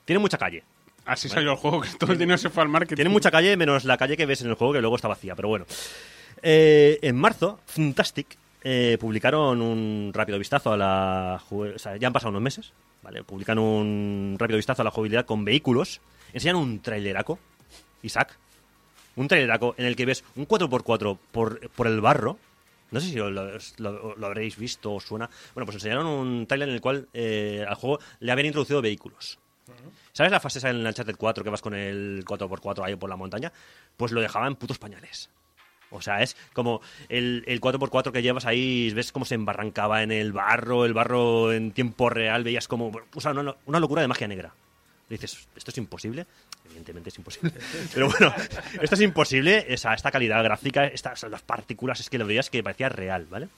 [0.05, 0.64] Tiene mucha calle.
[1.05, 2.97] Así salió el juego, que todo el dinero se fue al marketing.
[2.97, 5.34] Tiene mucha calle, menos la calle que ves en el juego, que luego está vacía,
[5.34, 5.64] pero bueno.
[6.43, 11.43] Eh, en marzo, Fantastic eh, publicaron un rápido vistazo a la...
[11.51, 12.72] O sea, ya han pasado unos meses,
[13.03, 13.22] ¿vale?
[13.24, 16.01] Publican un rápido vistazo a la jugabilidad con vehículos.
[16.32, 17.39] Enseñan un traileraco,
[18.03, 18.36] Isaac.
[19.16, 22.39] Un traileraco en el que ves un 4x4 por, por el barro.
[22.91, 25.28] No sé si lo, lo- lo habréis visto o suena.
[25.55, 29.39] Bueno, pues enseñaron un trailer en el cual eh, al juego le habían introducido vehículos.
[30.12, 33.11] ¿Sabes la fase esa en el Uncharted 4 que vas con el 4x4 ahí por
[33.11, 33.53] la montaña?
[33.97, 35.30] Pues lo dejaban en putos pañales.
[35.91, 40.11] O sea, es como el, el 4x4 que llevas ahí, ves cómo se embarrancaba en
[40.12, 42.91] el barro, el barro en tiempo real, veías como...
[43.14, 44.55] O sea, una, una locura de magia negra.
[45.09, 46.26] Dices, ¿esto es imposible?
[46.66, 47.50] Evidentemente es imposible.
[47.94, 48.32] Pero bueno,
[48.82, 52.62] esto es imposible, esa, esta calidad gráfica, estas las partículas, es que lo veías que
[52.62, 53.48] parecía real, ¿vale?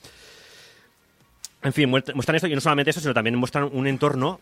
[1.62, 4.40] En fin, muest- muestran esto y no solamente eso, sino también muestran un entorno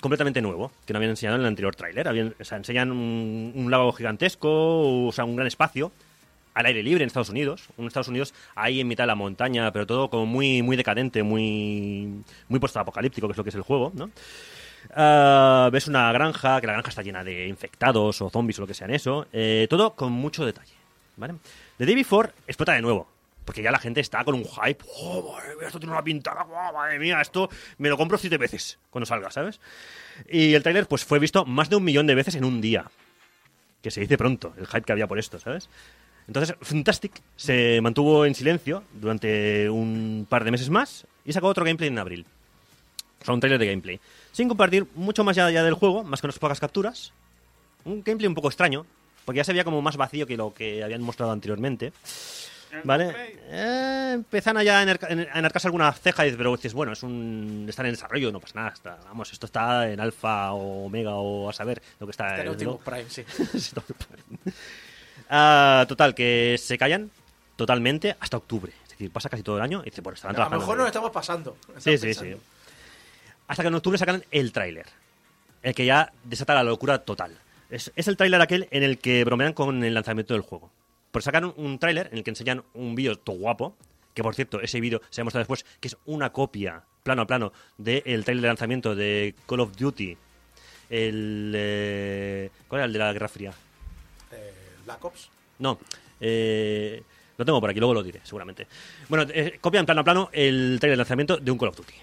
[0.00, 2.06] completamente nuevo, que no habían enseñado en el anterior tráiler.
[2.08, 5.90] O enseñan un, un lago gigantesco, o sea, un gran espacio,
[6.54, 7.64] al aire libre en Estados Unidos.
[7.76, 11.22] Un Estados Unidos ahí en mitad de la montaña, pero todo como muy, muy decadente,
[11.22, 14.10] muy, muy post-apocalíptico, que es lo que es el juego, ¿no?
[14.94, 18.66] Ah, ves una granja, que la granja está llena de infectados o zombies o lo
[18.66, 19.26] que sean eso.
[19.32, 20.74] eh, todo con mucho detalle,
[21.16, 21.34] ¿vale?
[21.78, 23.08] The Day Before explota de nuevo.
[23.44, 24.84] Porque ya la gente está con un hype.
[24.98, 26.42] ¡Oh, madre mía, esto tiene una pintada!
[26.44, 29.60] ¡Oh, madre mía, esto me lo compro siete veces cuando salga, ¿sabes?
[30.28, 32.84] Y el tráiler pues fue visto más de un millón de veces en un día.
[33.82, 35.68] Que se dice pronto, el hype que había por esto, ¿sabes?
[36.28, 41.64] Entonces, Fantastic se mantuvo en silencio durante un par de meses más y sacó otro
[41.64, 42.26] gameplay en abril.
[43.20, 44.00] O sea, un trailer de gameplay.
[44.32, 47.12] Sin compartir mucho más allá del juego, más que unas pocas capturas.
[47.84, 48.86] Un gameplay un poco extraño,
[49.24, 51.92] porque ya se veía como más vacío que lo que habían mostrado anteriormente.
[52.84, 53.12] ¿Vale?
[53.48, 57.86] Eh, empiezan a ya a enarcarse alguna ceja y pero dices, bueno, es un, están
[57.86, 58.68] en desarrollo, no pasa nada.
[58.70, 62.42] está- vamos, esto está en alfa o omega o a saber lo que está Está
[62.42, 63.24] en Optimus lo- Prime, sí.
[63.58, 63.74] Sí.
[65.28, 67.10] Ah, total, que se callan
[67.56, 68.72] totalmente hasta octubre.
[68.84, 70.60] Es decir, pasa casi todo el año y dice, bueno, estarán A lo trabajando.
[70.60, 71.56] mejor nos estamos pasando.
[71.78, 72.36] Sí, Estamos sí, sí.
[73.50, 74.86] Hasta que en octubre sacan el tráiler.
[75.64, 77.36] El que ya desata la locura total.
[77.68, 80.70] Es, es el tráiler aquel en el que bromean con el lanzamiento del juego.
[81.10, 83.74] Pues sacan un, un tráiler en el que enseñan un vídeo todo guapo.
[84.14, 87.26] Que por cierto, ese vídeo se ha mostrado después que es una copia, plano a
[87.26, 90.16] plano, del tráiler de lanzamiento de Call of Duty.
[90.88, 91.52] El.
[91.56, 93.52] eh, ¿Cuál era el de la Guerra Fría?
[94.30, 94.52] Eh,
[94.84, 95.28] Black Ops.
[95.58, 95.76] No.
[96.20, 97.02] Eh,
[97.36, 98.68] lo tengo por aquí, luego lo diré, seguramente.
[99.08, 101.94] Bueno, eh, copian plano a plano el trailer de lanzamiento de un Call of Duty.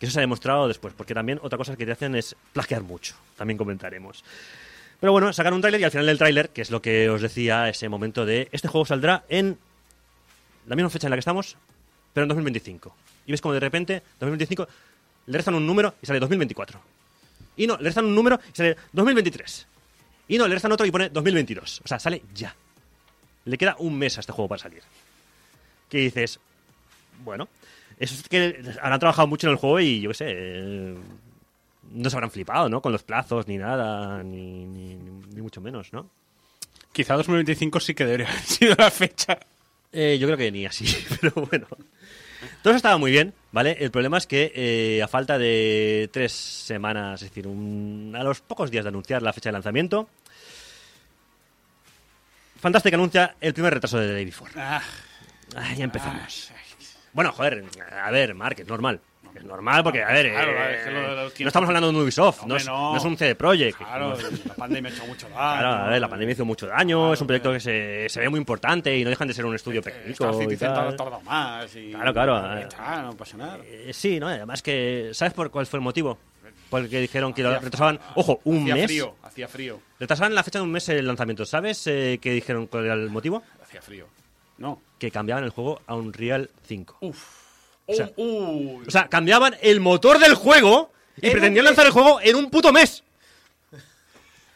[0.00, 2.82] Que eso se ha demostrado después, porque también otra cosa que te hacen es plagiar
[2.82, 3.14] mucho.
[3.36, 4.24] También comentaremos.
[4.98, 7.20] Pero bueno, sacan un tráiler y al final del tráiler, que es lo que os
[7.20, 9.58] decía, ese momento de este juego saldrá en
[10.66, 11.56] la misma fecha en la que estamos,
[12.12, 12.96] pero en 2025.
[13.26, 14.68] Y ves como de repente, 2025,
[15.26, 16.80] le restan un número y sale 2024.
[17.56, 19.66] Y no, le restan un número y sale 2023.
[20.28, 21.82] Y no, le restan otro y pone 2022.
[21.84, 22.54] O sea, sale ya.
[23.44, 24.82] Le queda un mes a este juego para salir.
[25.88, 26.40] Que dices,
[27.24, 27.48] bueno,
[28.00, 30.94] eso es que habrán trabajado mucho en el juego y yo qué sé, eh,
[31.92, 32.80] no se habrán flipado, ¿no?
[32.82, 36.10] Con los plazos ni nada, ni, ni, ni mucho menos, ¿no?
[36.92, 39.38] Quizá 2025 sí que debería haber sido la fecha.
[39.92, 40.86] Eh, yo creo que ni así,
[41.20, 41.66] pero bueno.
[42.62, 43.76] Todo eso estaba muy bien, ¿vale?
[43.80, 48.40] El problema es que eh, a falta de tres semanas, es decir, un- a los
[48.40, 50.08] pocos días de anunciar la fecha de lanzamiento,
[52.60, 54.52] Fantastic anuncia el primer retraso de Day Before.
[54.56, 54.82] Ah,
[55.56, 56.52] Ah, ya empezamos.
[57.12, 57.64] Bueno, joder,
[58.02, 59.00] a ver, Mark, es normal.
[59.34, 61.68] Es normal porque, a ver, Claro, eh, es que lo de los no tiempos- estamos
[61.68, 62.90] hablando de un Ubisoft, no Hombre, es, no.
[62.92, 63.78] no es un CD Projekt.
[63.78, 65.36] claro, la pandemia ha hecho mucho daño.
[65.60, 68.20] Claro, a ver, la pandemia hizo mucho daño, es un proyecto pero- que se, se
[68.20, 70.88] ve muy importante y no dejan de ser un estudio Star pequeñico y Citizen tal.
[70.88, 71.76] ha tardado más.
[71.76, 72.66] Y, Claro, claro, y eh.
[72.68, 73.58] está, no pasa nada.
[73.64, 74.26] Eh, sí, ¿no?
[74.26, 76.18] Además que, ¿sabes por cuál fue el motivo?
[76.68, 78.86] Por el que dijeron que lo Hacía- retrasaban, ojo, un hacía mes.
[78.86, 81.44] frío, hacía frío, Retrasaban la fecha de un mes el lanzamiento.
[81.46, 83.44] ¿Sabes eh, qué dijeron cuál era el motivo?
[83.62, 84.06] hacía frío.
[84.60, 84.80] No.
[84.98, 86.98] Que cambiaban el juego a Unreal 5.
[87.00, 87.24] Uf.
[87.86, 88.78] O sea- uy.
[88.86, 92.48] O sea, cambiaban el motor del juego y En pretendían lanzar el juego en un
[92.50, 93.02] puto mes.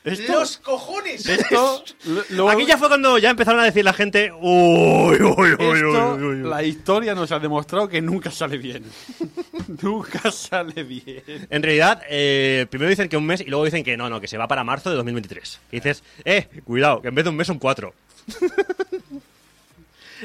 [0.05, 1.26] ¡Los cojones!
[1.26, 1.82] esto,
[2.28, 6.14] lo- Aquí ya fue cuando ya empezaron a decir la gente, uy, uy, uy, esto,
[6.16, 6.48] uy, uy, uy".
[6.50, 8.84] la historia nos ha demostrado que nunca sale bien.
[9.82, 11.22] nunca sale bien.
[11.48, 14.28] En realidad, eh, primero dicen que un mes y luego dicen que no, no, que
[14.28, 15.61] se va para marzo de 2023.
[15.72, 17.94] Y dices, eh, cuidado, que en vez de un mes son cuatro.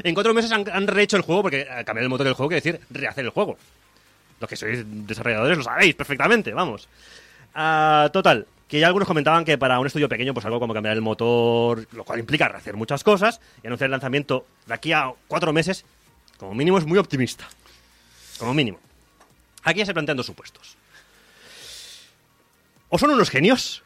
[0.04, 2.50] En cuatro meses han, han rehecho el juego, porque eh, cambiar el motor del juego
[2.50, 3.58] quiere decir rehacer el juego.
[4.40, 6.88] Los que sois desarrolladores lo sabéis perfectamente, vamos.
[7.54, 10.96] Ah, total, que ya algunos comentaban que para un estudio pequeño, pues algo como cambiar
[10.96, 15.12] el motor, lo cual implica rehacer muchas cosas, y anunciar el lanzamiento de aquí a
[15.28, 15.84] cuatro meses,
[16.38, 17.48] como mínimo es muy optimista.
[18.38, 18.80] Como mínimo.
[19.64, 20.78] Aquí ya se plantean dos supuestos.
[22.90, 23.84] O son unos genios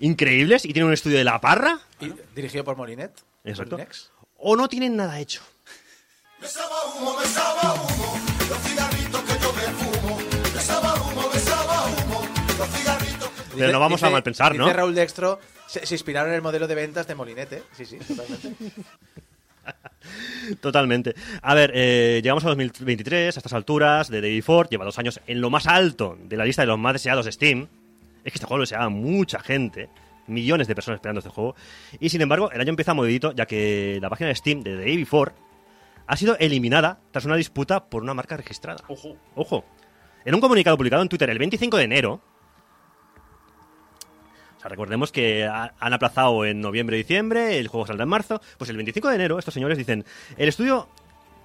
[0.00, 3.12] increíbles y tienen un estudio de la parra, Y- dirigido por Molinet.
[3.44, 3.76] Exacto.
[3.76, 4.10] Molinex.
[4.46, 5.40] O no tienen nada hecho.
[13.56, 14.64] Pero no vamos a malpensar, ¿no?
[14.64, 17.62] Dice Raúl Dextro, se, se inspiraron en el modelo de ventas de Molinet, ¿eh?
[17.72, 18.54] Sí, sí, totalmente.
[20.60, 21.14] Totalmente.
[21.40, 25.20] A ver, eh, llegamos a 2023, a estas alturas, de Day Ford, lleva dos años
[25.26, 27.66] en lo más alto de la lista de los más deseados de Steam.
[28.24, 29.88] Es que este juego lo deseaba mucha gente,
[30.26, 31.54] millones de personas esperando este juego.
[32.00, 34.82] Y sin embargo, el año empieza movidito, ya que la página de Steam de The
[34.84, 35.32] Day Before
[36.06, 38.82] ha sido eliminada tras una disputa por una marca registrada.
[38.88, 39.16] Ojo.
[39.34, 39.64] Ojo.
[40.24, 42.20] En un comunicado publicado en Twitter el 25 de enero,
[44.56, 48.70] o sea, recordemos que ha- han aplazado en noviembre-diciembre, el juego saldrá en marzo, pues
[48.70, 50.04] el 25 de enero estos señores dicen,
[50.36, 50.88] el estudio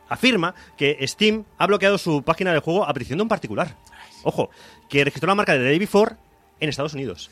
[0.07, 3.75] afirma que Steam ha bloqueado su página del juego a petición de un particular.
[4.23, 4.49] Ojo,
[4.89, 6.15] que registró la marca de Day Before
[6.59, 7.29] en Estados Unidos.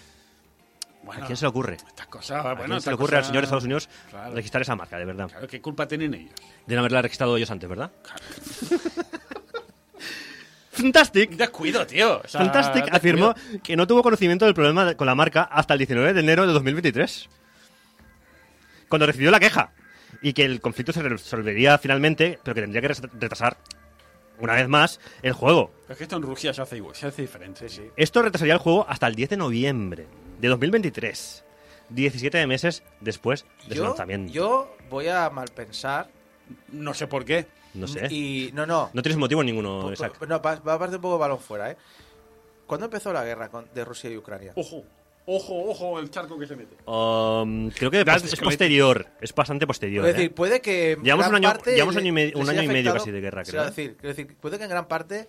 [1.07, 1.73] Bueno, ¿A quién se le ocurre?
[1.75, 4.35] Estas cosas, ¿A bueno, quién se le ocurre al señor de Estados Unidos Claro.
[4.35, 5.27] registrar esa marca, de verdad?
[5.29, 6.33] Claro, ¿qué culpa tienen ellos?
[6.65, 7.91] De no haberla registrado ellos antes, ¿verdad?
[10.71, 12.21] Fantastic Descuido, tío.
[12.23, 12.97] O sea, Fantastic descuido.
[12.97, 16.45] afirmó que no tuvo conocimiento del problema con la marca hasta el 19 de enero
[16.45, 17.27] de 2023,
[18.87, 19.71] cuando recibió la queja,
[20.21, 23.57] y que el conflicto se resolvería finalmente, pero que tendría que retrasar
[24.39, 25.71] una vez más el juego.
[25.81, 27.67] Pero es que esto en Rusia se hace igual, se hace diferente.
[27.69, 30.05] Sí, Esto retrasaría el juego hasta el 10 de noviembre
[30.39, 31.43] de 2023,
[31.89, 34.31] 17 meses después de su Yo, lanzamiento.
[34.33, 36.09] yo voy a malpensar.
[36.71, 37.45] No sé por qué.
[37.73, 38.07] no sé.
[38.11, 38.89] Y no, no.
[38.93, 40.19] No tienes motivo ninguno, Isaac.
[40.27, 41.77] no, va, va a partir un poco balón fuera, ¿eh?
[42.65, 44.53] ¿Cuándo empezó la guerra con- de Rusia y Ucrania?
[44.55, 44.83] Ojo.
[45.29, 46.77] Ojo, ojo, el charco que se mete.
[46.85, 49.05] Um, creo que es posterior.
[49.19, 50.05] Es bastante posterior.
[50.05, 50.13] Es ¿eh?
[50.17, 50.97] decir, puede que.
[51.03, 53.19] Llevamos un año- parte llevamos un año y medio- un año y medio casi de
[53.19, 53.69] guerra, creo, es ¿eh?
[53.71, 55.27] decir, quiero decir, puede que en gran parte.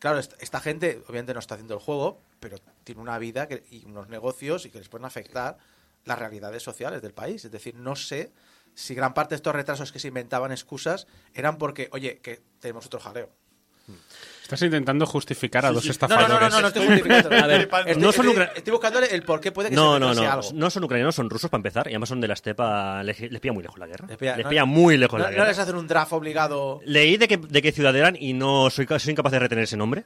[0.00, 3.84] Claro, esta, gente obviamente no está haciendo el juego, pero tiene una vida que- y
[3.84, 5.58] unos negocios y que les pueden afectar
[6.04, 7.44] las realidades sociales del país.
[7.44, 8.32] Es decir, no sé
[8.74, 12.86] si gran parte de estos retrasos que se inventaban excusas eran porque, oye, que tenemos
[12.86, 13.28] otro jaleo.
[14.50, 16.28] Estás intentando justificar a dos No, no, estafadores.
[16.28, 17.28] no, no, no, no estoy justificando.
[17.36, 18.12] A ver, estoy, no
[18.72, 20.30] buscándole el por qué puede que No, se no, no.
[20.32, 20.48] algo.
[20.54, 21.86] No son ucrainianos, son rusos para empezar.
[21.86, 23.02] Y además son de la estepa.
[23.04, 24.06] Les, les pilla muy lejos la guerra.
[24.08, 25.48] Les pilla- no- muy lejos ¿No, la no guerra.
[25.48, 26.80] les hacen un draft obligado?
[26.84, 29.76] Leí de qué, de qué ciudad eran y no soy, soy incapaz de retener ese
[29.76, 30.04] nombre.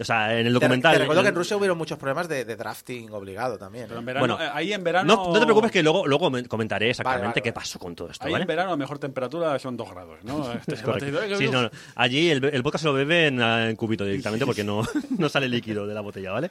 [0.00, 0.92] O sea, en el documental.
[0.92, 3.86] Te, recuerdo que en Rusia hubieron muchos problemas de, de drafting obligado también.
[3.88, 4.06] Pero en ¿eh?
[4.06, 5.16] verano, Bueno, eh, ahí en verano.
[5.16, 7.94] No, no te preocupes que luego, luego me- comentaré exactamente Vale, vale, qué pasó con
[7.96, 8.42] todo esto, Ahí ¿vale?
[8.42, 10.52] en verano, a mejor temperatura son 2 grados, ¿no?
[10.54, 11.06] Este Es correcto.
[11.06, 11.70] debate- Sí, no, no.
[11.96, 14.82] Allí el, el vodka se lo bebe en, en cubito directamente porque no,
[15.18, 16.50] no sale líquido de la botella, ¿vale?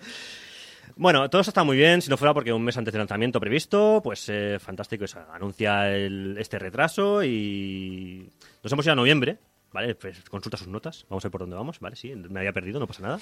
[0.95, 3.39] Bueno, todo eso está muy bien, si no fuera porque un mes antes del lanzamiento
[3.39, 8.29] previsto, pues eh, fantástico, eso, anuncia el- este retraso y
[8.63, 9.37] nos hemos ido a noviembre,
[9.73, 9.95] ¿vale?
[9.95, 11.95] Pues consulta sus notas, vamos a ver por dónde vamos, ¿vale?
[11.95, 13.19] Sí, me había perdido, no pasa nada.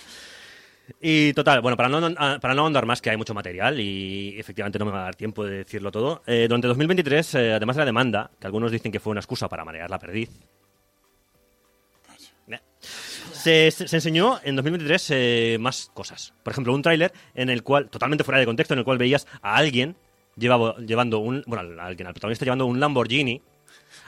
[1.01, 4.35] Y total, bueno, para no, ah, para no ahondar más, que hay mucho material y
[4.39, 7.75] efectivamente no me va a dar tiempo de decirlo todo, eh, durante 2023, eh, además
[7.75, 10.29] de la demanda, que algunos dicen que fue una excusa para marear la perdiz,
[12.47, 12.59] eh,
[13.31, 16.33] se, se- se enseñó en 2023 eh, más cosas.
[16.43, 19.27] Por ejemplo, un tráiler en el cual, totalmente fuera de contexto, en el cual veías
[19.41, 19.95] a alguien
[20.37, 23.41] llevaba- llevando un, bueno, a alguien, al protagonista llevando un Lamborghini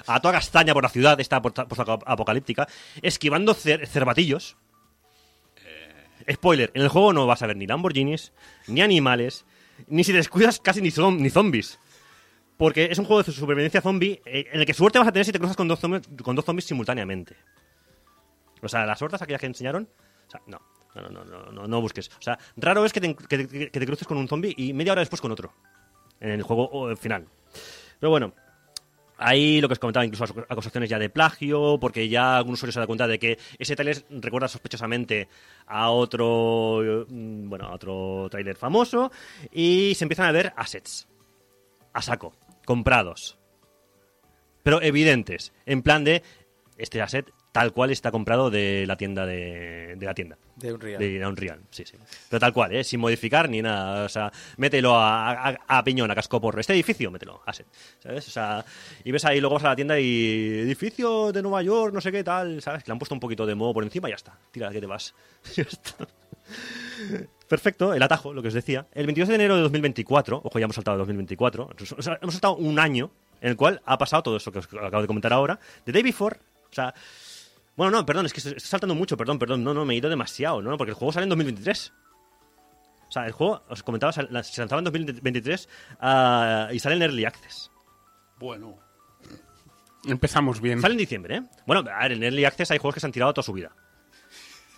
[0.08, 2.68] a toda castaña por la ciudad, esta apocalíptica,
[3.02, 4.58] esquivando cer- cervatillos.
[6.30, 8.34] Spoiler, en el juego no vas a ver ni Lamborghinis,
[8.68, 9.46] ni animales,
[9.88, 11.80] ni si te descuidas casi ni, ni zombies.
[12.58, 15.26] Porque es un juego de supervivencia zombie eh, en el que suerte vas a tener
[15.26, 17.38] si te cruzas con dos zombies, con dos zombies simultáneamente.
[18.62, 19.88] O sea, las hordas aquellas que enseñaron,
[20.28, 20.60] o sea, no,
[20.96, 22.10] no, no, no, no, no busques.
[22.10, 24.94] O sea, raro es que te, que que te cruces con un zombie y media
[24.94, 25.54] hora después con otro.
[26.20, 27.28] En el juego final.
[28.00, 28.34] Pero bueno,
[29.18, 32.72] Ahí lo que os comentaba, incluso ac- acusaciones ya de plagio, porque ya algún usuario
[32.72, 35.28] se da cuenta de que ese trailer recuerda sospechosamente
[35.66, 39.12] a otro, mm, bueno, a otro trailer famoso,
[39.52, 41.08] y se empiezan a ver assets,
[41.94, 42.36] a saco,
[42.66, 43.38] comprados,
[44.64, 46.22] pero evidentes, en plan de
[46.78, 50.38] este asset tal cual está comprado de la tienda de, de la tienda.
[50.58, 51.00] De Unreal.
[51.00, 51.98] De Unreal, sí, sí.
[52.30, 52.84] Pero tal cual, ¿eh?
[52.84, 54.06] sin modificar ni nada.
[54.06, 56.62] O sea, mételo a, a, a piñón, a cascoporro.
[56.62, 57.66] Este edificio, mételo, asset.
[57.98, 58.28] ¿Sabes?
[58.28, 58.64] O sea,
[59.04, 62.12] y ves ahí, luego vas a la tienda y edificio de Nueva York, no sé
[62.12, 62.88] qué tal, ¿sabes?
[62.88, 64.38] Le han puesto un poquito de modo por encima y ya está.
[64.52, 65.16] Tira, que te vas.
[65.56, 66.08] ya está.
[67.50, 68.86] Perfecto, el atajo, lo que os decía.
[68.94, 72.36] El 22 de enero de 2024, ojo, ya hemos saltado a 2024, o sea, hemos
[72.36, 73.10] saltado un año
[73.42, 75.60] en el cual ha pasado todo eso que os acabo de comentar ahora.
[75.86, 76.38] The Day Before,
[76.70, 76.94] o sea,
[77.78, 80.10] bueno, no, perdón, es que estoy saltando mucho, perdón, perdón, no, no, me he ido
[80.10, 81.94] demasiado, no, no, porque el juego sale en 2023.
[83.08, 85.70] O sea, el juego, os comentaba, se lanzaba en 2023
[86.02, 87.72] ah, y sale en Early Access.
[88.38, 88.78] Bueno.
[90.06, 90.82] Empezamos bien.
[90.82, 91.44] Sale en diciembre, ¿eh?
[91.66, 93.72] Bueno, a ver, en Early Access hay juegos que se han tirado toda su vida.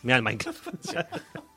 [0.04, 0.68] Mira el Minecraft.
[0.68, 1.08] o sea,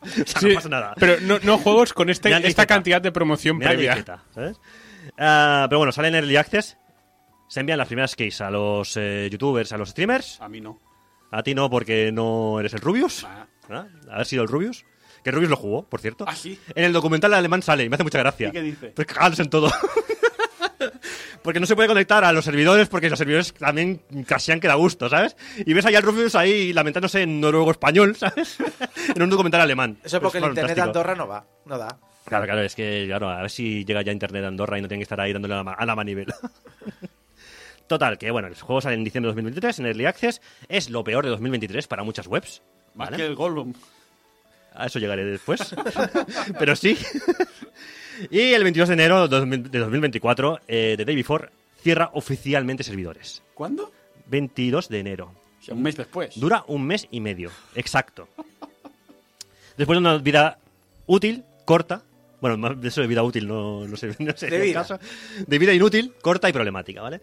[0.01, 0.95] o sea, Sí, no pasa nada.
[0.99, 3.93] Pero no, no juegos con este- esta cantidad de promoción previa.
[3.93, 4.61] etiqueta, ¿sabes?
[5.19, 6.79] Ah, pero bueno, sale en Early Access.
[7.49, 10.41] Se envían las primeras keys a los eh, youtubers, a los streamers.
[10.41, 10.81] A mí no.
[11.33, 13.25] A ti no, porque no eres el Rubius.
[13.25, 13.47] Ah.
[13.71, 13.87] ¿Ah?
[14.11, 14.85] Haber sido el Rubius.
[15.25, 16.25] Que Rubius lo jugó, por cierto.
[16.29, 16.59] ¿Ah, sí?
[16.75, 18.49] En el documental alemán sale y me hace mucha gracia.
[18.49, 18.89] ¿Y qué dice?
[18.89, 19.71] Pues cagándose en todo.
[21.43, 24.75] porque no se puede conectar a los servidores porque los servidores también crashean que da
[24.75, 25.37] gusto, ¿sabes?
[25.65, 28.59] Y ves ahí al Rubius ahí lamentándose en noruego-español, ¿sabes?
[29.15, 29.97] en un documental alemán.
[30.05, 30.83] Eso es porque el Pues internet de.
[30.83, 31.99] Andorra no va, no da.
[32.25, 34.89] Claro, claro, es que, claro, a ver si llega ya internet de Andorra y no
[34.89, 36.37] tienen que estar ahí dándole a la, ma- a la manivela.
[37.93, 40.41] Total, que bueno, el juego sale en diciembre de 2023 en Early Access.
[40.67, 42.63] Es lo peor de 2023 para muchas webs.
[42.95, 43.19] Más ¿vale?
[43.19, 43.75] que el Gollum.
[44.73, 45.75] A eso llegaré después.
[46.59, 46.97] Pero sí.
[48.31, 51.51] y el 22 de enero de 2000 de 2024, eh, The Day Before
[51.83, 53.43] cierra oficialmente servidores.
[53.53, 53.93] ¿Cuándo?
[54.29, 55.35] 22 de enero.
[55.61, 56.41] O sea, un mes después.
[56.41, 57.51] Dura un mes y medio.
[57.75, 58.27] Exacto.
[59.77, 60.57] Después de una vida
[61.05, 62.01] útil, corta.
[62.41, 64.81] Bueno, más de eso de vida útil no, no sé, no sé De el vida.
[64.81, 64.99] caso.
[65.47, 67.21] De vida inútil, corta y problemática, ¿vale?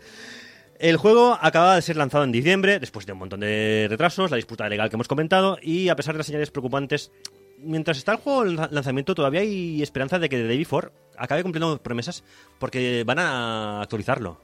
[0.79, 4.37] El juego acaba de ser lanzado en diciembre, después de un montón de retrasos, la
[4.37, 7.11] disputa legal que hemos comentado, y a pesar de las señales preocupantes,
[7.57, 10.89] mientras está el juego en la- lanzamiento, todavía hay esperanza de que The Day Before
[11.17, 12.23] acabe cumpliendo promesas,
[12.59, 14.39] porque van a actualizarlo.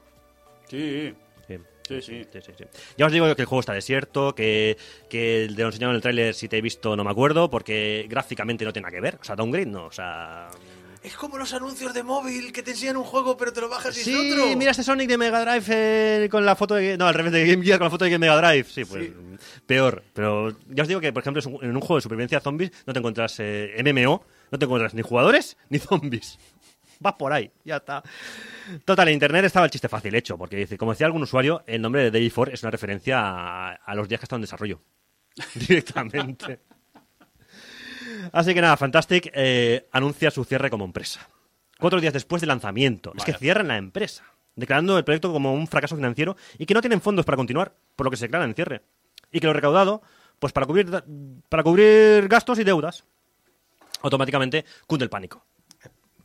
[0.68, 1.14] Sí.
[1.48, 1.56] Sí.
[1.88, 2.26] Sí, sí.
[2.30, 2.64] Sí, sí, sí.
[2.98, 4.76] Ya os digo que el juego está desierto, que,
[5.08, 8.04] que de lo enseñado en el tráiler, si te he visto, no me acuerdo, porque
[8.10, 9.18] gráficamente no tiene nada que ver.
[9.20, 10.48] O sea, downgrade no, o sea...
[11.06, 13.96] Es como los anuncios de móvil que te enseñan un juego pero te lo bajas
[13.96, 14.56] y Sí, es otro.
[14.56, 16.98] mira este Sonic de Mega Drive eh, con la foto de...
[16.98, 18.64] No, al revés, de Game Gear con la foto de Game Mega Drive.
[18.68, 19.10] Sí, pues
[19.66, 20.02] peor.
[20.12, 22.98] Pero ya os digo que, por ejemplo, en un juego de supervivencia zombies no te
[22.98, 26.40] encuentras eh, MMO, no te encuentras ni jugadores ni zombies.
[26.98, 28.02] vas por ahí, ya está.
[28.84, 31.80] Total, en internet estaba el chiste fácil hecho, porque dice, como decía algún usuario, el
[31.82, 34.82] nombre de David Ford es una referencia a, a los días que están en desarrollo.
[35.54, 36.58] Directamente.
[38.32, 41.28] Así que nada, Fantastic eh, anuncia su cierre como empresa.
[41.78, 43.12] Cuatro días después del lanzamiento.
[43.16, 44.24] Es que cierran la empresa,
[44.54, 48.06] declarando el proyecto como un fracaso financiero y que no tienen fondos para continuar, por
[48.06, 48.82] lo que se declaran en cierre.
[49.30, 50.02] Y que lo recaudado,
[50.38, 50.90] pues para cubrir,
[51.48, 53.04] para cubrir gastos y deudas,
[54.02, 55.44] automáticamente cunde el pánico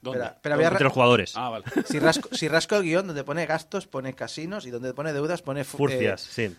[0.02, 0.20] ¿Dónde?
[0.20, 1.34] Espera, espera, voy a entre los jugadores.
[1.38, 1.66] Ah, vale.
[1.86, 5.44] si, rasco, si rasco el guion, donde pone gastos, pone casinos y donde pone deudas,
[5.44, 6.50] pone fu- Furcias, eh,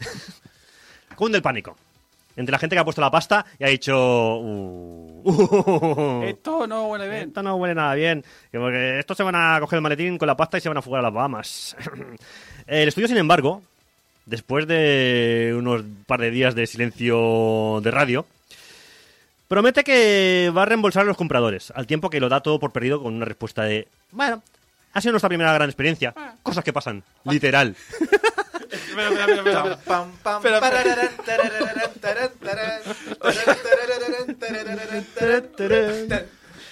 [0.00, 0.06] sí.
[1.16, 1.76] Cunde el pánico.
[2.36, 3.96] Entre la gente que ha puesto la pasta y ha dicho...
[4.38, 7.28] "Uh, uh, Esto no huele bien.
[7.28, 8.22] Esto no huele nada bien.
[8.52, 10.78] Que Porque estos se van a coger el maletín con la pasta y se van
[10.78, 11.76] a fugar a las Bahamas.
[12.66, 13.62] el estudio, sin embargo,
[14.26, 18.26] después de unos par de días de silencio de radio,
[19.48, 22.72] promete que va a reembolsar a los compradores, al tiempo que lo da todo por
[22.72, 23.88] perdido con una respuesta de...
[24.12, 24.42] Bueno,
[24.92, 26.14] ha sido nuestra primera gran experiencia.
[26.42, 27.02] Cosas que pasan.
[27.24, 27.74] Literal.
[28.70, 29.78] Espera.
[29.84, 30.66] Pam, pam, tarán.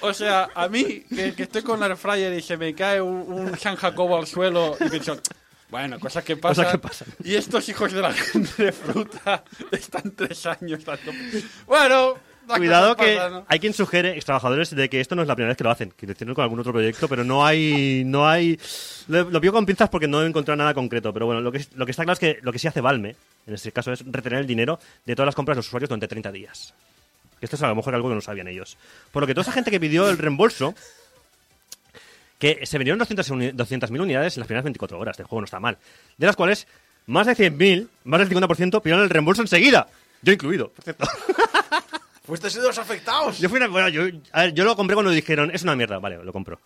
[0.00, 3.32] O sea, a mí, que, que estoy con la fryer y se me cae un,
[3.32, 5.18] un San Jacobo al suelo y pienso,
[5.70, 6.66] bueno, cosas que pasan.
[6.66, 7.08] Cosas que pasan.
[7.24, 11.12] Y estos hijos de la gente de fruta están tres años dando...
[11.66, 12.18] Bueno,
[12.58, 13.18] Cuidado que
[13.48, 15.70] hay quien sugiere, ex trabajadores, de que esto no es la primera vez que lo
[15.70, 18.58] hacen, que lo hicieron con algún otro proyecto, pero no hay, no hay,
[19.08, 21.64] lo, lo vio con pinzas porque no he encontrado nada concreto, pero bueno, lo que,
[21.74, 23.16] lo que está claro es que lo que sí hace Valme,
[23.46, 26.08] en este caso, es retener el dinero de todas las compras de los usuarios durante
[26.08, 26.74] 30 días.
[27.40, 28.76] Que esto es a lo mejor algo que no sabían ellos.
[29.12, 30.74] Por lo que toda esa gente que pidió el reembolso,
[32.38, 35.44] que se vendieron 200 uni- 200.000 unidades en las primeras 24 horas, el juego no
[35.46, 35.78] está mal,
[36.16, 36.66] de las cuales
[37.06, 39.88] más de 100.000, más del 50% pidieron el reembolso enseguida.
[40.22, 41.06] Yo incluido, por cierto.
[42.24, 43.38] Fuiste sido los afectados.
[43.38, 44.02] Yo fui una- bueno, yo,
[44.32, 46.58] a ver, yo lo compré cuando dijeron, es una mierda, vale, lo compro.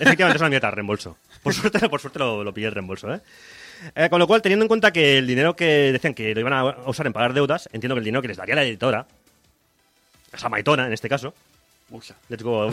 [0.00, 1.16] Efectivamente es una mierda, reembolso.
[1.42, 3.20] Por suerte, por suerte lo, lo pillé el reembolso, ¿eh?
[3.94, 6.54] Eh, Con lo cual, teniendo en cuenta que el dinero que decían que lo iban
[6.54, 9.06] a usar en pagar deudas, entiendo que el dinero que les daría la editora,
[10.32, 11.34] esa maitona en este caso,
[12.28, 12.68] Let's go.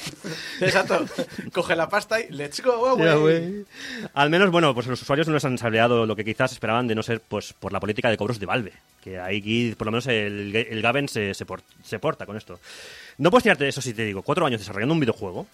[0.60, 1.06] Exacto.
[1.52, 3.64] Coge la pasta y let's go, güey.
[4.14, 6.96] Al menos, bueno, pues los usuarios no les han sableado lo que quizás esperaban de
[6.96, 8.72] no ser pues por la política de cobros de Valve.
[9.02, 12.58] Que ahí, por lo menos, el, el Gaben se, se, por- se porta con esto.
[13.18, 15.46] No puedes tirarte, eso sí te digo, cuatro años desarrollando un videojuego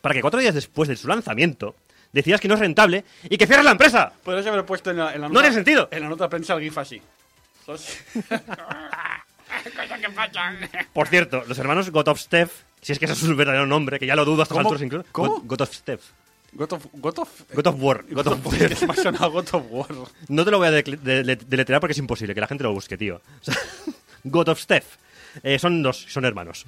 [0.00, 1.76] para que cuatro días después de su lanzamiento
[2.12, 4.12] decidas que no es rentable y que cierres la empresa.
[4.24, 5.42] Podrías haber puesto en la, en la No nota...
[5.42, 5.88] tiene sentido.
[5.92, 7.00] En la nota de prensa el gif así.
[9.76, 10.56] Cosas que pasan.
[10.92, 13.98] Por cierto, los hermanos God of Steph, si es que ese es su verdadero nombre,
[13.98, 14.68] que ya lo dudo a estas ¿Cómo?
[14.68, 15.06] alturas incluso.
[15.12, 15.40] ¿Cómo?
[15.44, 16.02] God of Steph.
[16.52, 16.86] God of...
[16.94, 17.74] God of...
[17.78, 18.04] War.
[18.10, 18.82] God of God of...
[18.82, 19.86] Me ha sonado God of War.
[20.28, 22.64] No te lo voy a decle- de- de- deletrear porque es imposible, que la gente
[22.64, 23.16] lo busque, tío.
[23.16, 23.54] O sea,
[24.24, 24.96] God of Steph.
[25.42, 26.64] Eh, son dos, son hermanos.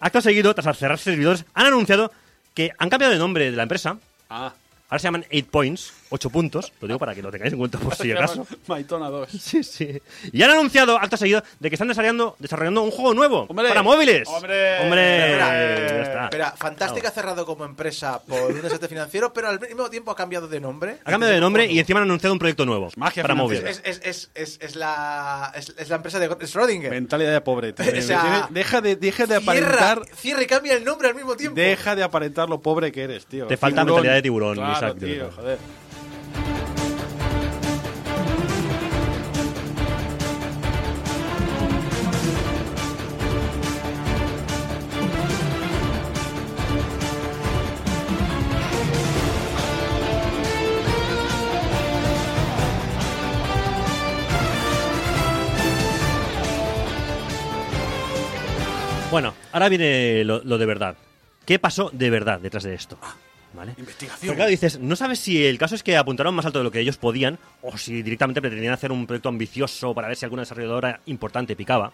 [0.00, 2.12] Acto seguido, tras cerrar servidores, han anunciado
[2.54, 3.98] que han cambiado de nombre de la empresa.
[4.28, 4.52] Ah.
[4.88, 6.72] Ahora se llaman 8 Points, 8 puntos.
[6.80, 8.46] Lo digo para que lo tengáis en cuenta por si acaso.
[8.68, 9.28] Maitona 2.
[9.40, 10.00] Sí, sí.
[10.32, 13.68] Y han anunciado, acto seguido, de que están desarrollando, desarrollando un juego nuevo ¡Hombre!
[13.68, 14.28] para móviles.
[14.28, 14.80] ¡Hombre!
[14.80, 15.32] ¡Hombre!
[15.32, 16.24] Espera, Ya está.
[16.24, 20.16] Espera, Fantástica ha cerrado como empresa por un desastre financiero, pero al mismo tiempo ha
[20.16, 20.98] cambiado de nombre.
[21.04, 23.62] Ha cambiado de nombre y encima han anunciado un proyecto nuevo Magia para financiera.
[23.64, 23.82] móviles.
[23.84, 26.90] Es, es, es, es, es la, es, es la empresa de Schrödinger.
[26.90, 27.74] Mentalidad de pobre.
[27.96, 30.02] O sea, deja de, deja de Cierra, aparentar...
[30.14, 31.56] cierra y cambia el nombre al mismo tiempo.
[31.56, 33.46] Deja de aparentar lo pobre que eres, tío.
[33.46, 35.36] Te falta mentalidad de tiburón, Claro, Isaac, de tío, verdad.
[35.36, 35.58] joder.
[59.10, 60.96] Bueno, ahora viene lo, lo de verdad.
[61.46, 62.98] ¿Qué pasó de verdad detrás de esto?
[63.56, 63.74] ¿Vale?
[63.78, 64.28] Investigación.
[64.28, 66.70] Porque claro, dices, no sabes si el caso es que apuntaron más alto de lo
[66.70, 70.42] que ellos podían o si directamente pretendían hacer un proyecto ambicioso para ver si alguna
[70.42, 71.90] desarrolladora importante picaba.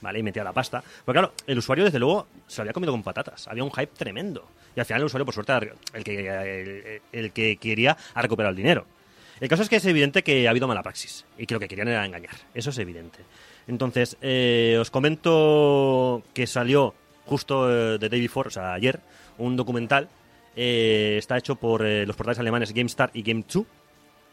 [0.00, 0.18] ¿Vale?
[0.18, 0.84] Y metía la pasta.
[1.04, 3.48] Porque claro, el usuario desde luego se lo había comido con patatas.
[3.48, 4.46] Había un hype tremendo.
[4.76, 8.50] Y al final el usuario, por suerte, el que, el, el que quería ha recuperado
[8.50, 8.86] el dinero.
[9.40, 11.68] El caso es que es evidente que ha habido mala praxis y que lo que
[11.68, 12.34] querían era engañar.
[12.54, 13.18] Eso es evidente.
[13.66, 16.94] Entonces, eh, os comento que salió
[17.26, 19.00] justo eh, de Day Before, o sea, ayer,
[19.38, 20.08] un documental.
[20.56, 23.64] Eh, está hecho por eh, los portales alemanes GameStar y Game 2.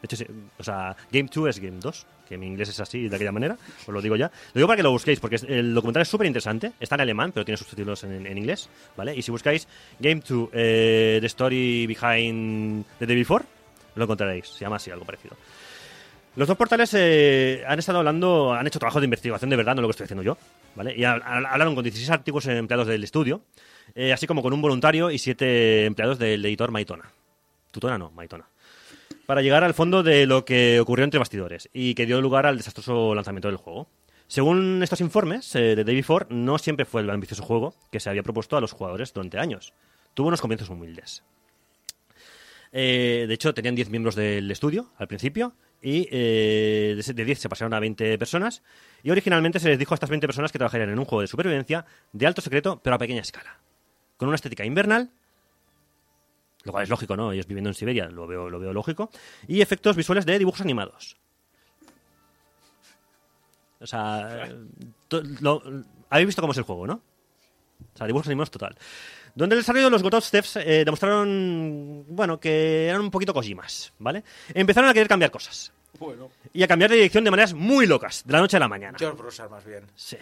[0.02, 0.26] De hecho, sí,
[0.57, 3.56] o sea, Game 2 es Game 2, que en inglés es así, de aquella manera,
[3.81, 4.27] os lo digo ya.
[4.27, 6.72] Lo digo para que lo busquéis, porque el documental es súper interesante.
[6.80, 8.68] Está en alemán, pero tiene subtítulos en, en inglés,
[8.98, 9.15] ¿vale?
[9.15, 9.68] Y si buscáis
[9.99, 13.45] Game 2, eh, The Story Behind the Day Before,
[13.95, 14.48] lo encontraréis.
[14.48, 15.35] Se llama así, algo parecido.
[16.35, 19.81] Los dos portales eh, han estado hablando, han hecho trabajo de investigación de verdad, no
[19.81, 20.38] lo que estoy haciendo yo,
[20.76, 20.95] ¿vale?
[20.98, 23.41] Y ha- ha- hablaron con 16 antiguos empleados del estudio,
[23.95, 27.11] eh, así como con un voluntario y 7 empleados del editor Maitona.
[27.72, 28.47] Tutona no, Maitona.
[29.26, 32.57] Para llegar al fondo de lo que ocurrió entre bastidores y que dio lugar al
[32.57, 33.88] desastroso lanzamiento del juego.
[34.27, 38.09] Según estos informes eh, de David Ford, no siempre fue el ambicioso juego que se
[38.09, 39.73] había propuesto a los jugadores durante años.
[40.13, 41.23] Tuvo unos comienzos humildes.
[42.72, 47.73] Eh, de hecho, tenían 10 miembros del estudio al principio y de 10 se pasaron
[47.73, 48.63] a 20 personas.
[49.03, 51.27] Y originalmente se les dijo a estas 20 personas que trabajarían en un juego de
[51.27, 53.59] supervivencia de alto secreto, pero a pequeña escala.
[54.22, 55.10] Con una estética invernal,
[56.64, 57.31] lo cual es lógico, ¿no?
[57.31, 59.10] Ellos viviendo en Siberia, lo veo, lo veo lógico.
[59.48, 61.18] Y efectos visuales de dibujos animados.
[63.80, 64.48] O sea,
[65.39, 65.64] lo-
[66.11, 67.02] habéis visto cómo es el juego, ¿no?
[67.95, 68.77] O sea, dibujos animados total.
[69.34, 73.91] Donde el desarrollo de los Gotob Steps eh, demostraron, bueno, que eran un poquito Kojimas,
[73.98, 74.23] ¿vale?
[74.53, 75.73] Empezaron a querer cambiar cosas.
[75.98, 76.30] Bueno.
[76.53, 78.99] Y a cambiar de dirección de maneras muy locas, de la noche a la mañana.
[78.99, 79.84] George Brusar, más bien.
[79.95, 80.18] Sí.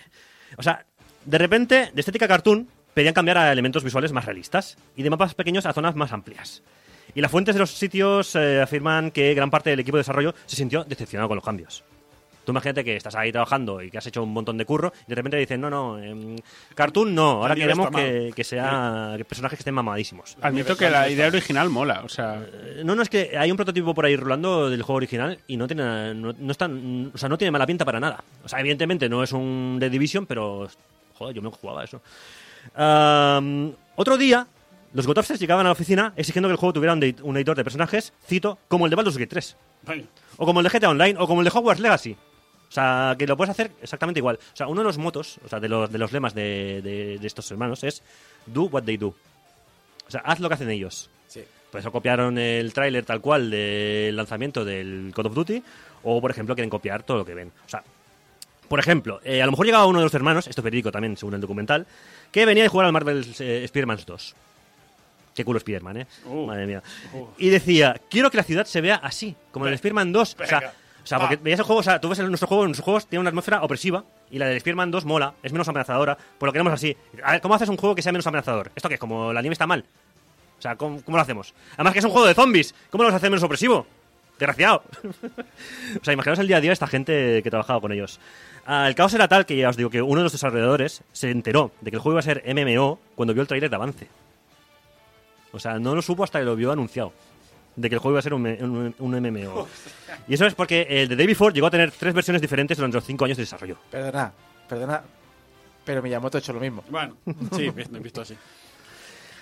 [0.58, 0.86] O sea,
[1.26, 5.34] de repente, de estética cartoon, pedían cambiar a elementos visuales más realistas y de mapas
[5.36, 6.62] pequeños a zonas más amplias.
[7.16, 10.36] Y las fuentes de los sitios eh, afirman que gran parte del equipo de desarrollo
[10.46, 11.84] se sintió decepcionado con los cambios.
[12.46, 15.10] Tú imagínate que estás ahí trabajando y que has hecho un montón de curro y
[15.10, 16.36] de repente dicen, no, no, em,
[16.74, 20.36] cartoon no, ahora queremos que, que sea que personajes que estén mamadísimos.
[20.42, 22.42] Admito que la idea original mola, o sea...
[22.52, 25.58] Eh, No, no, es que hay un prototipo por ahí rolando del juego original y
[25.58, 26.68] no tiene, no, no está-
[27.14, 28.24] o sea, no tiene mala pinta para nada.
[28.44, 30.68] O sea, evidentemente no es un The Division, pero
[31.20, 32.02] joder, yo me jugaba a eso.
[33.96, 34.48] Otro día,
[34.94, 37.56] los Gotofses llegaban a la oficina exigiendo que el juego tuviera un, de- un editor
[37.56, 40.04] de personajes, cito, como el de Baldur's Gate 3, Vaya.
[40.38, 42.16] o como el de GTA Online, o como el de Hogwarts Legacy.
[42.68, 44.38] O sea, que lo puedes hacer exactamente igual.
[44.38, 47.18] O sea, uno de los motos, o sea, de los, de los lemas de, de-
[47.20, 48.04] de estos hermanos es
[48.46, 49.08] Do what they do.
[50.08, 51.10] O sea, haz lo que hacen ellos.
[51.28, 51.44] Sí.
[51.72, 55.64] Por eso copiaron el tráiler tal cual del lanzamiento del Call of Duty,
[56.04, 57.52] o por ejemplo quieren copiar todo lo que ven.
[57.66, 57.84] O sea,
[58.70, 61.18] por ejemplo, eh, a lo mejor llegaba uno de los hermanos, esto es verídico también
[61.18, 61.86] según el documental,
[62.32, 64.36] que venía de jugar al Marvel eh, Spider-Man 2.
[65.36, 66.08] Qué culo Spider-Man, ¿eh?
[66.26, 66.46] Uh.
[66.46, 66.84] Madre mía.
[67.38, 70.38] Y decía, quiero que la ciudad se vea así, como en el Spider-Man 2.
[70.40, 70.74] O sea, Venga.
[71.04, 73.22] o sea, porque veías el juego, o sea, tú ves nuestro juego, nuestros juegos tiene
[73.22, 76.74] una atmósfera opresiva y la del Spider-Man 2 mola, es menos amenazadora, pues lo queremos
[76.74, 76.96] así.
[77.24, 78.72] A ver, ¿cómo haces un juego que sea menos amenazador?
[78.76, 79.00] ¿Esto qué es?
[79.00, 79.84] Como la nieve está mal.
[80.58, 81.54] O sea, ¿cómo, cómo lo hacemos?
[81.76, 83.88] Además que es un juego de zombies, ¿cómo lo vas a hacer menos opresivo?
[84.40, 84.84] Desgraciado.
[86.02, 88.20] o sea, imaginaos el día a día esta gente que trabajaba con ellos.
[88.72, 91.32] Ah, el caos era tal que ya os digo que uno de los desarrolladores se
[91.32, 94.08] enteró de que el juego iba a ser MMO cuando vio el trailer de avance.
[95.52, 97.12] O sea, no lo supo hasta que lo vio anunciado.
[97.76, 99.68] De que el juego iba a ser un, un- un MMO.
[100.28, 102.98] Y eso es porque el de David Ford llegó a tener tres versiones diferentes durante
[102.98, 103.78] los cinco años de desarrollo.
[103.90, 104.32] Perdona,
[104.68, 105.02] perdona.
[105.86, 106.84] Pero Miyamoto ha hecho lo mismo.
[106.90, 107.16] Bueno,
[107.56, 108.36] sí, visto, visto así.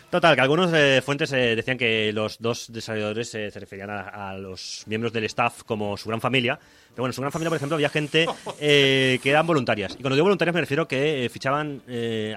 [0.10, 4.38] Total, que algunos eh, fuentes eh, decían que los dos desarrolladores eh, se referían a,
[4.38, 6.58] los miembros del staff como su gran familia.
[6.58, 8.26] Pero bueno, en su gran familia, por ejemplo, había gente
[8.58, 9.94] que eran voluntarias.
[10.00, 11.82] Y cuando digo voluntarias me refiero que fichaban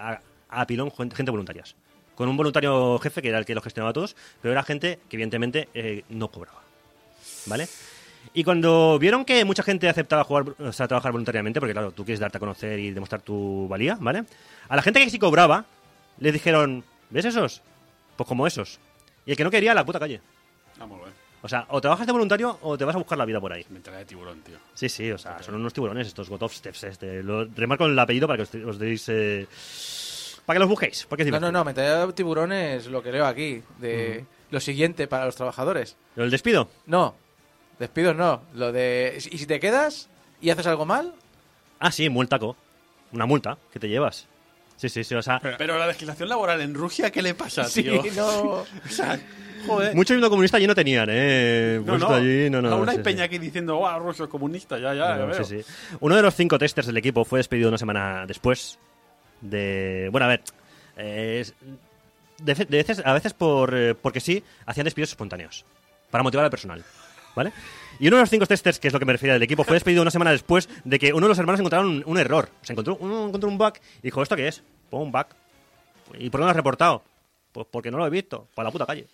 [0.01, 1.76] a, pilón gente voluntarias.
[2.16, 4.98] Con un voluntario jefe que era el que los gestionaba a todos, pero era gente
[5.09, 5.68] que evidentemente
[6.10, 6.60] no cobraba.
[7.47, 7.68] ¿Vale?
[8.34, 10.44] Y cuando vieron que mucha gente aceptaba jugar,
[10.74, 14.24] trabajar voluntariamente, porque claro, tú quieres darte a conocer y demostrar tu valía, ¿vale?
[14.68, 15.64] A la gente que sí cobraba,
[16.18, 17.62] les dijeron, ¿ves esos?
[18.16, 18.78] Pues como esos.
[19.27, 20.20] Y el que no quería, la puta calle.
[20.78, 21.12] Vamos ver.
[21.43, 23.65] O sea, o trabajas de voluntario o te vas a buscar la vida por ahí.
[23.70, 24.59] Mentalidad de tiburón, tío.
[24.74, 26.85] Sí, sí, o sea, son unos tiburones estos Gotov Steps.
[26.85, 27.23] Este.
[27.23, 29.09] Lo, remarco el apellido para que os, os deis...
[29.09, 29.47] eh,
[30.45, 33.24] para que los busquéis, porque No, no, no, mentalidad de tiburón es lo que leo
[33.24, 33.62] aquí.
[33.78, 35.97] De lo siguiente para los trabajadores.
[36.16, 36.69] ¿Lo del despido?
[36.87, 37.15] No,
[37.78, 38.43] despidos no.
[38.55, 39.16] Lo de.
[39.31, 40.09] ¿Y si te quedas
[40.41, 41.15] y haces algo mal?
[41.78, 42.57] Ah, sí, multaco.
[43.12, 44.27] Una multa que te llevas.
[44.81, 45.39] Sí, sí, sí, o sea...
[45.59, 48.02] Pero la legislación laboral en Rusia, ¿qué le pasa, Sí, tío?
[48.16, 48.31] no.
[48.86, 49.20] O sea,
[49.66, 49.94] joder.
[49.94, 51.77] Mucho himno comunista allí no tenían, ¿eh?
[51.81, 52.15] no, Puesto no.
[52.15, 52.70] allí, no, no.
[52.70, 53.05] Aún hay sí, sí.
[53.05, 54.78] peña aquí diciendo, ¡guau, Rusia es comunista!
[54.78, 55.44] Ya, ya, ya veo.
[55.44, 55.73] sí, sí.
[56.01, 58.78] Uno de los cinco testers del equipo fue despedido una semana después
[59.43, 60.09] de...
[60.12, 60.40] Bueno, a ver.
[60.97, 61.55] eh, es-
[62.43, 65.66] de, de veces, a veces por, eh, porque sí, hacían despidos espontáneos.
[66.11, 66.82] Para motivar al personal.
[67.36, 67.52] ¿Vale?
[68.01, 69.74] Y uno de los cinco testers, que es lo que me refiero del equipo, fue
[69.74, 72.48] despedido una semana después de que uno de los hermanos encontraron un, un error.
[72.62, 74.62] O sea, encontró, uno encontró un bug y dijo, ¿esto qué es?
[74.89, 75.27] Pongo un bug.
[76.18, 77.02] ¿Y por qué no lo has reportado?
[77.52, 78.48] Pues porque no lo he visto.
[78.55, 79.06] Por la puta calle.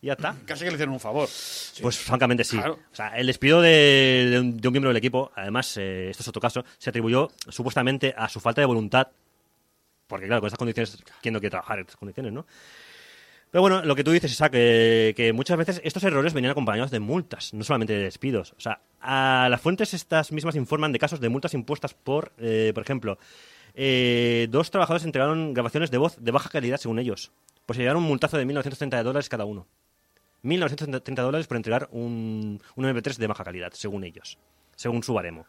[0.00, 0.34] Y ya está.
[0.46, 1.28] Casi que le hicieron un favor.
[1.82, 2.56] Pues francamente sí.
[2.56, 2.78] Claro.
[2.90, 6.22] O sea, el despido de, de un, de un miembro del equipo, además, eh, esto
[6.22, 9.08] es otro caso, se atribuyó supuestamente a su falta de voluntad.
[10.06, 12.46] Porque claro, con estas condiciones, ¿quién no quiere trabajar en estas condiciones, no?
[13.52, 16.90] Pero bueno, lo que tú dices, Isaac, que, que muchas veces estos errores venían acompañados
[16.90, 18.54] de multas, no solamente de despidos.
[18.56, 22.72] O sea, a las fuentes estas mismas informan de casos de multas impuestas por, eh,
[22.72, 23.18] por ejemplo,
[23.74, 27.30] eh, dos trabajadores entregaron grabaciones de voz de baja calidad según ellos.
[27.66, 29.66] Pues se llevaron un multazo de 1.930 dólares cada uno.
[30.44, 34.38] 1.930 dólares por entregar un, un MP3 de baja calidad, según ellos,
[34.76, 35.46] según su baremo.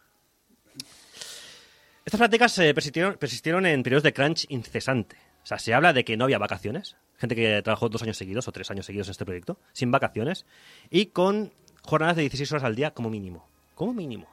[2.03, 5.15] Estas prácticas eh, persistieron en periodos de crunch incesante.
[5.43, 6.95] O sea, se habla de que no había vacaciones.
[7.17, 10.45] Gente que trabajó dos años seguidos o tres años seguidos en este proyecto, sin vacaciones,
[10.89, 11.51] y con
[11.83, 13.45] jornadas de 16 horas al día como mínimo.
[13.75, 14.27] Como mínimo.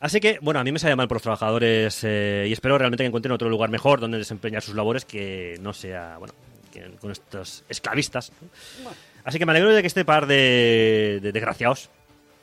[0.00, 3.02] Así que, bueno, a mí me sale mal por los trabajadores eh, y espero realmente
[3.02, 6.34] que encuentren otro lugar mejor donde desempeñar sus labores que no sea, bueno,
[7.00, 8.32] con estos esclavistas.
[9.24, 11.90] Así que me alegro de que este par de, de desgraciados,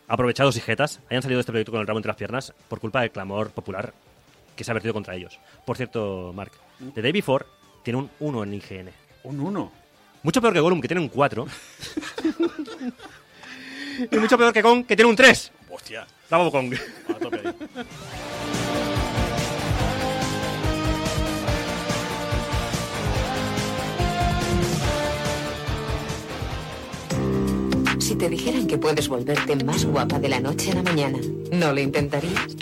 [0.08, 2.82] aprovechados y jetas, hayan salido de este proyecto con el ramo entre las piernas por
[2.82, 3.94] culpa del clamor popular
[4.56, 5.40] que se ha vertido contra ellos.
[5.66, 6.52] Por cierto, Mark,
[6.94, 7.46] The Day Before
[7.84, 8.90] tiene un 1 en IGN.
[9.24, 9.72] Un 1.
[10.24, 11.46] Mucho peor que Gollum, que tiene un 4.
[14.12, 15.52] y mucho peor que Kong, que tiene un 3.
[15.70, 16.06] Hostia.
[16.30, 16.76] Bravo, Kong.
[17.10, 17.54] A tope ahí.
[28.00, 31.18] Si te dijeran que puedes volverte más guapa de la noche a la mañana,
[31.52, 32.56] ¿no lo intentarías?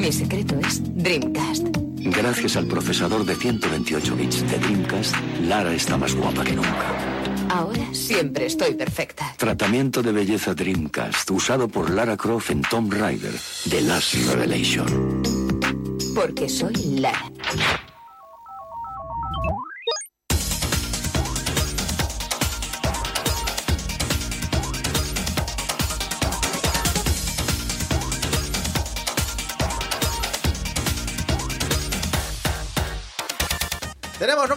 [0.00, 1.66] Mi secreto es Dreamcast.
[1.98, 7.48] Gracias al procesador de 128 bits de Dreamcast, Lara está más guapa que nunca.
[7.50, 9.34] Ahora siempre estoy perfecta.
[9.36, 13.34] Tratamiento de belleza Dreamcast usado por Lara Croft en Tomb Raider,
[13.68, 15.22] The Last Revelation.
[16.14, 17.30] Porque soy Lara.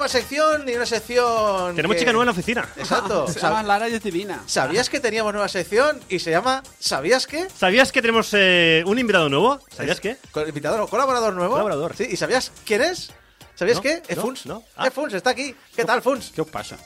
[0.06, 1.76] Nueva sección y una sección.
[1.76, 2.70] Tenemos que- chica nueva en la oficina.
[2.78, 3.28] Exacto.
[3.32, 4.44] Se llama Lara y es divina.
[4.46, 7.48] ¿Sabías que teníamos nueva sección y se llama ¿Sabías qué?
[7.58, 9.60] ¿Sabías que tenemos eh, un invitado nuevo?
[9.76, 10.18] ¿Sabías qué?
[10.32, 11.54] Col- Invitador o colaborador nuevo.
[11.54, 11.96] Colaborador.
[11.96, 13.12] Sí, ¿y sabías quién es?
[13.56, 13.96] ¿Sabías No, qué?
[13.96, 14.46] no, Efuns.
[14.46, 14.64] no.
[14.76, 14.88] Ah.
[14.88, 15.56] Efuns está aquí.
[15.76, 16.32] ¿Qué tal, Funs?
[16.36, 16.78] ¿Qué os pasa?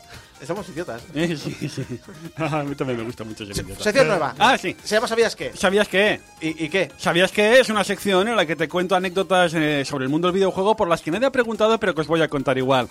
[0.42, 1.02] Estamos idiotas.
[1.14, 1.84] Eh, sí, sí.
[2.38, 3.84] A mí también me gusta mucho ese Se- idiota.
[3.84, 4.36] sección nueva.
[4.40, 4.76] Ah, sí.
[4.84, 5.52] Se llama ¿Sabías qué?
[5.56, 6.22] ¿Sabías qué?
[6.42, 6.92] ¿Y, y qué?
[6.98, 10.28] ¿Sabías que es una sección en la que te cuento anécdotas eh, sobre el mundo
[10.28, 12.88] del videojuego por las que nadie ha preguntado, pero que os voy a contar igual?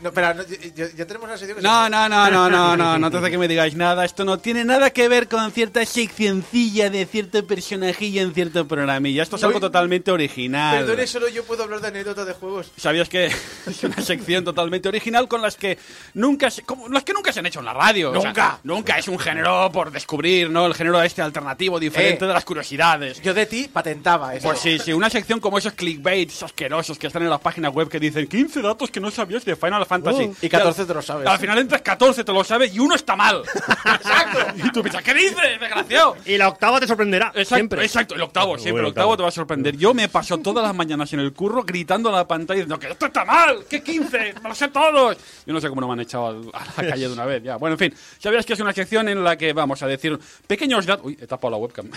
[0.00, 2.98] No, espera, no, ya- ya, tenemos una sección que No, no, no, no, no, no,
[2.98, 4.04] no antes de que me digáis nada.
[4.04, 9.22] Esto no tiene nada que ver con cierta seccioncilla de cierto personajillo en cierto programilla.
[9.22, 10.78] Esto es algo totalmente original.
[10.84, 12.70] Perdone, solo yo puedo hablar de anécdotas de juegos.
[12.76, 13.26] ¿Sabías que
[13.66, 15.78] es una sección totalmente original con las que
[16.14, 18.10] nunca se, como las que nunca se han hecho en la radio?
[18.10, 18.58] O sea, Nunca.
[18.64, 20.66] nunca es un género por descubrir, ¿no?
[20.66, 22.28] El género este alternativo, diferente Eh.
[22.28, 23.20] de las curiosidades.
[23.22, 24.46] Yo de ti patentaba eso.
[24.48, 27.88] Pues sí, sí, una sección como esos clickbaits asquerosos que están en las páginas web
[27.88, 30.24] que dicen 15 datos que no sabías de Final Fantasy.
[30.24, 31.26] Uh, y 14 te lo sabes.
[31.26, 33.42] Al final entras 14, te lo sabes y uno está mal.
[33.84, 34.38] Exacto.
[34.56, 36.16] Y tú piensas, ¿qué dices, desgraciado?
[36.24, 37.28] Y la octava te sorprenderá.
[37.28, 37.84] Exacto, siempre.
[37.84, 39.16] exacto, el octavo, siempre, Bueno, el octavo octavo.
[39.16, 39.76] te va a sorprender.
[39.76, 42.92] Yo me paso todas las mañanas en el curro gritando a la pantalla diciendo que
[42.92, 45.16] esto está mal, que 15, me lo sé todos.
[45.46, 47.56] Yo no sé cómo no me han echado a la calle de una vez, ya.
[47.56, 50.86] Bueno, en fin, sabías que es una sección en la que vamos a decir pequeños
[50.86, 51.06] datos...
[51.06, 51.90] Uy, he tapado la webcam.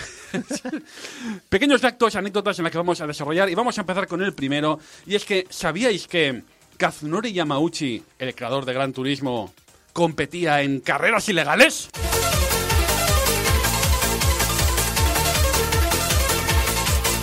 [1.48, 4.32] pequeños datos, anécdotas en las que vamos a desarrollar y vamos a empezar con el
[4.34, 4.78] primero.
[5.06, 6.42] Y es que, ¿sabíais que
[6.82, 9.54] Kazunori Yamauchi, el creador de Gran Turismo,
[9.92, 11.88] competía en carreras ilegales?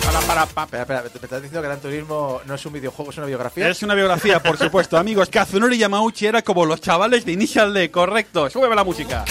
[0.02, 0.62] Para, para, pa.
[0.62, 3.68] Espera, espera, ¿me estás diciendo que Gran Turismo no es un videojuego, es una biografía?
[3.68, 5.28] Es una biografía, por supuesto, amigos.
[5.28, 8.48] Kazunori Yamauchi era como los chavales de Initial D, correcto.
[8.48, 9.26] Súbeme la música.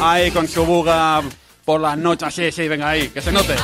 [0.00, 1.22] Ahí con su buga
[1.64, 3.54] por las noches, sí, sí, venga ahí, que se note.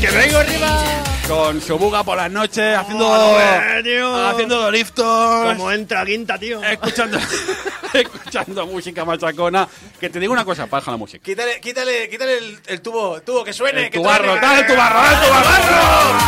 [0.00, 1.09] ¡Que vengo arriba!
[1.30, 3.06] Con su buga por las noches, haciendo.
[3.06, 4.26] Joder, tío.
[4.26, 5.52] haciendo Doriftos.
[5.56, 6.60] Como entra quinta, tío.
[6.62, 7.18] Escuchando,
[7.94, 9.68] escuchando música machacona.
[10.00, 11.22] Que te digo una cosa, baja la música.
[11.24, 13.84] Quítale, quítale, quítale el, el tubo, tubo, que suene.
[13.84, 16.18] El que tubarro, dale el tubarro, dale el tubarro.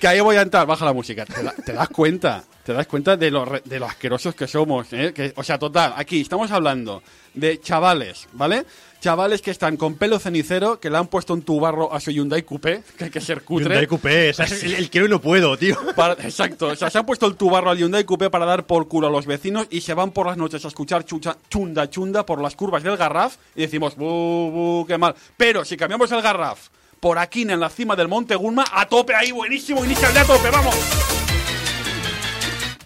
[0.00, 1.26] Que ahí voy a entrar, baja la música.
[1.26, 2.42] ¿Te, da- te das cuenta?
[2.64, 4.86] ¿Te das cuenta de lo, re- de lo asquerosos que somos?
[4.92, 5.12] eh?
[5.12, 7.02] Que, o sea, total, aquí estamos hablando
[7.34, 8.64] de chavales, ¿vale?
[9.00, 12.42] Chavales que están con pelo cenicero, que le han puesto un tubarro a su Hyundai
[12.42, 13.64] Coupé, que hay que ser cutre.
[13.70, 15.76] Hyundai Coupé, o sea, es el, el quiero y no puedo, tío.
[15.96, 18.88] Para- exacto, o sea, se han puesto el tubarro al Hyundai Coupé para dar por
[18.88, 22.26] culo a los vecinos y se van por las noches a escuchar chucha- chunda chunda
[22.26, 24.04] por las curvas del Garraf y decimos, bu,
[24.50, 25.14] bu, qué mal.
[25.36, 26.68] Pero si cambiamos el Garraf
[27.00, 30.24] por aquí en la cima del Monte Gulma, a tope ahí, buenísimo, inicial de a
[30.24, 30.74] tope, vamos.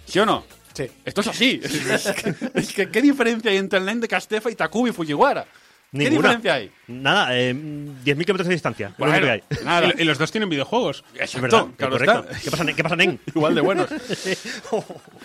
[0.07, 0.45] ¿Sí o no?
[0.73, 0.87] Sí.
[1.05, 1.61] Esto es así.
[1.65, 5.47] Es que, es que, ¿qué diferencia hay entre el Nen de Castefa y Takubi Fujiwara?
[5.95, 6.37] ¿Qué Ninguna.
[6.37, 6.71] diferencia hay?
[6.89, 8.89] Nada, eh, 10.000 kilómetros de distancia.
[8.99, 9.43] lo Bueno, que hay.
[9.65, 9.93] nada.
[9.97, 11.05] Y, y los dos tienen videojuegos.
[11.15, 12.27] Es verdad, claro correcto.
[12.31, 12.41] está.
[12.41, 13.21] ¿Qué pasa, ¿Qué pasa, Nen?
[13.35, 13.89] Igual de buenos.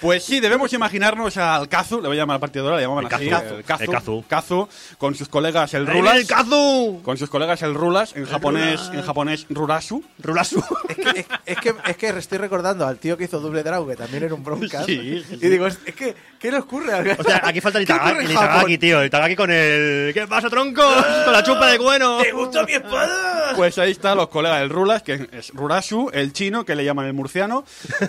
[0.01, 3.27] Pues sí, debemos imaginarnos al Kazu, le voy a llamar partidora, le llamaban El así.
[3.29, 3.55] Kazu.
[3.55, 4.23] el Kazu, El Kazu.
[4.29, 6.15] Kazu, con sus colegas el ¡Ahí Rulas.
[6.17, 7.01] el Kazu!
[7.03, 10.03] Con sus colegas el Rulas, en japonés, en japonés Rurasu.
[10.19, 10.63] Rulasu.
[10.87, 13.87] Es que, es, es que, es que estoy recordando al tío que hizo Double Draw,
[13.87, 14.85] que también era un broncas.
[14.85, 17.11] Sí, sí, Y digo, es, es que, ¿qué le ocurre?
[17.19, 19.01] O sea, aquí falta el ¿Qué Itagaki, tío.
[19.01, 20.11] El Itagaki con el...
[20.13, 20.81] ¿Qué pasa, tronco?
[21.25, 22.17] Con la chupa de cuero.
[22.21, 23.53] ¿Te gustó mi espada?
[23.55, 27.05] Pues ahí están los colegas el Rulas, que es Rurasu, el chino, que le llaman
[27.07, 27.63] el murciano,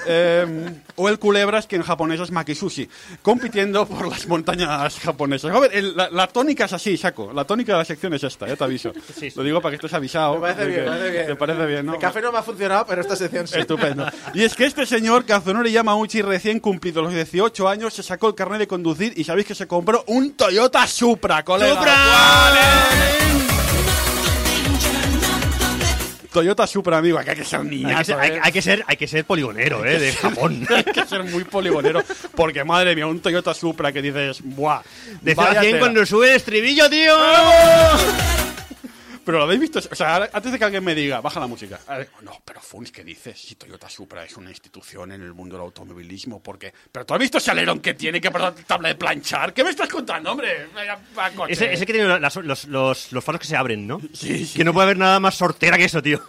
[0.06, 2.88] eh, o el Culebras, que en japonés es Makisushi,
[3.22, 5.54] compitiendo por las montañas japonesas.
[5.54, 7.32] A ver, el- la, la tónica es así, Saco.
[7.32, 8.92] La tónica de la sección es esta, ya te aviso.
[9.34, 10.34] Lo digo para que estés avisado.
[10.34, 11.26] Me parece bien, que- me parece bien.
[11.26, 11.94] ¿Te parece bien, no?
[11.94, 13.58] El café no me ha funcionado, pero esta sección sí.
[13.58, 14.06] Estupendo.
[14.34, 18.34] Y es que este señor, Kazunori Yamauchi, recién cumplido los 18 años, se sacó el
[18.34, 21.74] carnet de conducir y sabéis que se compró un Toyota Supra, colega.
[26.32, 28.40] Toyota Supra, amigo, hay que ser Hay que, niñato, ser, hay, ¿eh?
[28.42, 29.98] hay que ser, hay que ser poligonero, ¿eh?
[29.98, 30.64] De Japón.
[30.74, 32.04] Hay que ser muy poligonero,
[32.36, 34.80] porque madre mía, un Toyota Supra que dices, ¡buah!
[35.22, 35.78] De 0 a vaya 100 tela".
[35.80, 37.14] cuando sube el estribillo, tío.
[39.24, 41.78] Pero lo habéis visto, o sea, antes de que alguien me diga, baja la música.
[42.22, 43.40] No, pero Funs, ¿qué dices?
[43.40, 46.72] Si Toyota Supra es una institución en el mundo del automovilismo, porque.
[46.90, 49.52] Pero tú has visto ese alerón que tiene que por tabla de planchar.
[49.52, 50.68] ¿Qué me estás contando, hombre?
[51.48, 54.00] Ese, ese que tiene las- los, los, los faros que se abren, ¿no?
[54.12, 54.56] Sí, sí.
[54.58, 56.20] Que no puede haber nada más sortera que eso, tío.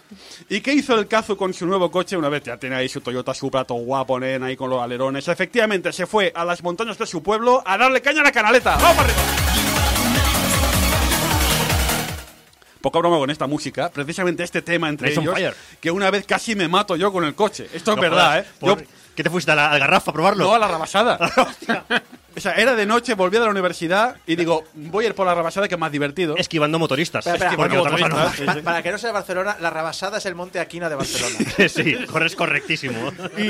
[0.48, 3.00] ¿Y qué hizo el Kazu con su nuevo coche una vez ya tiene ahí su
[3.00, 5.26] Toyota Supra todo guapo, nen, ahí con los alerones?
[5.28, 8.76] Efectivamente, se fue a las montañas de su pueblo a darle caña a la canaleta.
[8.76, 9.71] ¡Vamos para arriba!
[12.82, 15.54] Poca broma con esta música, precisamente este tema entre Nice on ellos, fire.
[15.80, 17.68] que una vez casi me mato yo con el coche.
[17.72, 18.50] Esto es No verdad, jodas, ¿eh?
[18.60, 20.44] por- Yo, ¿Qué te fuiste a la, al garrafa a probarlo?
[20.44, 21.18] no, a la rabasada.
[22.36, 25.26] o sea, era de noche, volví de la universidad y digo, voy a ir por
[25.26, 26.34] la rabasada que es más divertido.
[26.38, 27.26] Esquivando motoristas.
[27.26, 28.16] Espera, espera, Porque otra cosa no.
[28.16, 30.94] motoristas, Pa- para que no sea de Barcelona, la rabasada es el monte Aquina de
[30.94, 31.36] Barcelona.
[31.68, 33.12] sí, corres correctísimo.
[33.36, 33.42] Y,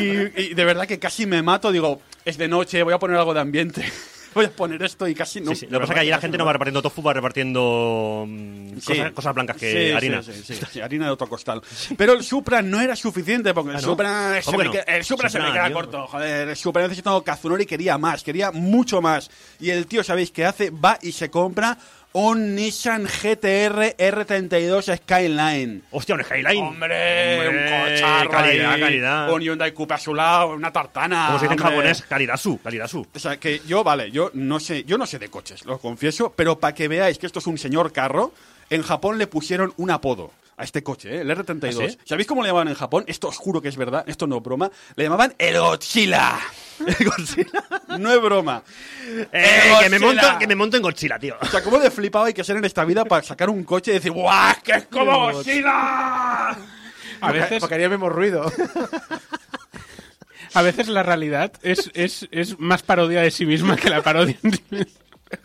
[0.51, 1.71] y de verdad que casi me mato.
[1.71, 3.85] Digo, es de noche, voy a poner algo de ambiente.
[4.35, 5.51] voy a poner esto y casi no.
[5.53, 5.67] Sí, sí.
[5.67, 8.79] Lo que pasa es que allí la gente no va repartiendo tofu, va repartiendo mm,
[8.81, 8.87] Sí.
[8.87, 10.23] cosas, cosas blancas que harina.
[10.23, 11.61] sí, sí, sí, harina de otro costal.
[11.97, 13.87] Pero el Supra no era suficiente porque el Ah, ¿no?
[13.89, 14.73] Supra, se ¿Cómo me que no?
[14.73, 16.07] queda- el Supra se me queda corto.
[16.07, 19.31] Joder, el Supra necesitado Kazunori quería más, quería mucho más.
[19.61, 20.71] Y el tío, ¿sabéis qué hace?
[20.71, 21.77] Va y se compra
[22.15, 25.83] un Nissan GTR R32 Skyline.
[25.91, 26.63] Hostia, un Skyline.
[26.63, 29.33] Hombre, un Hombre, cocharro calidad, ahí, calidad.
[29.33, 31.27] Un Hyundai Coupe a su lado, una tartana.
[31.27, 31.77] Como se dice en hombre.
[31.77, 33.07] japonés, calidasu, calidasu.
[33.15, 36.33] O sea, que yo, vale, yo no sé, yo no sé de coches, lo confieso,
[36.37, 38.33] pero para que veáis que esto es un señor carro,
[38.71, 40.33] en Japón le pusieron un apodo
[40.63, 41.21] a este coche, ¿eh?
[41.23, 41.85] el R32.
[41.85, 41.99] ¿Ah, sí?
[42.05, 43.03] ¿Sabéis cómo le llamaban en Japón?
[43.09, 44.71] Esto os juro que es verdad, esto no es broma.
[44.95, 46.39] Le llamaban el Godzilla.
[47.99, 48.63] No es broma.
[49.33, 50.23] Eh, que, me Godzilla.
[50.23, 51.37] monto, que me monto en Godzilla, tío.
[51.41, 53.91] O sea, ¿cómo de flipado hay que ser en esta vida para sacar un coche
[53.91, 54.55] y decir, ¡guau!
[54.63, 56.57] ¡Que es como Godzilla!
[57.21, 58.51] A veces, Porque haría el mismo ruido.
[60.55, 64.37] a veces la realidad es, es, es más parodia de sí misma que la parodia
[64.43, 64.87] en sí misma.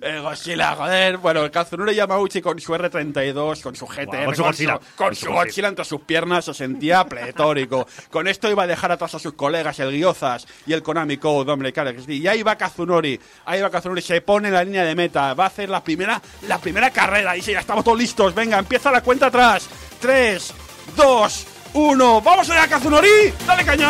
[0.00, 1.18] Eh, Godzilla, joder.
[1.18, 4.78] Bueno, el Kazunori Yamauchi con su R32, con su GTR, Guau, con su Godzilla.
[4.78, 7.86] con Con su Godzilla entre sus piernas, se sentía pletórico.
[8.10, 11.50] con esto iba a dejar atrás a sus colegas, el Gyozas y el Konami Code,
[11.52, 12.18] hombre, claro que sí.
[12.20, 15.44] Y ahí va Kazunori, ahí va Kazunori, se pone en la línea de meta, va
[15.44, 17.36] a hacer la primera, la primera carrera.
[17.36, 18.34] Y sí, ya estamos todos listos.
[18.34, 19.68] Venga, empieza la cuenta atrás.
[20.00, 20.54] 3,
[20.96, 22.20] 2, 1.
[22.20, 23.34] ¡Vamos allá, Kazunori!
[23.46, 23.88] ¡Dale caña!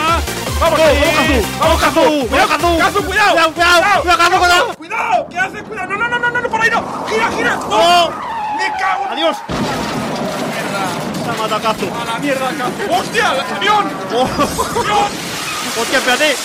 [0.60, 1.46] ¡Vamos, ahí!
[1.60, 2.28] ¡Vamos, Kazu!
[2.28, 2.78] ¡Cuidado, Kazu!
[2.78, 3.32] ¡Kazu, cuidado!
[3.32, 4.02] ¡Cuidado, cuidado!
[4.02, 4.74] ¡Cuidado, cuidado!
[4.74, 5.28] ¡Cuidado!
[5.30, 5.62] ¿Qué haces?
[5.62, 5.88] ¡Cuidado!
[5.88, 7.06] ¡No, no, no, no, no, por ahí no!
[7.08, 7.56] ¡Gira, gira!
[7.56, 8.10] ¡No!
[8.56, 9.36] ¡Me cago ¡Adiós!
[11.24, 11.86] Samatakazu.
[11.86, 12.92] ¡A la mierda, Kazu!
[12.92, 13.32] ¡Hostia!
[13.32, 13.90] ¡El avión!
[14.08, 15.08] ¡Avión!
[15.80, 16.36] ¡Hostia, espérate!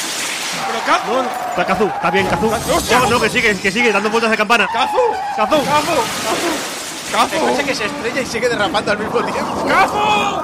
[0.68, 1.20] ¡Pero Kazu!
[1.50, 2.52] Está Kazu, está bien, Kazu.
[2.92, 4.68] No, no, que sigue, que sigue, dando vueltas de campana.
[4.72, 4.98] ¡Kazu!
[5.36, 5.58] ¡Kazu!
[5.58, 5.66] ¡Kazu!
[5.66, 6.73] ¡Kazu!
[7.14, 9.66] El coche que se estrella y sigue derrapando al mismo tiempo.
[9.68, 10.42] ¡Kazu!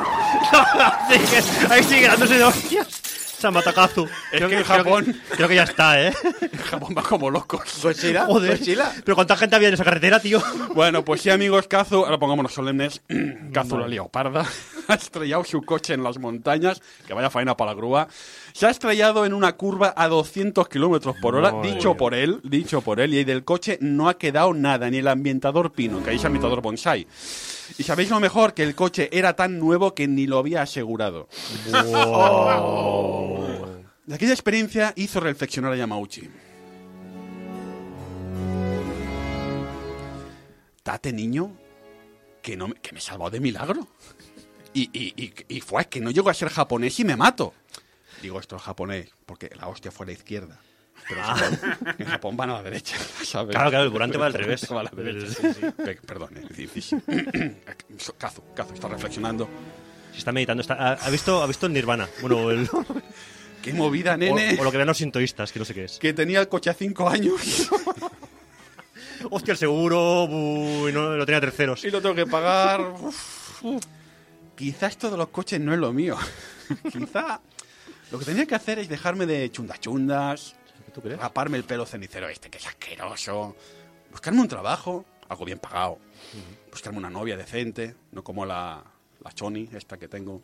[1.09, 1.43] Sigue,
[1.73, 2.87] ahí sigue dándose de hostias.
[3.39, 4.07] Samatakazu.
[4.31, 6.13] Es que en Japón- Creo que ya está, ¿eh?
[6.41, 7.79] En Japón va como locos.
[7.81, 8.25] Godzilla.
[8.25, 8.57] Joder.
[8.57, 8.91] Godzilla.
[9.03, 10.41] Pero ¿cuánta gente había en esa carretera, tío?
[10.75, 13.01] Bueno, pues sí, amigos, Kazu, ahora pongámonos solemnes.
[13.53, 14.45] Kazu la leoparda
[14.87, 18.07] ha estrellado su coche en las montañas, que vaya faena para la grúa.
[18.53, 22.39] Se ha estrellado en una curva a 200 kilómetros por hora, Madre dicho por él,
[22.43, 26.09] dicho por él, y del coche no ha quedado nada, ni el ambientador pino, que
[26.11, 27.07] ahí es ambientador bonsai.
[27.77, 31.29] Y sabéis lo mejor, que el coche era tan nuevo que ni lo había asegurado.
[34.05, 36.29] De aquella experiencia hizo reflexionar a Yamauchi.
[40.83, 41.55] Tate, niño,
[42.41, 43.87] que, no me, que me he salvado de milagro.
[44.73, 47.53] Y, y, y, y fue que no llego a ser japonés y me mato.
[48.21, 50.59] Digo esto es japonés, porque la hostia fue a la izquierda.
[51.09, 53.53] Pero en Japón- en Japón van a la derecha, ¿sabes?
[53.55, 54.65] Claro, claro, el volante va al revés.
[54.71, 55.65] Va a la derecha, sí, sí.
[55.83, 57.01] Pe- Perdón, es difícil.
[58.17, 59.49] Cazo, está reflexionando.
[60.13, 62.07] Si está meditando, está, ha, ha visto, ha visto el Nirvana.
[62.21, 62.69] Bueno, el-
[63.61, 64.57] Qué movida, nene.
[64.59, 65.99] o lo que ven los sintoístas, que no sé qué es.
[65.99, 67.69] Que tenía el coche a cinco años
[69.31, 70.27] Hostia, el seguro,
[70.89, 71.83] y no, lo tenía terceros.
[71.83, 72.79] y lo tengo que pagar.
[72.81, 73.83] Uf, uf.
[74.55, 76.17] Quizá esto de los coches no es lo mío.
[76.91, 77.41] Quizá
[78.11, 80.55] lo que tenía que hacer es dejarme de chundas chundas,
[80.93, 81.19] ¿Tú crees?
[81.19, 83.55] raparme el pelo cenicero este, que es asqueroso,
[84.11, 85.99] buscarme un trabajo, algo bien pagado,
[86.71, 88.83] buscarme una novia decente, no como la,
[89.23, 90.43] la Choni, esta que tengo,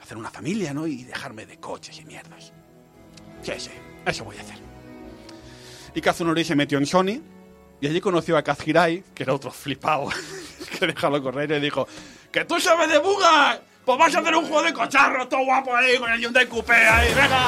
[0.00, 0.86] hacer una familia, ¿no?
[0.86, 2.52] Y dejarme de coches y mierdas.
[3.42, 3.70] Sí, sí,
[4.04, 4.58] eso voy a hacer.
[5.94, 7.20] Y Kazunori se metió en Sony
[7.80, 10.08] y allí conoció a Kaz Hirai, que era otro flipado,
[10.78, 11.86] que dejalo correr y dijo,
[12.32, 13.60] ¡Que tú sabes de bugas!
[13.88, 16.74] Pues vas a hacer un juego de cocharros todo guapo ahí con el Hyundai Coupé
[16.74, 17.46] ahí, venga.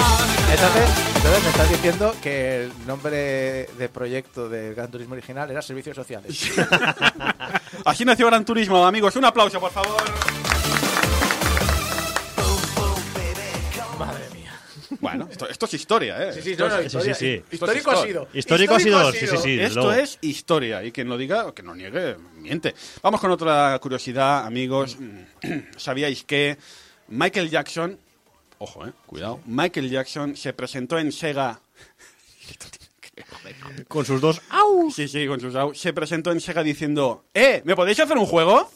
[0.51, 5.61] Entonces, entonces me estás diciendo que el nombre de proyecto de Gran Turismo original era
[5.61, 6.51] Servicios Sociales.
[7.85, 9.17] Así nació Gran Turismo, amigos.
[9.17, 10.03] Un aplauso, por favor.
[15.01, 16.33] Bueno, esto, esto es historia, ¿eh?
[16.35, 17.43] Sí, sí, no, no, es- historia- sí, sí.
[17.53, 18.29] Histórico Esto ha sido.
[18.35, 19.61] Histórico ha sido, sí, sí, sí.
[19.61, 19.93] Esto luego.
[19.93, 22.75] es historia y quien lo diga o que no niegue, miente.
[23.03, 24.99] Vamos con otra curiosidad, amigos.
[25.77, 26.59] ¿Sabíais que
[27.09, 27.99] Michael Jackson,
[28.59, 31.61] ojo, eh, cuidado, Michael Jackson se presentó en Sega
[33.89, 34.41] Con sus dos.
[34.95, 35.75] Sí, sí, con sus au.
[35.75, 37.63] Se presentó en Sega diciendo, ¡Eh!
[37.65, 38.71] ¿Me podéis hacer un juego?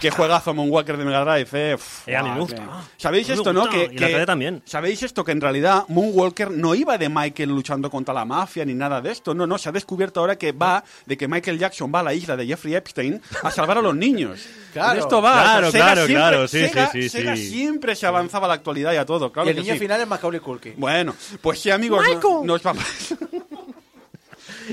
[0.00, 1.74] ¡Qué juegazo Moonwalker de Mega Drive, eh!
[1.74, 2.62] Uf, Eh, a mí me gusta.
[2.96, 3.68] ¿Sabéis me esto, no?
[3.68, 4.62] Que, y la que- también.
[4.64, 5.24] ¿Sabéis esto?
[5.24, 9.10] Que en realidad Moonwalker no iba de Michael luchando contra la mafia ni nada de
[9.10, 9.34] esto.
[9.34, 12.14] No, no, se ha descubierto ahora que va de que Michael Jackson va a la
[12.14, 14.40] isla de Jeffrey Epstein a salvar a los niños.
[14.68, 14.92] Claro.
[14.94, 15.42] De esto va.
[15.42, 18.54] Claro, Sega claro, siempre- claro, sí, Sega- sí, sí, Sega siempre se avanzaba a la
[18.54, 19.80] actualidad y a todo, claro y el que niño sí.
[19.80, 20.74] final es Macaulay Culkin.
[20.76, 22.84] Bueno, pues sí, amigos, no- nos vamos.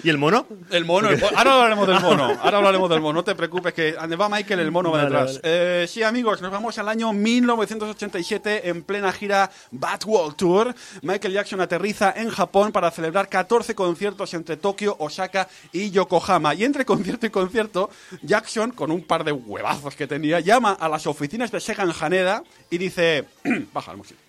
[0.04, 0.48] ¿Y el mono?
[0.72, 1.38] El mono, el mono.
[1.38, 2.24] ahora hablaremos del mono.
[2.42, 3.14] Ahora hablaremos del mono.
[3.20, 5.42] No te preocupes, que donde va Michael, el mono va Vale, detrás.
[5.42, 5.84] vale.
[5.84, 10.76] Eh, sí, amigos, nos vamos al año 1987 en plena gira Batworld Tour.
[11.02, 16.54] Michael Jackson aterriza en Japón para celebrar 14 conciertos entre Tokio, Osaka y Yokohama.
[16.56, 17.90] Y entre concierto y concierto,
[18.22, 21.92] Jackson, con un par de huevazos que tenía, llama a las oficinas de Sega en
[22.00, 23.26] Haneda y dice:
[23.74, 24.20] Baja la música.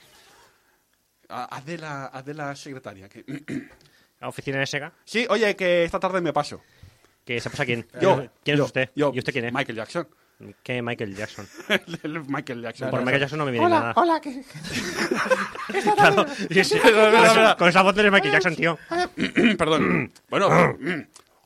[1.28, 3.08] Ah, Haz de la, haz de la secretaria.
[3.08, 3.24] Que...
[4.26, 4.92] ¿La oficina de Sega?
[5.04, 6.60] Sí, oye, que esta tarde me paso.
[7.24, 7.86] ¿Que se pasa quién?
[8.00, 8.26] Yo.
[8.42, 8.90] ¿Quién yo, es usted?
[8.96, 9.12] yo.
[9.14, 9.52] ¿Y usted quién es?
[9.52, 10.08] Michael Jackson.
[10.64, 11.46] ¿Qué Michael Jackson?
[12.02, 12.90] El Michael Jackson.
[12.90, 13.92] Por Michael Jackson no me viene nada.
[13.94, 14.42] hola, que...
[15.94, 16.76] Claro, sí, sí.
[16.80, 18.76] Con, esa, con esa voz de Michael Jackson, tío.
[19.56, 20.12] Perdón.
[20.28, 20.48] bueno,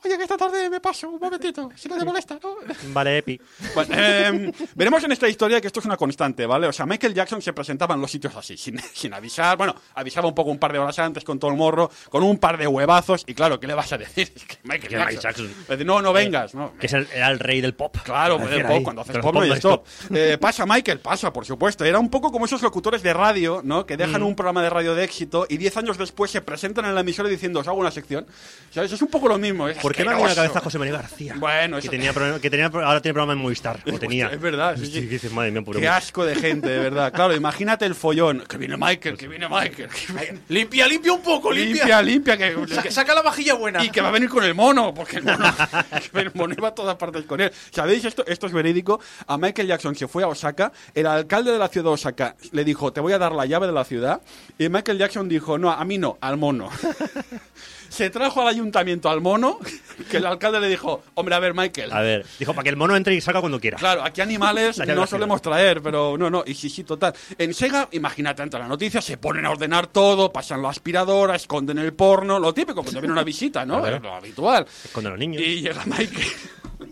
[0.03, 1.69] oye, que esta tarde me paso un momentito.
[1.75, 2.55] Si no te molesta, ¿no?
[2.93, 3.39] Vale, Epi.
[3.75, 6.67] Bueno, eh, veremos en esta historia que esto es una constante, ¿vale?
[6.67, 9.57] O sea, Michael Jackson se presentaba en los sitios así, sin, sin avisar.
[9.57, 12.37] Bueno, avisaba un poco un par de horas antes con todo el morro, con un
[12.37, 13.23] par de huevazos.
[13.27, 14.31] Y claro, ¿qué le vas a decir?
[14.35, 15.21] Es que Michael Jackson.
[15.21, 15.45] Jackson.
[15.69, 16.53] Le dice, no, no vengas.
[16.55, 17.95] No, Que es el, era el rey del pop.
[18.03, 18.73] Claro, Decir del ahí.
[18.75, 19.85] pop, cuando haces Pero pop no hay no stop.
[20.13, 21.85] Eh, pasa, Michael, pasa, por supuesto.
[21.85, 23.85] Era un poco como esos locutores de radio, ¿no?
[23.85, 23.99] Que Mm.
[23.99, 27.01] dejan un programa de radio de éxito y diez años después se presentan en la
[27.01, 28.25] emisora diciendo, os hago una sección.
[28.71, 28.91] ¿Sabes?
[28.91, 29.67] Es un poco lo mismo.
[29.67, 31.35] es ¿Por qué no ha venido a la cabeza José María García?
[31.37, 33.79] Bueno, que eso- tenía, problema- que tenía ahora tiene programa en Movistar.
[33.91, 34.27] O tenía.
[34.27, 37.11] Es verdad, sí, dices, madre mía, Qué asco de gente, de verdad.
[37.13, 38.43] Claro, imagínate el follón.
[38.47, 39.89] Que viene Michael, que viene Michael.
[39.89, 43.83] que viene- Limpia, limpia un poco, Limpia, limpia, que, Sa- que- saca la vajilla buena.
[43.83, 45.43] y que va a venir con el mono, porque el mono,
[46.13, 47.51] el mono iba a todas partes con él.
[47.71, 48.23] ¿Sabéis esto?
[48.27, 48.99] Esto es verídico.
[49.27, 52.63] A Michael Jackson se fue a Osaka, el alcalde de la ciudad de Osaka le
[52.63, 54.21] dijo, te voy a dar la llave de la ciudad,
[54.57, 56.69] y Michael Jackson dijo, no, a mí no, al mono.
[57.91, 59.59] se trajo al ayuntamiento al mono,
[60.09, 61.91] que el alcalde le dijo, hombre, a ver, Michael.
[61.91, 63.77] A ver, dijo, para que el mono entre y salga cuando quiera.
[63.77, 67.13] Claro, aquí animales no solemos traer, pero no, no, y sí, sí, total.
[67.37, 71.79] En Sega, imagínate, ante la noticia, se ponen a ordenar todo, pasan la aspiradora, esconden
[71.79, 73.85] el porno, lo típico cuando viene una visita, ¿no?
[73.91, 74.65] Es lo habitual.
[74.85, 75.41] Esconde a los niños.
[75.41, 76.31] Y llega Michael,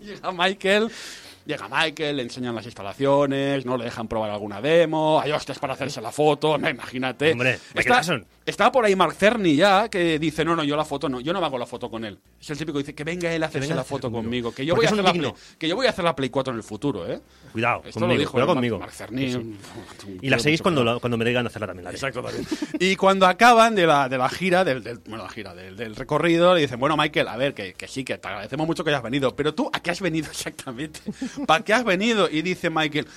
[0.01, 0.91] llega Michael,
[1.45, 5.73] llega Michael, le enseñan las instalaciones, no le dejan probar alguna demo, hay hostias para
[5.73, 7.31] hacerse la foto, no, imagínate.
[7.31, 8.26] Hombre, Michael está, Jackson.
[8.49, 11.31] Está por ahí Mark Cerny ya, que dice, no, no, yo la foto no, yo
[11.34, 12.19] no me hago la foto con él.
[12.39, 14.53] Es el típico que dice, que venga él a hacerse venga la foto conmigo.
[14.53, 15.13] que yo, voy a hacer la.
[15.13, 17.19] Play, que yo voy a hacer la Play 4 en el futuro, ¿eh?
[17.51, 18.80] Cuidado, Esto conmigo, lo dijo cuidado conmigo.
[18.80, 19.53] Mark Cerny.
[20.21, 21.85] Y la 6 cuando, la- cuando me digan hacerla también.
[21.85, 21.91] La.
[21.91, 22.45] Exacto, también.
[22.80, 25.95] Y cuando acaban de la, de la gira, del, del- bueno, la gira, del, del
[25.95, 28.89] recorrido, le dicen, bueno, Michael, a ver, que, que sí, que te agradecemos mucho que
[28.91, 30.99] hayas venido, pero tú, ¿a qué has venido exactamente?
[31.45, 32.30] ¿Para qué has venido?
[32.30, 33.07] Y dice Michael,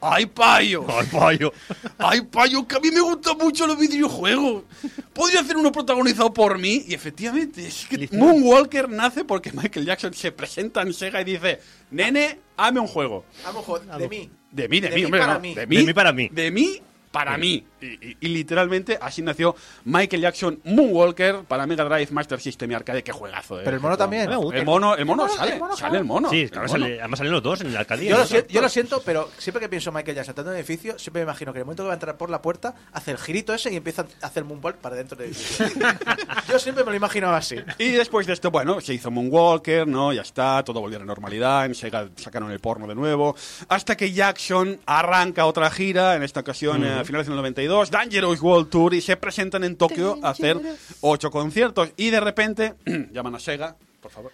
[0.00, 0.86] ¡Ay, payo!
[0.88, 1.52] ¡Ay, payo!
[1.98, 2.66] ¡Ay, payo!
[2.66, 4.64] Que a mí me gustan mucho los videojuegos.
[5.12, 6.84] ¿Podría hacer uno protagonizado por mí?
[6.88, 8.16] Y efectivamente, es que Listo.
[8.16, 11.60] Moonwalker nace porque Michael Jackson se presenta en Sega y dice:
[11.90, 13.24] Nene, hame un juego.
[13.44, 14.30] Jo- de mí.
[14.50, 15.54] De mí, de, De mí, mí hombre, para no, mí.
[15.54, 16.28] De mí, De mí para mí.
[16.32, 16.82] De mí
[17.12, 17.66] para mí.
[17.80, 19.54] Y, y- y literalmente así nació
[19.84, 23.02] Michael Jackson Moonwalker para Mega Drive, Master System y Arcade.
[23.02, 23.62] Qué juegazo, eh.
[23.64, 24.30] Pero el mono también.
[24.30, 26.30] El mono, el mono El sale, el mono, sale el mono.
[26.30, 26.84] Sí, el además, mono.
[26.84, 28.10] sale- además salen los dos en la alcaldía.
[28.10, 28.26] Yo lo, ¿no?
[28.28, 31.20] siento, yo lo siento, pero siempre que pienso Michael Jackson entrando en un edificio, siempre
[31.20, 33.18] me imagino que en el momento que va a entrar por la puerta, hace el
[33.18, 35.66] girito ese y empieza a hacer moonwalk para dentro del edificio.
[36.48, 37.56] yo siempre me lo imaginaba así.
[37.78, 40.12] Y después de esto, bueno, se hizo Moonwalker, ¿no?
[40.12, 43.34] Ya está, todo volvió a la normalidad, en Sega sacaron el porno de nuevo,
[43.68, 48.40] hasta que Jackson arranca otra gira, en esta ocasión eh, a finales del 92, Dangerous
[48.42, 50.60] World Tour, y se presentan en Tokio a hacer
[51.00, 51.90] ocho conciertos.
[51.96, 52.74] Y de repente,
[53.12, 54.32] llaman a Sega, por favor.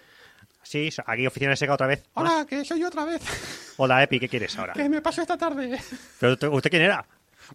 [0.63, 2.03] Sí, aquí oficina de Sega otra vez.
[2.15, 3.21] Hola, que soy yo otra vez.
[3.77, 4.73] Hola, Epi, ¿qué quieres ahora?
[4.73, 5.79] ¿Qué me pasó esta tarde?
[6.19, 7.05] ¿Pero usted- usted quién era?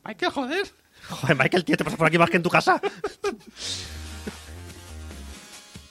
[0.05, 0.67] Michael, joder.
[1.11, 2.81] Joder, Michael, tío, te pasas por aquí más que en tu casa.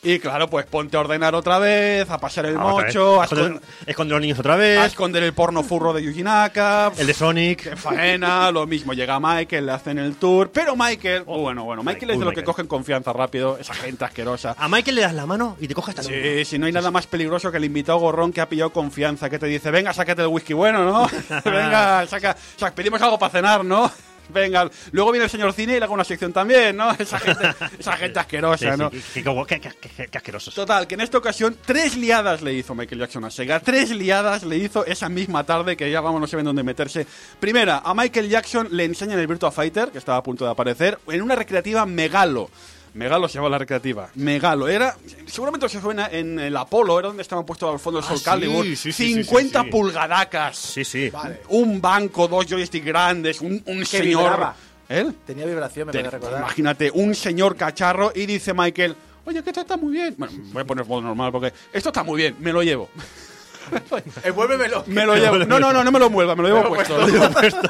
[0.03, 3.52] Y claro, pues ponte a ordenar otra vez, a pasar el Ah, mocho, a, Esconder,
[3.53, 4.86] escon- esconder los niños otra a vez.
[4.88, 6.91] esconder el porno furro de Yuji Naka.
[6.98, 7.76] El de Sonic.
[7.78, 12.07] Faena, lo mismo llega Michael, le hacen el tour, pero Michael, Oh, bueno, bueno, Michael
[12.10, 12.45] Uy, es de los que Michael.
[12.45, 14.56] cogen confianza rápido, esa gente asquerosa.
[14.57, 16.90] A Michael le das la mano y te coges hasta Sí, si no hay nada
[16.90, 20.23] más peligroso que el invitado gorrón que ha pillado confianza, que te dice, venga, sácate
[20.23, 21.07] el whisky bueno, ¿no?
[21.45, 23.91] venga, saca, o sea, pedimos algo para cenar, ¿no?
[24.32, 26.91] Venga, luego viene el señor cine y le hago una sección también, ¿no?
[26.99, 27.49] Esa gente,
[27.80, 28.90] esa gente asquerosa, ¿no?
[28.90, 30.53] qué asquerosos.
[30.53, 33.60] Total, que en esta ocasión tres liadas le hizo Michael Jackson a Sega.
[33.60, 37.06] Tres liadas le hizo esa misma tarde que ya vamos, no saben dónde meterse.
[37.40, 40.99] Primera, a Michael Jackson le enseñan el Virtua Fighter, que estaba a punto de aparecer,
[41.08, 42.49] en una recreativa Megalo.
[42.93, 44.09] Megalo se llama la recreativa.
[44.15, 44.68] Megalo.
[44.68, 44.95] Era,
[45.26, 48.18] seguramente se suena en el Apolo, era donde estaban puestos al fondo el Ah, Sol
[48.18, 48.65] sí, Calibur.
[48.65, 49.72] sí, sí, sí, 50 sí, sí.
[49.72, 50.57] pulgadacas.
[50.57, 51.11] Sí, sí.
[51.49, 54.23] Un banco, dos joysticks grandes, un, un Que señor.
[54.23, 54.55] vibraba.
[54.89, 55.09] ¿Eh?
[55.26, 56.39] Tenía vibración, me Te- puede recordar.
[56.39, 58.93] Imagínate, un señor cacharro y dice Michael,
[59.23, 60.15] oye, que esto está muy bien.
[60.18, 62.89] Bueno, voy a poner modo normal porque esto está muy bien, me lo llevo.
[64.23, 64.84] Envuélvemelo.
[64.88, 65.38] Me lo llevo.
[65.45, 66.97] No, no, no, no me lo mueva, me lo llevo puesto.
[66.99, 67.61] lo llevo puesto.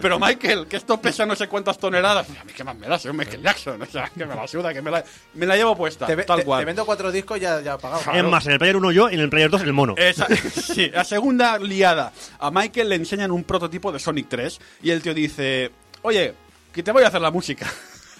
[0.00, 2.26] Pero Michael, que esto pesa no sé cuántas toneladas.
[2.30, 3.80] A mí qué más me da, soy Michael Jackson.
[3.82, 6.06] O sea, que me la suda, que me la, me la llevo puesta.
[6.06, 6.60] Te, tal te- cual.
[6.60, 8.02] te vendo cuatro discos ya, ya pagado.
[8.12, 9.94] Es más, en el Player 1 yo y en el Player 2 el mono.
[9.96, 12.12] Esa- sí, la segunda liada.
[12.38, 15.70] A Michael le enseñan un prototipo de Sonic 3 y el tío dice,
[16.02, 16.34] oye,
[16.72, 17.66] que te voy a hacer la música.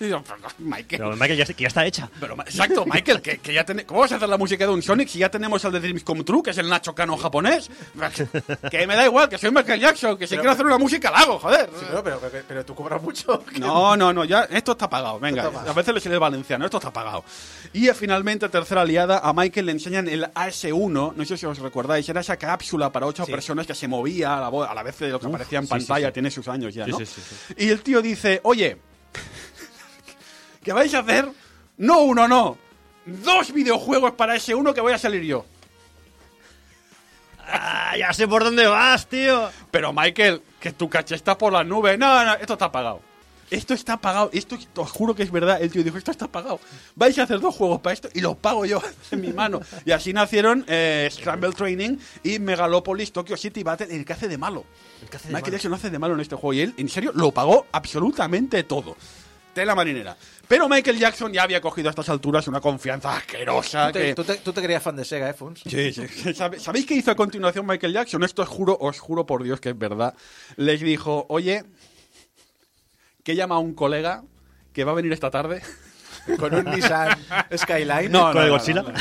[0.01, 2.09] Y yo, "Pero, Michael, Pero Michael ya, que ya está hecha.
[2.21, 3.89] Pero, exacto, Michael, que, que ya tenemos.
[3.89, 6.05] ¿Cómo vas a hacer la música de un Sonic si ya tenemos el de Dreams
[6.05, 7.71] Come True, que es el Nacho Cano japonés?
[8.71, 11.11] Que me da igual, que soy Michael Jackson, que si Pero- quiero hacer una música
[11.11, 11.69] la hago, joder.
[11.79, 13.45] Sí, pero, pero, pero- tú cobras mucho.
[13.59, 15.43] No, no, no, ya, esto está pagado, venga.
[15.43, 15.71] Está pagado.
[15.71, 17.25] A veces le sale el valenciano, esto está pagado.
[17.73, 21.59] Y eh, finalmente, tercera aliada, a Michael le enseñan el AS1, no sé si os
[21.59, 23.33] recordáis, era esa cápsula para ocho Sí.
[23.33, 25.71] personas que se movía a la, a la vez de lo que aparecía en sí,
[25.71, 26.13] pantalla, sí.
[26.13, 26.99] tiene sus años ya, Sí, ¿no?
[26.99, 27.55] sí, sí, sí.
[27.59, 28.79] Y el tío dice, oye,
[30.63, 31.29] que vais a hacer,
[31.79, 32.59] no uno, no,
[33.07, 35.45] dos videojuegos para ese uno que voy a salir yo.
[37.51, 39.51] Ah, ya sé por dónde vas, tío.
[39.71, 41.99] Pero Michael, que tu caché está por las nubes.
[41.99, 43.01] No, no, esto está pagado.
[43.51, 44.29] Esto está pagado.
[44.35, 45.61] Esto os juro que es verdad.
[45.63, 46.61] El tío dijo, esto está pagado.
[46.95, 49.61] Vais a hacer dos juegos para esto y los pago yo en mi mano.
[49.87, 54.37] Y así nacieron eh, Scramble Training y Megalopolis Tokyo City Battle, el que hace de
[54.37, 54.65] malo.
[55.31, 58.63] Michael Jackson hace de malo en este juego y él, en serio, lo pagó absolutamente
[58.65, 58.97] todo.
[59.55, 60.17] Tela marinera.
[60.49, 63.89] Pero Michael Jackson ya había cogido a estas alturas una confianza asquerosa.
[63.89, 65.61] Tú te, que- tú te- tú te creías fan de Sega, ¿eh, Funs?
[65.69, 66.35] Sí, sí.
[66.35, 68.23] ¿Sabe- ¿Sabéis qué hizo a continuación Michael Jackson?
[68.25, 70.15] Esto os juro, os juro por Dios que es verdad.
[70.57, 71.65] Les dijo, oye,
[73.23, 74.23] que llama a un colega
[74.73, 75.63] que va a venir esta tarde.
[76.39, 77.17] Con un Nissan
[77.57, 78.11] Skyline.
[78.13, 78.83] No, ¿Con no, el no, Godzilla?
[78.83, 78.99] no, no.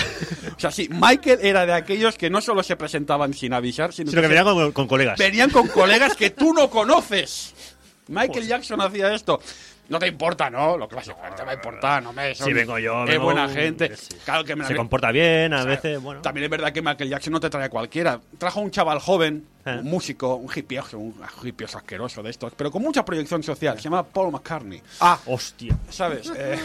[0.55, 4.09] O sea, sí, Michael era de aquellos que no solo se presentaban sin avisar, sino,
[4.09, 5.19] Sino que se- venía con, con colegas.
[5.19, 7.53] venían con colegas que tú no conoces.
[8.07, 9.41] Michael Jackson hacía esto.
[9.89, 10.77] No te importa, ¿no?
[10.77, 12.35] Lo clásico, no te va a importar, no me...
[12.35, 13.95] Sí, vengo yo, Es vengo buena un- gente.
[13.95, 14.17] sí.
[14.25, 16.21] Claro que me Se comporta bien, a veces, bueno.
[16.21, 18.19] También es verdad que Michael Jackson no te trae a cualquiera.
[18.37, 19.77] Trajo a un chaval joven, Eh.
[19.81, 23.77] un músico, un hippioso, un hippioso asqueroso de estos, pero con mucha proyección social.
[23.77, 24.81] Se llama Paul McCartney.
[24.99, 25.77] Ah, Hostia.
[25.89, 26.31] ¿Sabes?
[26.37, 26.59] Eh,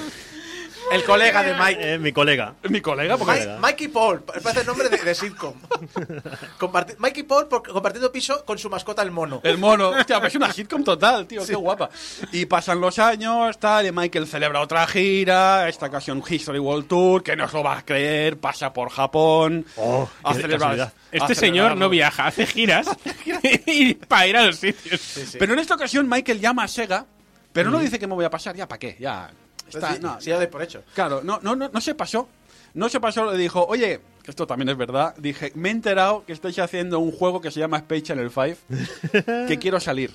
[0.90, 1.94] el colega de Mike.
[1.94, 2.54] Eh, mi colega.
[2.68, 3.40] mi colega, porque...
[3.40, 5.54] Mike, Mikey Paul, parece el nombre de, de sitcom.
[6.58, 9.40] Comparti- Mikey Paul por- compartiendo piso con su mascota el mono.
[9.44, 11.88] El mono, hostia, es una sitcom total, tío, qué guapa.
[12.32, 17.22] Y pasan los años, tal, y Michael celebra otra gira, esta ocasión History World Tour,
[17.22, 19.64] que no os lo vas a creer, pasa por Japón.
[19.76, 20.92] Oh, a qué casualidad.
[21.10, 22.86] Este señor no viaja, hace giras
[23.66, 25.36] y para ir a los sitios.
[25.38, 27.06] Pero en esta ocasión Michael llama a Sega,
[27.52, 29.30] pero no dice que me voy a pasar, ya para qué, ya.
[29.68, 30.82] Está, sí, no, sí, ya doy por hecho.
[30.94, 32.28] Claro, no, no, no, no se pasó.
[32.74, 36.24] No se pasó, le dijo, oye, que esto también es verdad, dije, me he enterado
[36.24, 40.12] que estáis haciendo un juego que se llama Space Channel 5, que quiero salir.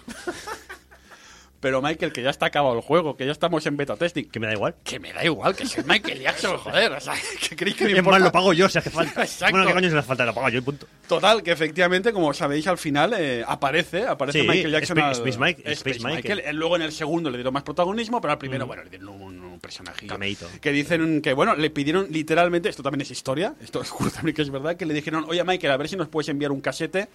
[1.59, 4.39] Pero Michael, que ya está acabado el juego, que ya estamos en beta testing, Que
[4.39, 4.75] me da igual.
[4.83, 7.15] que me da igual, que soy Michael Jackson, joder, o sea,
[7.49, 8.19] que creéis que me Es importa?
[8.19, 9.21] más, lo pago yo si hace falta.
[9.23, 9.53] Exacto.
[9.55, 10.25] Bueno, ¿qué coño se le hace falta?
[10.25, 10.85] Lo pago yo y punto.
[11.07, 14.97] Total, que efectivamente, como sabéis, al final eh, aparece, aparece Sí, Michael Jackson.
[14.99, 16.39] Space- al- Space Mike- Space Space Michael.
[16.45, 19.09] Eh, Luego en el segundo le dieron más protagonismo, pero al primero, bueno, le dieron
[19.09, 20.13] un, un personajillo.
[20.13, 20.47] Cameíto.
[20.61, 24.43] Que dicen que, bueno, le pidieron literalmente, esto también es historia, esto es también que
[24.43, 27.07] es verdad, que le dijeron, oye Michael, a ver si nos puedes enviar un casete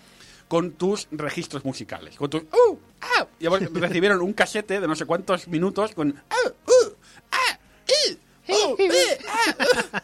[0.53, 2.15] con tus registros musicales.
[2.17, 2.43] Con tus.
[2.43, 2.77] ¡Uh!
[3.01, 3.27] ¡Ah!
[3.41, 6.15] Y ahora recibieron un casete de no sé cuántos minutos con.
[6.29, 6.51] ¡Ah!
[6.67, 6.93] ¡Uh!
[7.31, 7.59] ¡Ah!
[7.89, 8.53] ¡Uh!
[8.53, 8.77] ¡Uh!
[8.79, 9.19] ¡Eh!
[9.31, 10.03] ¡Ah!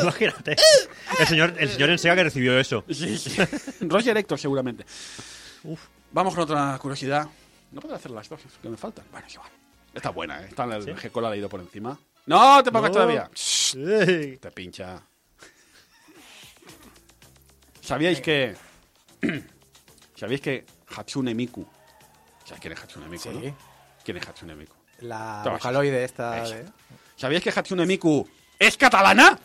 [0.00, 0.56] Imagínate.
[1.18, 2.84] El señor, el señor en Sega que recibió eso.
[2.88, 3.36] Sí, sí.
[3.82, 4.86] Roger Héctor, seguramente.
[6.10, 7.28] Vamos con otra curiosidad.
[7.72, 9.04] No puedo hacer las dos que me faltan.
[9.12, 9.50] Bueno, igual.
[9.92, 10.46] Está buena, ¿eh?
[10.48, 11.98] Está en el G-Cola leído por encima.
[12.24, 12.62] ¡No!
[12.62, 12.94] ¡Te pongas No.
[12.94, 13.30] todavía!
[14.40, 15.02] Te pincha.
[17.82, 18.69] ¿Sabíais que.
[20.16, 20.64] ¿Sabíais que
[20.96, 21.66] Hatsune Miku.
[22.44, 23.22] ¿Sabéis quién es Hatsune Miku?
[23.22, 23.30] Sí.
[23.30, 23.56] no?
[24.04, 24.74] ¿Quién es Hatsune Miku?
[25.00, 26.32] La vocaloide esta.
[26.44, 26.66] De-
[27.16, 28.28] ¿Sabíais que Hatsune Miku
[28.58, 29.38] es catalana?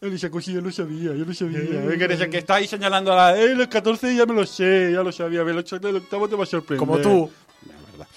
[0.00, 1.60] Esa cosilla lo sabía, yo lo sabía.
[1.60, 3.40] Eh, que eres el que está ahí señalando a la.
[3.40, 4.90] ¡Eh, los 14 ya me lo sé!
[4.92, 5.42] Ya lo sabía.
[5.42, 6.78] El 8 el octavo te va a sorprender.
[6.86, 7.30] Como tú.
[7.68, 8.08] La verdad.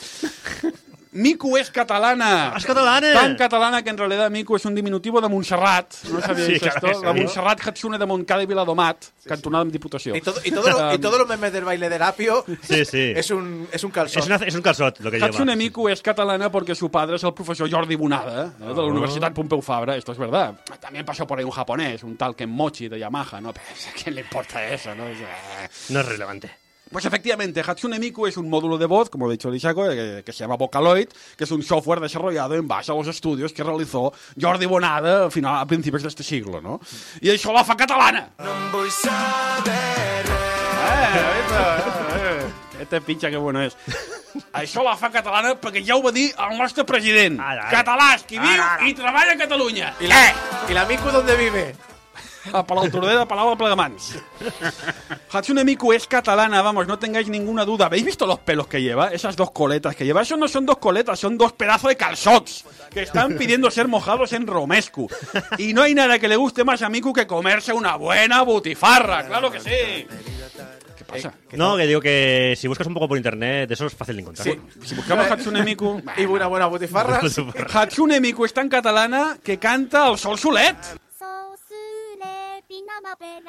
[1.15, 2.53] Miku es catalana.
[2.57, 3.13] ¡Es catalana!
[3.13, 5.93] Tan catalana que en realidad Miku es un diminutivo de Montserrat.
[6.11, 6.99] ¿No sabíais Sí, claro esto?
[7.01, 7.19] que La sí.
[7.19, 10.13] Montserrat Hatsune de Montcada y Viladomat, cantonada en Diputació.
[10.15, 12.83] Y, todo, y, todo lo- y Um, todos los memes del baile del apio Sí,
[12.83, 13.13] sí.
[13.15, 14.21] es un, es un calzón.
[14.21, 15.27] Es, una- es un calzot lo que lleva.
[15.27, 18.63] Hatsune Miku es catalana porque su padre es el profesor Jordi Bonada, ¿eh?
[18.65, 20.53] de la Universidad Pompeu Fabra, esto es verdad.
[20.81, 23.53] También pasó por ahí un japonés, un tal Ken Mochi de Yamaha, ¿no?
[23.53, 25.05] Pero ¿a quién le importa eso, no?
[25.89, 26.64] No es relevante.
[26.91, 30.31] Pues efectivamente, Hatsune Miku es un módulo de voz, como ha dicho Lisaco, eh, que
[30.31, 34.13] se llama Vocaloid, que es un software desarrollado en base a los estudios que realizó
[34.39, 36.79] Jordi Bonada a, final, a principios de este siglo, ¿no?
[37.21, 38.29] Y això la fa catalana!
[38.37, 40.23] Eh,
[41.51, 41.81] eh,
[42.15, 43.75] eh, Este pinxa que bueno és.
[44.53, 47.39] Això la fa catalana perquè ja ho va dir el nostre president.
[47.39, 47.71] Ara, ara.
[47.71, 48.87] Català, qui viu Ara, ara.
[48.89, 49.93] i treballa a Catalunya.
[49.99, 50.33] ¿Y la,
[50.69, 51.73] ¿Y la Miku dónde vive?
[52.53, 54.15] A Palau Tordera, a Palau de Plegamans.
[55.31, 57.88] Hatsune Miku es catalana, vamos, no tengáis ninguna duda.
[57.88, 59.09] ¿Habéis visto los pelos que lleva?
[59.09, 60.22] Esas dos coletas que lleva.
[60.22, 64.34] Eso no son dos coletas, son dos pedazos de calzots que están pidiendo ser mojados
[64.34, 65.09] en romescu.
[65.57, 69.26] Y no hay nada que le guste más a Miku que comerse una buena butifarra,
[69.26, 70.07] claro que sí.
[70.97, 71.34] ¿Qué pasa?
[71.53, 74.47] No, que digo que si buscas un poco por internet, eso es fácil de encontrar.
[74.47, 74.59] Sí.
[74.84, 76.01] Si buscamos Hatsune Miku...
[76.17, 77.22] Y una buena butifarra.
[77.73, 80.76] Hatsune Miku es tan catalana que canta el sol solet.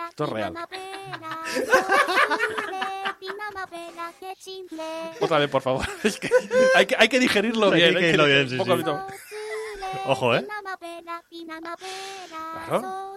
[0.09, 0.55] Esto es real.
[5.21, 5.85] Otra vez, por favor.
[6.05, 6.31] Es que
[6.75, 7.95] hay que, hay que digerirlo Hay que bien.
[7.95, 8.83] digerirlo bien, sí, poco a sí.
[8.85, 9.07] poco.
[10.07, 10.47] Ojo, ¿eh?
[12.67, 13.17] Claro.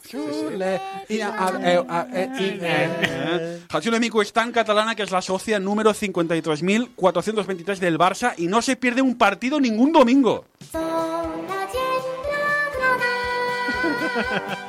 [1.72, 8.48] Eh, Hatsune Miku es tan catalana que es la socia número 53.423 del Barça y
[8.48, 10.46] no se pierde un partido ningún domingo.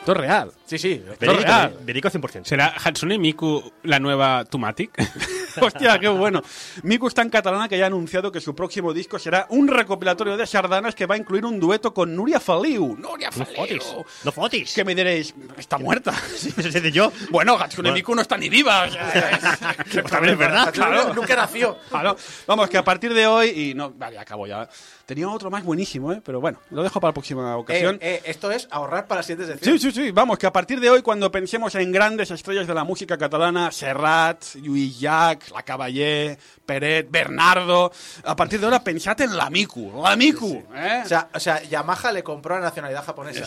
[0.00, 0.52] Esto es real.
[0.64, 1.02] Sí, sí.
[1.20, 1.76] Verídico, real.
[1.82, 2.44] verídico 100%.
[2.44, 4.90] ¿Será Hatsune Miku la nueva Tumatic?
[5.60, 6.42] Hostia, qué bueno.
[6.82, 10.36] Miku es tan catalana que ya ha anunciado que su próximo disco será un recopilatorio
[10.36, 12.96] de sardanas que va a incluir un dueto con Nuria Faliu.
[12.98, 13.54] Nuria No Faliu.
[13.56, 13.96] fotis.
[14.24, 14.74] No fotis.
[14.74, 16.12] Que me diréis, está muerta.
[16.36, 16.52] Sí,
[16.92, 17.12] yo.
[17.30, 17.92] Bueno, Hatsune.
[17.92, 18.84] Miku no está ni viva.
[18.84, 20.72] o sea, Pues también es verdad.
[20.72, 21.14] Claro.
[21.14, 21.76] Nunca nació.
[21.88, 22.16] Claro.
[22.46, 24.68] Vamos, que a partir de hoy, y no, vale, acabo ya.
[25.06, 26.20] Tenía otro más buenísimo, ¿eh?
[26.24, 27.98] Pero bueno, lo dejo para la próxima Eh, ocasión.
[28.00, 29.64] eh, esto es ahorrar para sientes decir.
[29.64, 30.10] Sí, sí, sí.
[30.12, 33.72] Vamos, que a partir de hoy, cuando pensemos en grandes estrellas de la música catalana,
[33.72, 35.00] Serrat, Lluís
[35.48, 37.92] la Lacavallé, Peret, Bernardo.
[38.24, 40.62] A partir de ahora pensad en la Miku, la Miku.
[40.74, 41.02] ¿eh?
[41.04, 43.46] O, sea, o, sea, Yamaha le compró la nacionalidad japonesa.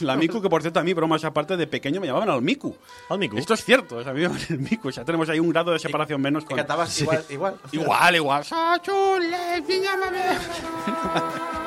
[0.00, 2.76] La Miku, que por cierto a mí, bromas aparte, de pequeño me llamaban al Miku.
[3.08, 3.38] Al Miku.
[3.38, 4.88] Esto es cierto, o sea, a mí el Miku.
[4.88, 6.44] O sea, tenemos ahí un grado de separación menos.
[6.44, 6.56] Con...
[6.56, 7.56] cantabas igual, igual.
[7.72, 8.44] Igual, igual.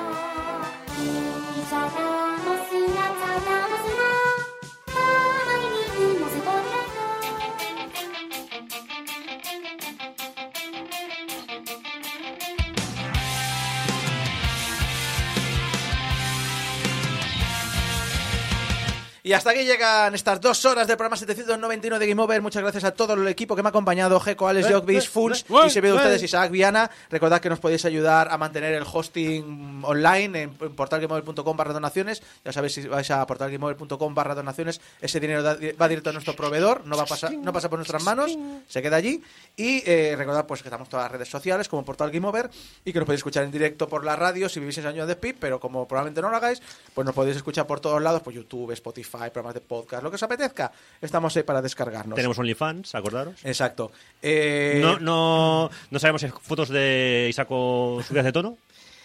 [19.26, 22.42] Y hasta aquí llegan estas dos horas del programa 791 de Game Over.
[22.42, 25.46] Muchas gracias a todo el equipo que me ha acompañado, Geco, Alex, Jockbis, eh, Fulls
[25.66, 26.92] y se ve de ustedes Isaac Viana.
[27.10, 32.22] Recordad que nos podéis ayudar a mantener el hosting online en, portalgameover.com barra donaciones.
[32.44, 36.86] Ya sabéis, si vais a portalgameover.com barra donaciones, ese dinero va directo a nuestro proveedor,
[36.86, 38.38] no va a pasar, no pasa por nuestras manos,
[38.68, 39.24] se queda allí.
[39.56, 42.50] Y eh, recordad pues que estamos en todas las redes sociales como Portal Game Over
[42.84, 45.08] y que nos podéis escuchar en directo por la radio si vivís en San Joan
[45.08, 46.62] de Speed, pero como probablemente no lo hagáis,
[46.94, 50.16] pues nos podéis escuchar por todos lados, pues YouTube, Spotify, programas de podcast, lo que
[50.16, 50.72] os apetezca.
[51.02, 52.16] Estamos ahí para descargarnos.
[52.16, 53.36] Tenemos OnlyFans, acordaros.
[53.44, 53.92] Exacto.
[54.22, 58.58] Eh, No, no, no sabemos si fotos de Isaco subidas de tono.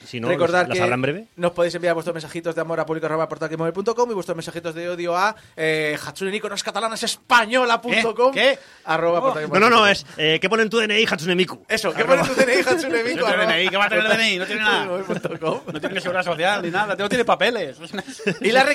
[0.07, 1.27] Si no, Recordad que en breve.
[1.37, 5.35] nos podéis enviar vuestros mensajitos de amor a público.portalgameover.com y vuestros mensajitos de odio a
[5.57, 8.33] eh, Hatsune Miku no es catalana, es española.com.
[8.33, 8.41] ¿Qué?
[8.41, 8.59] ¿Qué?
[8.85, 9.35] Arroba Oh.
[9.49, 10.07] No, no, no, es.
[10.17, 11.65] Eh, ¿Qué pone en tu DNI, Hatsune Miku?
[11.69, 13.19] Eso, ¿qué pone tu DNI, Hatsune Miku?
[13.19, 14.39] No Arroba DNI, ¿qué va a tener DNI?
[14.39, 14.85] No tiene nada.
[14.87, 17.77] No tiene seguridad social ni nada, no tiene papeles.
[18.41, 18.67] Y la,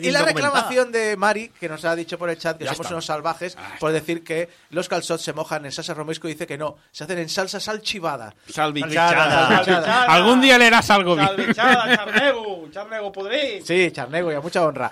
[0.00, 2.86] y la reclamación de Mari, que nos ha dicho por el chat que Ya somos
[2.86, 2.94] está.
[2.94, 6.58] unos salvajes, por decir que los calzots se mojan en salsa romesco y dice que
[6.58, 8.34] no, se hacen en salsa salchivada.
[8.48, 9.48] Salvichada.
[9.64, 10.04] Salvichada.
[10.04, 11.52] Algún día leerás algo bien.
[11.54, 13.62] Charnego, charnego pudrí.
[13.62, 14.90] Sí, Charnego, y a mucha honra.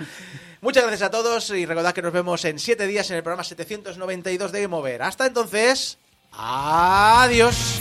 [0.60, 3.44] Muchas gracias a todos y recordad que nos vemos en 7 días en el programa
[3.44, 5.02] 792 de Game Over.
[5.02, 5.96] Hasta entonces,
[6.32, 7.80] adiós.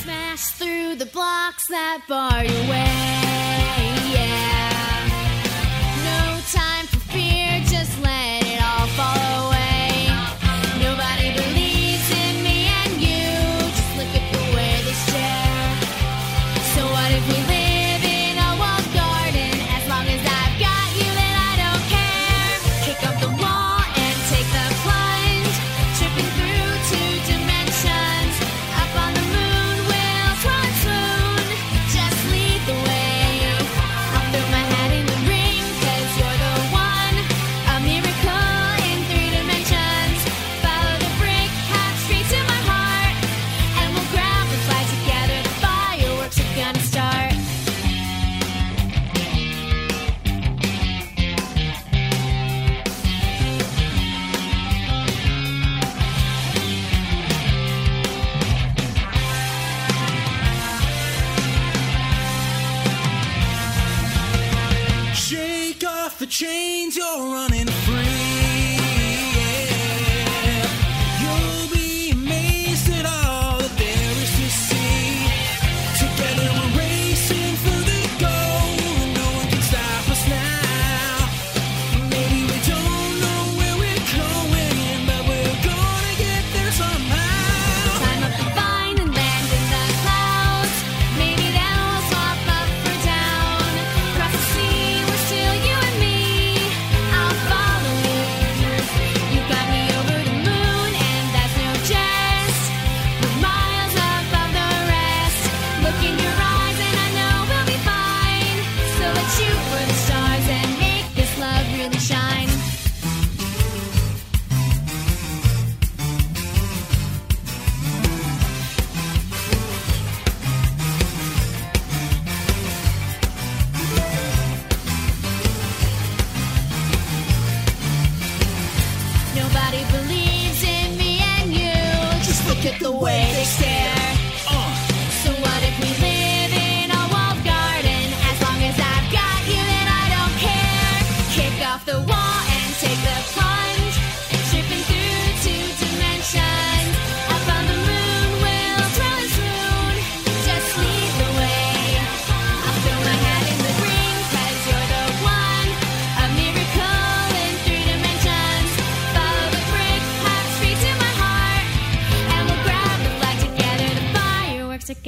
[66.19, 67.78] The chains, you're running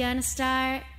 [0.02, 0.91] gonna start.